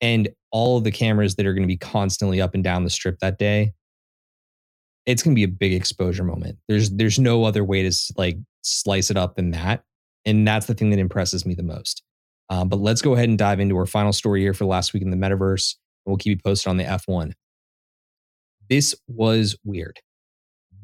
and 0.00 0.28
all 0.50 0.76
of 0.76 0.84
the 0.84 0.90
cameras 0.90 1.36
that 1.36 1.46
are 1.46 1.54
going 1.54 1.62
to 1.62 1.72
be 1.72 1.76
constantly 1.76 2.40
up 2.40 2.54
and 2.54 2.64
down 2.64 2.84
the 2.84 2.90
strip 2.90 3.20
that 3.20 3.38
day. 3.38 3.72
It's 5.06 5.22
going 5.22 5.34
to 5.34 5.38
be 5.38 5.44
a 5.44 5.48
big 5.48 5.72
exposure 5.72 6.24
moment. 6.24 6.58
There's 6.66 6.90
there's 6.90 7.18
no 7.18 7.44
other 7.44 7.62
way 7.62 7.88
to 7.88 7.96
like 8.16 8.38
slice 8.62 9.10
it 9.10 9.16
up 9.16 9.36
than 9.36 9.52
that, 9.52 9.84
and 10.24 10.46
that's 10.46 10.66
the 10.66 10.74
thing 10.74 10.90
that 10.90 10.98
impresses 10.98 11.46
me 11.46 11.54
the 11.54 11.62
most. 11.62 12.02
Um, 12.50 12.68
but 12.68 12.78
let's 12.78 13.02
go 13.02 13.14
ahead 13.14 13.28
and 13.28 13.38
dive 13.38 13.60
into 13.60 13.76
our 13.76 13.86
final 13.86 14.12
story 14.12 14.40
here 14.40 14.54
for 14.54 14.64
last 14.64 14.92
week 14.92 15.02
in 15.02 15.10
the 15.10 15.16
metaverse. 15.16 15.76
We'll 16.04 16.16
keep 16.16 16.38
you 16.38 16.42
posted 16.44 16.70
on 16.70 16.76
the 16.76 16.84
F1. 16.84 17.32
This 18.68 18.94
was 19.06 19.56
weird. 19.64 20.00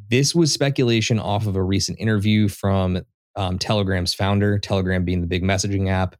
This 0.09 0.35
was 0.35 0.53
speculation 0.53 1.19
off 1.19 1.47
of 1.47 1.57
a 1.57 1.63
recent 1.63 2.01
interview 2.01 2.49
from 2.49 3.01
um, 3.37 3.59
Telegram's 3.59 4.15
founder, 4.15 4.59
Telegram 4.59 5.05
being 5.05 5.21
the 5.21 5.27
big 5.27 5.43
messaging 5.43 5.89
app, 5.89 6.17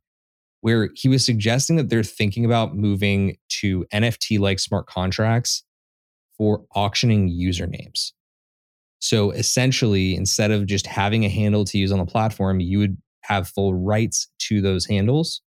where 0.61 0.91
he 0.95 1.09
was 1.09 1.25
suggesting 1.25 1.77
that 1.77 1.89
they're 1.89 2.03
thinking 2.03 2.45
about 2.45 2.77
moving 2.77 3.37
to 3.61 3.85
NFT 3.93 4.39
like 4.39 4.61
smart 4.61 4.87
contracts 4.87 5.65
for 6.37 6.65
auctioning 6.75 7.29
usernames. 7.31 8.13
So 9.01 9.31
essentially, 9.31 10.15
instead 10.15 10.51
of 10.51 10.67
just 10.67 10.87
having 10.87 11.25
a 11.25 11.29
handle 11.29 11.65
to 11.65 11.79
use 11.79 11.91
on 11.91 11.99
the 11.99 12.07
platform, 12.07 12.61
you 12.61 12.79
would 12.79 12.99
have 13.23 13.49
full 13.49 13.75
rights 13.75 14.29
to 14.39 14.61
those 14.61 14.87
handles 14.87 15.43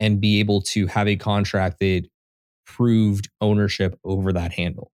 and 0.00 0.20
be 0.20 0.40
able 0.40 0.60
to 0.60 0.86
have 0.86 1.08
a 1.08 1.16
contract 1.16 1.78
that 1.80 2.08
proved 2.66 3.28
ownership 3.40 3.98
over 4.04 4.32
that 4.32 4.52
handle. 4.52 4.90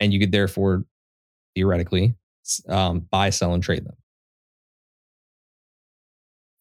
And 0.00 0.12
you 0.12 0.20
could 0.20 0.32
therefore 0.32 0.84
theoretically 1.54 2.14
um, 2.68 3.00
buy, 3.10 3.30
sell, 3.30 3.54
and 3.54 3.62
trade 3.62 3.84
them. 3.84 3.96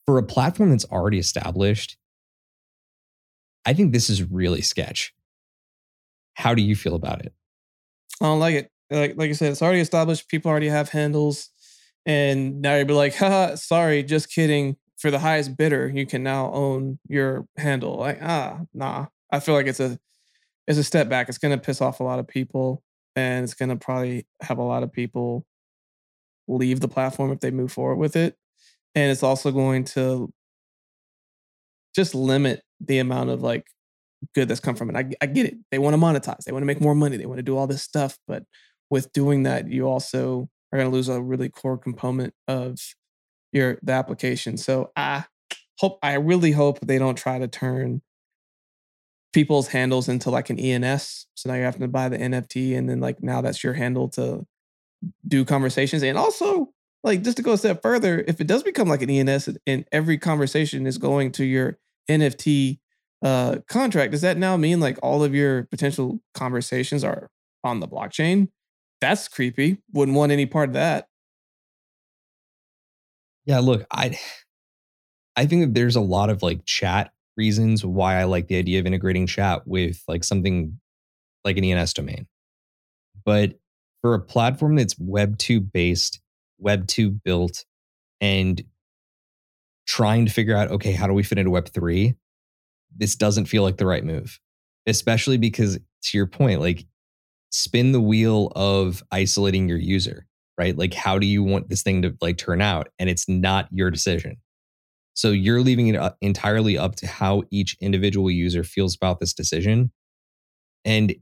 For 0.05 0.17
a 0.17 0.23
platform 0.23 0.69
that's 0.69 0.85
already 0.85 1.19
established, 1.19 1.97
I 3.65 3.73
think 3.73 3.91
this 3.91 4.09
is 4.09 4.23
really 4.23 4.61
sketch. 4.61 5.13
How 6.35 6.53
do 6.53 6.61
you 6.61 6.75
feel 6.75 6.95
about 6.95 7.25
it? 7.25 7.33
I 8.21 8.25
don't 8.25 8.39
like 8.39 8.55
it. 8.55 8.71
Like 8.91 9.15
like 9.17 9.29
I 9.29 9.33
said, 9.33 9.51
it's 9.51 9.61
already 9.61 9.79
established. 9.79 10.29
People 10.29 10.51
already 10.51 10.69
have 10.69 10.89
handles, 10.89 11.49
and 12.05 12.61
now 12.61 12.75
you'd 12.75 12.87
be 12.87 12.93
like, 12.93 13.15
"Haha, 13.15 13.55
sorry, 13.55 14.03
just 14.03 14.31
kidding." 14.31 14.77
For 15.05 15.11
the 15.11 15.19
highest 15.19 15.55
bidder, 15.55 15.87
you 15.87 16.07
can 16.07 16.23
now 16.23 16.51
own 16.51 16.97
your 17.07 17.45
handle. 17.57 17.97
Like, 17.97 18.17
ah, 18.23 18.61
nah. 18.73 19.05
I 19.31 19.39
feel 19.39 19.53
like 19.53 19.67
it's 19.67 19.79
a 19.79 19.99
it's 20.65 20.79
a 20.79 20.83
step 20.83 21.09
back. 21.09 21.29
It's 21.29 21.37
gonna 21.37 21.59
piss 21.59 21.79
off 21.79 21.99
a 21.99 22.03
lot 22.03 22.17
of 22.17 22.27
people, 22.27 22.81
and 23.15 23.43
it's 23.43 23.53
gonna 23.53 23.75
probably 23.75 24.25
have 24.41 24.57
a 24.57 24.63
lot 24.63 24.81
of 24.81 24.91
people 24.91 25.45
leave 26.47 26.79
the 26.79 26.87
platform 26.87 27.31
if 27.31 27.39
they 27.39 27.51
move 27.51 27.71
forward 27.71 27.97
with 27.97 28.15
it. 28.15 28.35
And 28.95 29.11
it's 29.11 29.21
also 29.21 29.51
going 29.51 29.83
to 29.93 30.33
just 31.93 32.15
limit 32.15 32.63
the 32.79 32.97
amount 32.97 33.29
of 33.29 33.43
like 33.43 33.67
good 34.33 34.47
that's 34.47 34.59
come 34.59 34.75
from 34.75 34.89
it. 34.89 34.95
I, 34.95 35.11
I 35.21 35.27
get 35.27 35.45
it. 35.45 35.55
They 35.69 35.77
want 35.77 35.93
to 35.93 36.01
monetize. 36.01 36.45
They 36.45 36.51
want 36.51 36.63
to 36.63 36.67
make 36.67 36.81
more 36.81 36.95
money. 36.95 37.17
They 37.17 37.27
want 37.27 37.37
to 37.37 37.43
do 37.43 37.55
all 37.55 37.67
this 37.67 37.83
stuff. 37.83 38.17
But 38.27 38.41
with 38.89 39.13
doing 39.13 39.43
that, 39.43 39.69
you 39.69 39.87
also 39.87 40.49
are 40.71 40.79
going 40.79 40.89
to 40.89 40.95
lose 40.95 41.09
a 41.09 41.21
really 41.21 41.49
core 41.49 41.77
component 41.77 42.33
of 42.47 42.79
your 43.55 43.79
the 43.81 43.93
application. 43.93 44.57
So 44.57 44.91
I 44.95 45.23
hope 45.79 45.97
I 46.03 46.15
really 46.15 46.51
hope 46.51 46.79
they 46.81 46.99
don't 46.99 47.17
try 47.17 47.39
to 47.39 47.47
turn 47.47 48.01
people's 49.33 49.69
handles 49.69 50.07
into 50.07 50.29
like 50.29 50.49
an 50.49 50.59
ENS. 50.59 51.25
So 51.35 51.49
now 51.49 51.55
you 51.55 51.63
have 51.63 51.79
to 51.79 51.87
buy 51.87 52.09
the 52.09 52.17
NFT 52.17 52.77
and 52.77 52.89
then 52.89 52.99
like 52.99 53.23
now 53.23 53.41
that's 53.41 53.63
your 53.63 53.73
handle 53.73 54.09
to 54.09 54.45
do 55.27 55.45
conversations. 55.45 56.03
And 56.03 56.17
also 56.17 56.69
like 57.03 57.21
just 57.23 57.37
to 57.37 57.43
go 57.43 57.53
a 57.53 57.57
step 57.57 57.81
further, 57.81 58.23
if 58.27 58.39
it 58.39 58.47
does 58.47 58.63
become 58.63 58.87
like 58.87 59.01
an 59.01 59.09
ENS 59.09 59.49
and 59.65 59.85
every 59.91 60.17
conversation 60.17 60.85
is 60.85 60.97
going 60.97 61.31
to 61.33 61.45
your 61.45 61.77
NFT 62.09 62.79
uh 63.21 63.57
contract, 63.69 64.11
does 64.11 64.21
that 64.21 64.37
now 64.37 64.57
mean 64.57 64.79
like 64.79 64.99
all 65.01 65.23
of 65.23 65.33
your 65.33 65.63
potential 65.63 66.19
conversations 66.33 67.03
are 67.03 67.29
on 67.63 67.79
the 67.79 67.87
blockchain? 67.87 68.49
That's 69.01 69.27
creepy. 69.27 69.77
Wouldn't 69.93 70.17
want 70.17 70.31
any 70.31 70.45
part 70.45 70.69
of 70.69 70.73
that. 70.73 71.07
Yeah, 73.45 73.59
look, 73.59 73.85
I 73.91 74.17
I 75.35 75.45
think 75.45 75.61
that 75.61 75.73
there's 75.73 75.95
a 75.95 76.01
lot 76.01 76.29
of 76.29 76.41
like 76.41 76.65
chat 76.65 77.11
reasons 77.37 77.85
why 77.85 78.19
I 78.19 78.23
like 78.23 78.47
the 78.47 78.57
idea 78.57 78.79
of 78.79 78.85
integrating 78.85 79.27
chat 79.27 79.67
with 79.67 80.01
like 80.07 80.23
something 80.23 80.79
like 81.45 81.57
an 81.57 81.63
ENS 81.65 81.93
domain. 81.93 82.27
But 83.25 83.59
for 84.01 84.13
a 84.13 84.19
platform 84.21 84.75
that's 84.75 84.95
Web 84.99 85.37
2 85.37 85.59
based, 85.61 86.21
Web 86.59 86.87
2 86.87 87.11
built, 87.11 87.65
and 88.21 88.63
trying 89.87 90.25
to 90.25 90.31
figure 90.31 90.55
out, 90.55 90.69
okay, 90.71 90.91
how 90.93 91.07
do 91.07 91.13
we 91.13 91.23
fit 91.23 91.37
into 91.37 91.51
Web 91.51 91.69
3? 91.69 92.15
This 92.95 93.15
doesn't 93.15 93.45
feel 93.45 93.63
like 93.63 93.77
the 93.77 93.85
right 93.85 94.03
move, 94.03 94.39
especially 94.87 95.37
because 95.37 95.77
to 96.03 96.17
your 96.17 96.27
point, 96.27 96.61
like 96.61 96.85
spin 97.51 97.91
the 97.91 98.01
wheel 98.01 98.51
of 98.55 99.03
isolating 99.11 99.69
your 99.69 99.77
user 99.79 100.27
right? 100.57 100.77
Like, 100.77 100.93
how 100.93 101.19
do 101.19 101.27
you 101.27 101.43
want 101.43 101.69
this 101.69 101.81
thing 101.81 102.01
to 102.03 102.15
like 102.21 102.37
turn 102.37 102.61
out? 102.61 102.89
And 102.99 103.09
it's 103.09 103.27
not 103.27 103.67
your 103.71 103.91
decision. 103.91 104.37
So 105.13 105.31
you're 105.31 105.61
leaving 105.61 105.87
it 105.87 106.13
entirely 106.21 106.77
up 106.77 106.95
to 106.97 107.07
how 107.07 107.43
each 107.49 107.77
individual 107.79 108.29
user 108.29 108.63
feels 108.63 108.95
about 108.95 109.19
this 109.19 109.33
decision. 109.33 109.91
And 110.83 111.15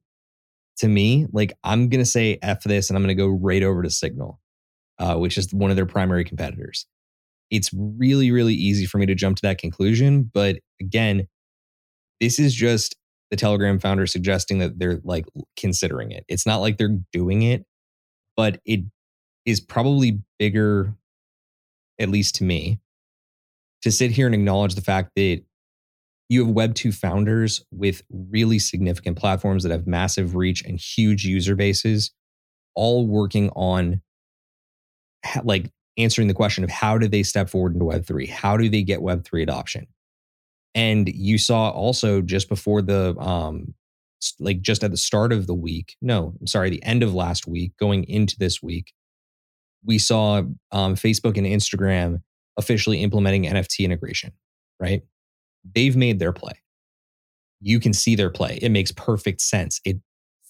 to 0.78 0.88
me, 0.88 1.28
like, 1.32 1.54
I'm 1.64 1.90
to 1.90 2.06
say 2.06 2.40
F 2.42 2.64
this 2.64 2.90
and 2.90 2.98
I'm 2.98 3.04
to 3.10 3.16
go 3.16 3.28
right 3.28 3.62
over 3.62 3.84
to 3.84 3.90
Signal, 3.92 4.40
uh, 4.98 5.16
which 5.16 5.38
is 5.38 5.54
one 5.54 5.70
of 5.70 5.76
their 5.76 5.86
primary 5.86 6.24
competitors. 6.24 6.88
It's 7.52 7.70
really, 7.74 8.32
really 8.32 8.56
easy 8.56 8.88
for 8.88 8.98
me 8.98 9.06
to 9.06 9.16
jump 9.16 9.38
to 9.38 9.42
that 9.44 9.60
conclusion. 9.60 10.30
But 10.34 10.58
again, 10.82 11.28
this 12.20 12.40
is 12.40 12.56
just 12.56 12.96
the 13.30 13.38
Telegram 13.38 13.80
founder 13.80 14.08
suggesting 14.08 14.58
that 14.60 14.80
they're 14.80 15.02
like 15.04 15.26
considering 15.56 16.12
it. 16.12 16.26
It's 16.28 16.48
not 16.48 16.62
like 16.62 16.78
they're 16.78 16.98
doing 17.12 17.44
it, 17.44 17.66
but 18.36 18.60
it 18.66 18.82
is 19.46 19.60
probably 19.60 20.22
bigger, 20.40 20.94
at 22.00 22.10
least 22.10 22.36
to 22.36 22.44
me, 22.44 22.80
to 23.82 23.92
sit 23.92 24.12
here 24.12 24.26
and 24.26 24.36
acknowledge 24.36 24.76
the 24.76 24.82
fact 24.82 25.12
that 25.16 25.42
you 26.30 26.46
have 26.46 26.56
Web2 26.56 26.94
founders 26.94 27.64
with 27.72 28.02
really 28.10 28.58
significant 28.58 29.18
platforms 29.18 29.64
that 29.64 29.72
have 29.72 29.86
massive 29.86 30.36
reach 30.36 30.64
and 30.64 30.80
huge 30.80 31.26
user 31.26 31.56
bases, 31.56 32.12
all 32.76 33.06
working 33.06 33.50
on 33.52 34.02
like 35.44 35.70
answering 35.98 36.28
the 36.28 36.34
question 36.34 36.64
of 36.64 36.70
how 36.70 36.98
do 36.98 37.08
they 37.08 37.24
step 37.24 37.50
forward 37.50 37.74
into 37.74 37.86
Web3? 37.86 38.30
How 38.30 38.58
do 38.58 38.68
they 38.70 38.84
get 38.84 39.00
Web3 39.00 39.44
adoption? 39.44 39.88
And 40.76 41.08
you 41.08 41.38
saw 41.38 41.70
also 41.70 42.22
just 42.22 42.50
before 42.50 42.82
the, 42.82 43.16
um, 43.20 43.76
like 44.40 44.62
just 44.62 44.84
at 44.84 44.92
the 44.92 44.98
start 44.98 45.32
of 45.32 45.46
the 45.46 45.54
week, 45.54 45.98
no, 46.02 46.34
I'm 46.40 46.48
sorry, 46.48 46.70
the 46.70 46.84
end 46.84 47.04
of 47.04 47.14
last 47.14 47.46
week, 47.46 47.74
going 47.78 48.06
into 48.06 48.38
this 48.40 48.64
week, 48.64 48.94
we 49.86 49.98
saw 49.98 50.44
um, 50.72 50.96
Facebook 50.96 51.38
and 51.38 51.48
Instagram 51.48 52.22
officially 52.58 53.02
implementing 53.02 53.44
NFT 53.44 53.86
integration, 53.86 54.32
right? 54.80 55.04
They've 55.76 55.96
made 55.96 56.20
their 56.20 56.34
play. 56.34 56.54
you 57.62 57.80
can 57.80 57.94
see 57.94 58.16
their 58.16 58.30
play. 58.30 58.60
It 58.62 58.70
makes 58.70 58.92
perfect 58.92 59.42
sense. 59.42 59.80
It 59.86 59.98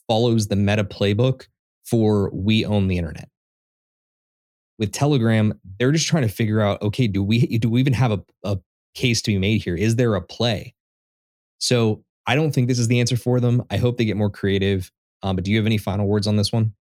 follows 0.07 0.47
the 0.47 0.55
meta 0.55 0.84
playbook 0.84 1.47
for 1.86 2.31
we 2.34 2.65
own 2.65 2.88
the 2.88 2.97
internet. 2.97 3.29
With 4.79 4.91
Telegram, 4.91 5.53
they're 5.79 5.91
just 5.91 6.07
trying 6.07 6.23
to 6.23 6.34
figure 6.34 6.59
out 6.59 6.81
okay, 6.81 7.07
do 7.07 7.23
we 7.23 7.59
do 7.59 7.69
we 7.69 7.79
even 7.79 7.93
have 7.93 8.11
a, 8.11 8.23
a 8.43 8.57
case 8.95 9.21
to 9.23 9.31
be 9.31 9.38
made 9.38 9.63
here? 9.63 9.75
Is 9.75 9.95
there 9.95 10.15
a 10.15 10.21
play? 10.21 10.73
So 11.59 12.03
I 12.25 12.36
don't 12.36 12.51
think 12.51 12.67
this 12.67 12.79
is 12.79 12.88
the 12.88 12.99
answer 12.99 13.15
for 13.15 13.39
them. 13.39 13.63
I 13.69 13.77
hope 13.77 13.97
they 13.97 14.05
get 14.05 14.17
more 14.17 14.29
creative. 14.31 14.91
Um, 15.21 15.36
but 15.36 15.45
do 15.45 15.51
you 15.51 15.57
have 15.57 15.65
any 15.65 15.77
final 15.77 16.07
words 16.07 16.27
on 16.27 16.36
this 16.36 16.51
one? 16.51 16.73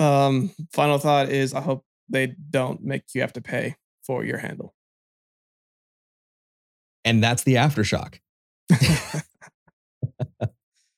Um, 0.00 0.50
final 0.72 0.98
thought 0.98 1.28
is 1.28 1.54
I 1.54 1.60
hope 1.60 1.84
they 2.08 2.34
don't 2.50 2.82
make 2.82 3.04
you 3.14 3.20
have 3.20 3.34
to 3.34 3.40
pay 3.40 3.76
for 4.02 4.24
your 4.24 4.38
handle. 4.38 4.74
And 7.04 7.22
that's 7.22 7.44
the 7.44 7.54
aftershock. 7.54 8.18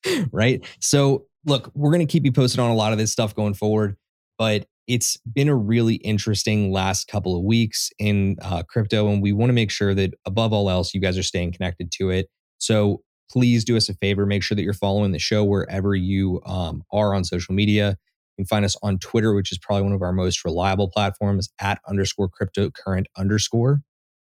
right? 0.32 0.64
So, 0.80 1.26
look, 1.44 1.70
we're 1.74 1.90
going 1.90 2.06
to 2.06 2.10
keep 2.10 2.24
you 2.24 2.32
posted 2.32 2.60
on 2.60 2.70
a 2.70 2.74
lot 2.74 2.92
of 2.92 2.98
this 2.98 3.12
stuff 3.12 3.34
going 3.34 3.54
forward, 3.54 3.96
but 4.38 4.66
it's 4.88 5.16
been 5.18 5.48
a 5.48 5.54
really 5.54 5.96
interesting 5.96 6.72
last 6.72 7.08
couple 7.08 7.36
of 7.36 7.44
weeks 7.44 7.90
in 7.98 8.36
uh, 8.42 8.62
crypto, 8.68 9.08
and 9.08 9.22
we 9.22 9.32
want 9.32 9.50
to 9.50 9.54
make 9.54 9.70
sure 9.70 9.94
that 9.94 10.14
above 10.26 10.52
all 10.52 10.68
else, 10.68 10.94
you 10.94 11.00
guys 11.00 11.16
are 11.18 11.22
staying 11.22 11.52
connected 11.52 11.90
to 11.92 12.10
it. 12.10 12.28
So, 12.58 13.02
please 13.30 13.64
do 13.64 13.76
us 13.78 13.88
a 13.88 13.94
favor 13.94 14.26
make 14.26 14.42
sure 14.42 14.54
that 14.54 14.62
you're 14.62 14.74
following 14.74 15.12
the 15.12 15.18
show 15.18 15.42
wherever 15.42 15.94
you 15.94 16.40
um, 16.44 16.82
are 16.92 17.14
on 17.14 17.24
social 17.24 17.54
media. 17.54 17.96
You 18.36 18.44
can 18.44 18.48
find 18.48 18.64
us 18.64 18.76
on 18.82 18.98
Twitter, 18.98 19.34
which 19.34 19.52
is 19.52 19.58
probably 19.58 19.82
one 19.82 19.92
of 19.92 20.02
our 20.02 20.12
most 20.12 20.44
reliable 20.44 20.88
platforms 20.88 21.50
at 21.60 21.80
underscore 21.86 22.30
cryptocurrent 22.30 23.04
underscore. 23.16 23.82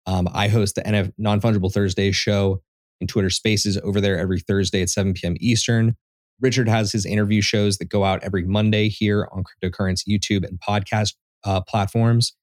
Um, 0.06 0.28
I 0.34 0.50
host 0.50 0.76
the 0.76 0.82
NF 0.82 1.14
Non 1.18 1.42
Fungible 1.42 1.72
Thursday 1.72 2.12
show 2.12 2.62
in 3.02 3.08
Twitter 3.08 3.30
Spaces 3.30 3.78
over 3.84 4.00
there 4.00 4.18
every 4.18 4.40
Thursday 4.40 4.82
at 4.82 4.90
7 4.90 5.14
p.m. 5.14 5.36
Eastern. 5.40 5.96
Richard 6.42 6.68
has 6.68 6.92
his 6.92 7.06
interview 7.06 7.42
shows 7.42 7.78
that 7.78 7.86
go 7.86 8.04
out 8.04 8.24
every 8.24 8.44
Monday 8.44 8.90
here 8.90 9.28
on 9.32 9.44
Cryptocurrent's 9.44 10.04
YouTube 10.04 10.46
and 10.46 10.60
podcast 10.60 11.14
uh, 11.44 11.62
platforms. 11.62 12.36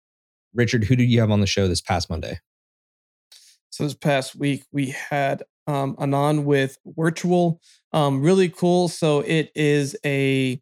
Richard, 0.55 0.85
who 0.85 0.97
did 0.97 1.11
you 1.11 1.21
have 1.21 1.31
on 1.31 1.41
the 1.41 1.47
show 1.47 1.69
this 1.69 1.81
past 1.81 2.09
Monday? 2.11 2.39
So 3.71 3.85
this 3.85 3.95
past 3.95 4.35
week 4.37 4.65
we 4.73 4.91
had 4.91 5.43
um, 5.67 5.97
Anon 5.99 6.45
with 6.45 6.79
Virtual, 6.85 7.61
um, 7.93 8.23
really 8.23 8.49
cool. 8.49 8.89
So 8.89 9.21
it 9.21 9.51
is 9.55 9.97
a 10.05 10.61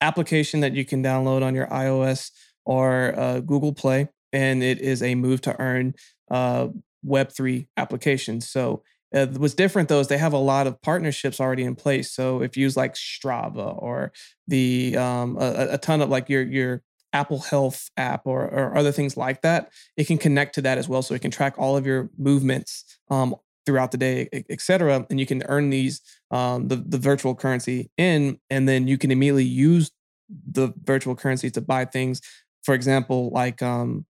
application 0.00 0.60
that 0.60 0.74
you 0.74 0.84
can 0.84 1.02
download 1.02 1.42
on 1.42 1.54
your 1.54 1.66
iOS 1.68 2.30
or 2.64 3.18
uh, 3.18 3.40
Google 3.40 3.72
Play, 3.72 4.08
and 4.32 4.62
it 4.62 4.80
is 4.80 5.02
a 5.02 5.14
move 5.14 5.40
to 5.42 5.60
earn 5.60 5.94
uh, 6.30 6.68
Web3 7.06 7.68
application. 7.76 8.40
So 8.40 8.82
uh, 9.14 9.26
what's 9.26 9.54
different 9.54 9.88
though 9.88 10.00
is 10.00 10.08
they 10.08 10.18
have 10.18 10.32
a 10.32 10.38
lot 10.38 10.66
of 10.66 10.80
partnerships 10.82 11.40
already 11.40 11.62
in 11.62 11.76
place. 11.76 12.12
So 12.12 12.42
if 12.42 12.56
you 12.56 12.62
use 12.62 12.76
like 12.76 12.94
Strava 12.94 13.80
or 13.80 14.12
the 14.48 14.96
um, 14.96 15.36
a, 15.38 15.68
a, 15.72 15.78
ton 15.78 16.00
of 16.00 16.08
like 16.08 16.28
your 16.28 16.42
your 16.42 16.82
Apple 17.12 17.38
Health 17.38 17.90
app 17.96 18.22
or, 18.26 18.42
or 18.42 18.76
other 18.76 18.90
things 18.90 19.16
like 19.16 19.42
that, 19.42 19.70
it 19.96 20.08
can 20.08 20.18
connect 20.18 20.56
to 20.56 20.62
that 20.62 20.78
as 20.78 20.88
well. 20.88 21.00
So 21.00 21.14
it 21.14 21.22
can 21.22 21.30
track 21.30 21.54
all 21.58 21.76
of 21.76 21.86
your 21.86 22.10
movements 22.18 22.98
um, 23.08 23.36
throughout 23.66 23.90
the 23.90 23.98
day, 23.98 24.28
et 24.32 24.60
cetera. 24.60 25.06
And 25.10 25.18
you 25.18 25.26
can 25.26 25.42
earn 25.44 25.70
these 25.70 26.00
um, 26.30 26.68
the 26.68 26.76
the 26.76 26.98
virtual 26.98 27.34
currency 27.34 27.90
in, 27.96 28.38
and 28.50 28.68
then 28.68 28.88
you 28.88 28.98
can 28.98 29.10
immediately 29.10 29.44
use 29.44 29.90
the 30.28 30.72
virtual 30.84 31.14
currency 31.14 31.50
to 31.50 31.60
buy 31.60 31.84
things. 31.84 32.20
For 32.62 32.74
example, 32.74 33.30
like 33.30 33.62
um, 33.62 34.06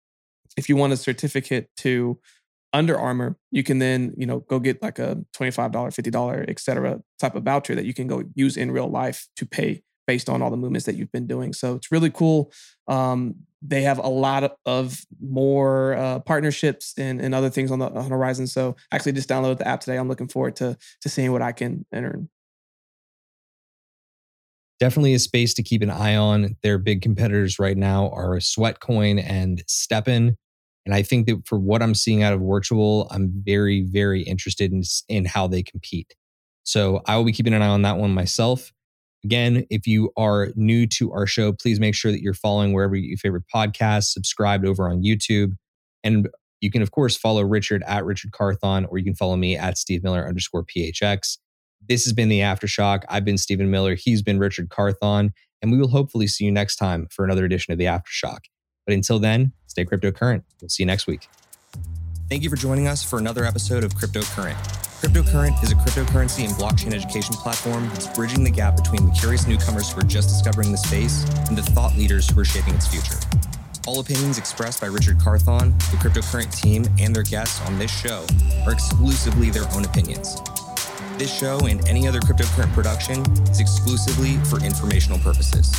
if 0.56 0.68
you 0.68 0.76
want 0.76 0.92
a 0.92 0.96
certificate 0.96 1.70
to 1.78 2.18
under 2.72 2.98
Armour, 2.98 3.36
you 3.50 3.62
can 3.62 3.78
then, 3.78 4.14
you 4.16 4.26
know, 4.26 4.40
go 4.40 4.58
get 4.58 4.82
like 4.82 4.98
a 4.98 5.18
$25, 5.34 5.72
$50, 5.72 6.44
et 6.48 6.58
cetera, 6.58 7.00
type 7.18 7.34
of 7.34 7.42
voucher 7.42 7.74
that 7.74 7.84
you 7.84 7.92
can 7.92 8.06
go 8.06 8.24
use 8.34 8.56
in 8.56 8.70
real 8.70 8.88
life 8.88 9.28
to 9.36 9.44
pay 9.44 9.82
based 10.06 10.28
on 10.28 10.42
all 10.42 10.50
the 10.50 10.56
movements 10.56 10.86
that 10.86 10.96
you've 10.96 11.12
been 11.12 11.26
doing. 11.26 11.52
So 11.52 11.74
it's 11.74 11.92
really 11.92 12.10
cool. 12.10 12.50
Um, 12.88 13.34
they 13.64 13.82
have 13.82 13.98
a 13.98 14.08
lot 14.08 14.56
of, 14.66 15.06
more 15.20 15.94
uh, 15.94 16.18
partnerships 16.20 16.94
and, 16.98 17.20
and 17.20 17.34
other 17.34 17.48
things 17.48 17.70
on 17.70 17.78
the 17.78 17.88
on 17.90 18.10
horizon. 18.10 18.46
So 18.46 18.76
actually 18.90 19.12
just 19.12 19.28
download 19.28 19.58
the 19.58 19.68
app 19.68 19.80
today. 19.80 19.96
I'm 19.96 20.08
looking 20.08 20.28
forward 20.28 20.56
to 20.56 20.76
to 21.00 21.08
seeing 21.08 21.32
what 21.32 21.42
I 21.42 21.52
can 21.52 21.86
earn. 21.94 22.28
Definitely 24.80 25.14
a 25.14 25.20
space 25.20 25.54
to 25.54 25.62
keep 25.62 25.82
an 25.82 25.90
eye 25.90 26.16
on. 26.16 26.56
Their 26.64 26.76
big 26.76 27.02
competitors 27.02 27.60
right 27.60 27.76
now 27.76 28.10
are 28.10 28.36
Sweatcoin 28.38 29.22
and 29.24 29.62
STEPN. 29.68 30.34
And 30.84 30.94
I 30.94 31.02
think 31.02 31.28
that 31.28 31.46
for 31.46 31.56
what 31.56 31.82
I'm 31.82 31.94
seeing 31.94 32.24
out 32.24 32.32
of 32.32 32.40
virtual, 32.40 33.06
I'm 33.12 33.30
very, 33.32 33.82
very 33.82 34.22
interested 34.22 34.72
in, 34.72 34.82
in 35.08 35.24
how 35.24 35.46
they 35.46 35.62
compete. 35.62 36.16
So 36.64 37.00
I 37.06 37.16
will 37.16 37.24
be 37.24 37.32
keeping 37.32 37.54
an 37.54 37.62
eye 37.62 37.68
on 37.68 37.82
that 37.82 37.98
one 37.98 38.12
myself. 38.12 38.72
Again, 39.24 39.66
if 39.70 39.86
you 39.86 40.12
are 40.16 40.48
new 40.56 40.86
to 40.88 41.12
our 41.12 41.26
show, 41.26 41.52
please 41.52 41.78
make 41.78 41.94
sure 41.94 42.10
that 42.10 42.20
you're 42.20 42.34
following 42.34 42.72
wherever 42.72 42.96
you 42.96 43.16
favorite 43.16 43.44
podcasts, 43.54 44.06
subscribed 44.06 44.66
over 44.66 44.88
on 44.88 45.02
YouTube. 45.02 45.52
And 46.02 46.28
you 46.60 46.70
can, 46.70 46.82
of 46.82 46.90
course, 46.90 47.16
follow 47.16 47.42
Richard 47.42 47.82
at 47.86 48.04
Richard 48.04 48.32
Carthon, 48.32 48.86
or 48.86 48.98
you 48.98 49.04
can 49.04 49.14
follow 49.14 49.36
me 49.36 49.56
at 49.56 49.78
Steve 49.78 50.02
Miller 50.02 50.26
underscore 50.26 50.64
PHX. 50.64 51.38
This 51.88 52.04
has 52.04 52.12
been 52.12 52.28
the 52.28 52.40
Aftershock. 52.40 53.02
I've 53.08 53.24
been 53.24 53.38
Stephen 53.38 53.70
Miller. 53.70 53.94
He's 53.94 54.22
been 54.22 54.38
Richard 54.38 54.70
Carthon. 54.70 55.32
And 55.60 55.70
we 55.70 55.78
will 55.78 55.88
hopefully 55.88 56.26
see 56.26 56.44
you 56.44 56.52
next 56.52 56.76
time 56.76 57.06
for 57.10 57.24
another 57.24 57.44
edition 57.44 57.72
of 57.72 57.78
the 57.78 57.84
Aftershock. 57.84 58.40
But 58.86 58.94
until 58.94 59.20
then, 59.20 59.52
stay 59.66 59.84
cryptocurrent. 59.84 60.42
We'll 60.60 60.68
see 60.68 60.82
you 60.82 60.86
next 60.86 61.06
week. 61.06 61.28
Thank 62.28 62.42
you 62.42 62.50
for 62.50 62.56
joining 62.56 62.88
us 62.88 63.04
for 63.04 63.18
another 63.18 63.44
episode 63.44 63.84
of 63.84 63.94
Cryptocurrent. 63.94 64.81
Cryptocurrent 65.02 65.60
is 65.64 65.72
a 65.72 65.74
cryptocurrency 65.74 66.44
and 66.44 66.52
blockchain 66.54 66.94
education 66.94 67.34
platform 67.34 67.88
that's 67.88 68.06
bridging 68.06 68.44
the 68.44 68.50
gap 68.50 68.76
between 68.76 69.04
the 69.04 69.10
curious 69.10 69.48
newcomers 69.48 69.90
who 69.90 69.98
are 69.98 70.04
just 70.04 70.28
discovering 70.28 70.70
the 70.70 70.78
space 70.78 71.24
and 71.48 71.58
the 71.58 71.62
thought 71.62 71.96
leaders 71.96 72.30
who 72.30 72.38
are 72.38 72.44
shaping 72.44 72.72
its 72.72 72.86
future. 72.86 73.16
All 73.88 73.98
opinions 73.98 74.38
expressed 74.38 74.80
by 74.80 74.86
Richard 74.86 75.18
Carthon, 75.18 75.76
the 75.90 75.96
cryptocurrent 75.96 76.56
team, 76.56 76.84
and 77.00 77.12
their 77.12 77.24
guests 77.24 77.60
on 77.66 77.80
this 77.80 77.90
show 77.90 78.24
are 78.64 78.72
exclusively 78.72 79.50
their 79.50 79.68
own 79.74 79.84
opinions. 79.84 80.40
This 81.18 81.36
show 81.36 81.58
and 81.66 81.84
any 81.88 82.06
other 82.06 82.20
cryptocurrent 82.20 82.72
production 82.72 83.22
is 83.50 83.58
exclusively 83.58 84.36
for 84.44 84.64
informational 84.64 85.18
purposes. 85.18 85.74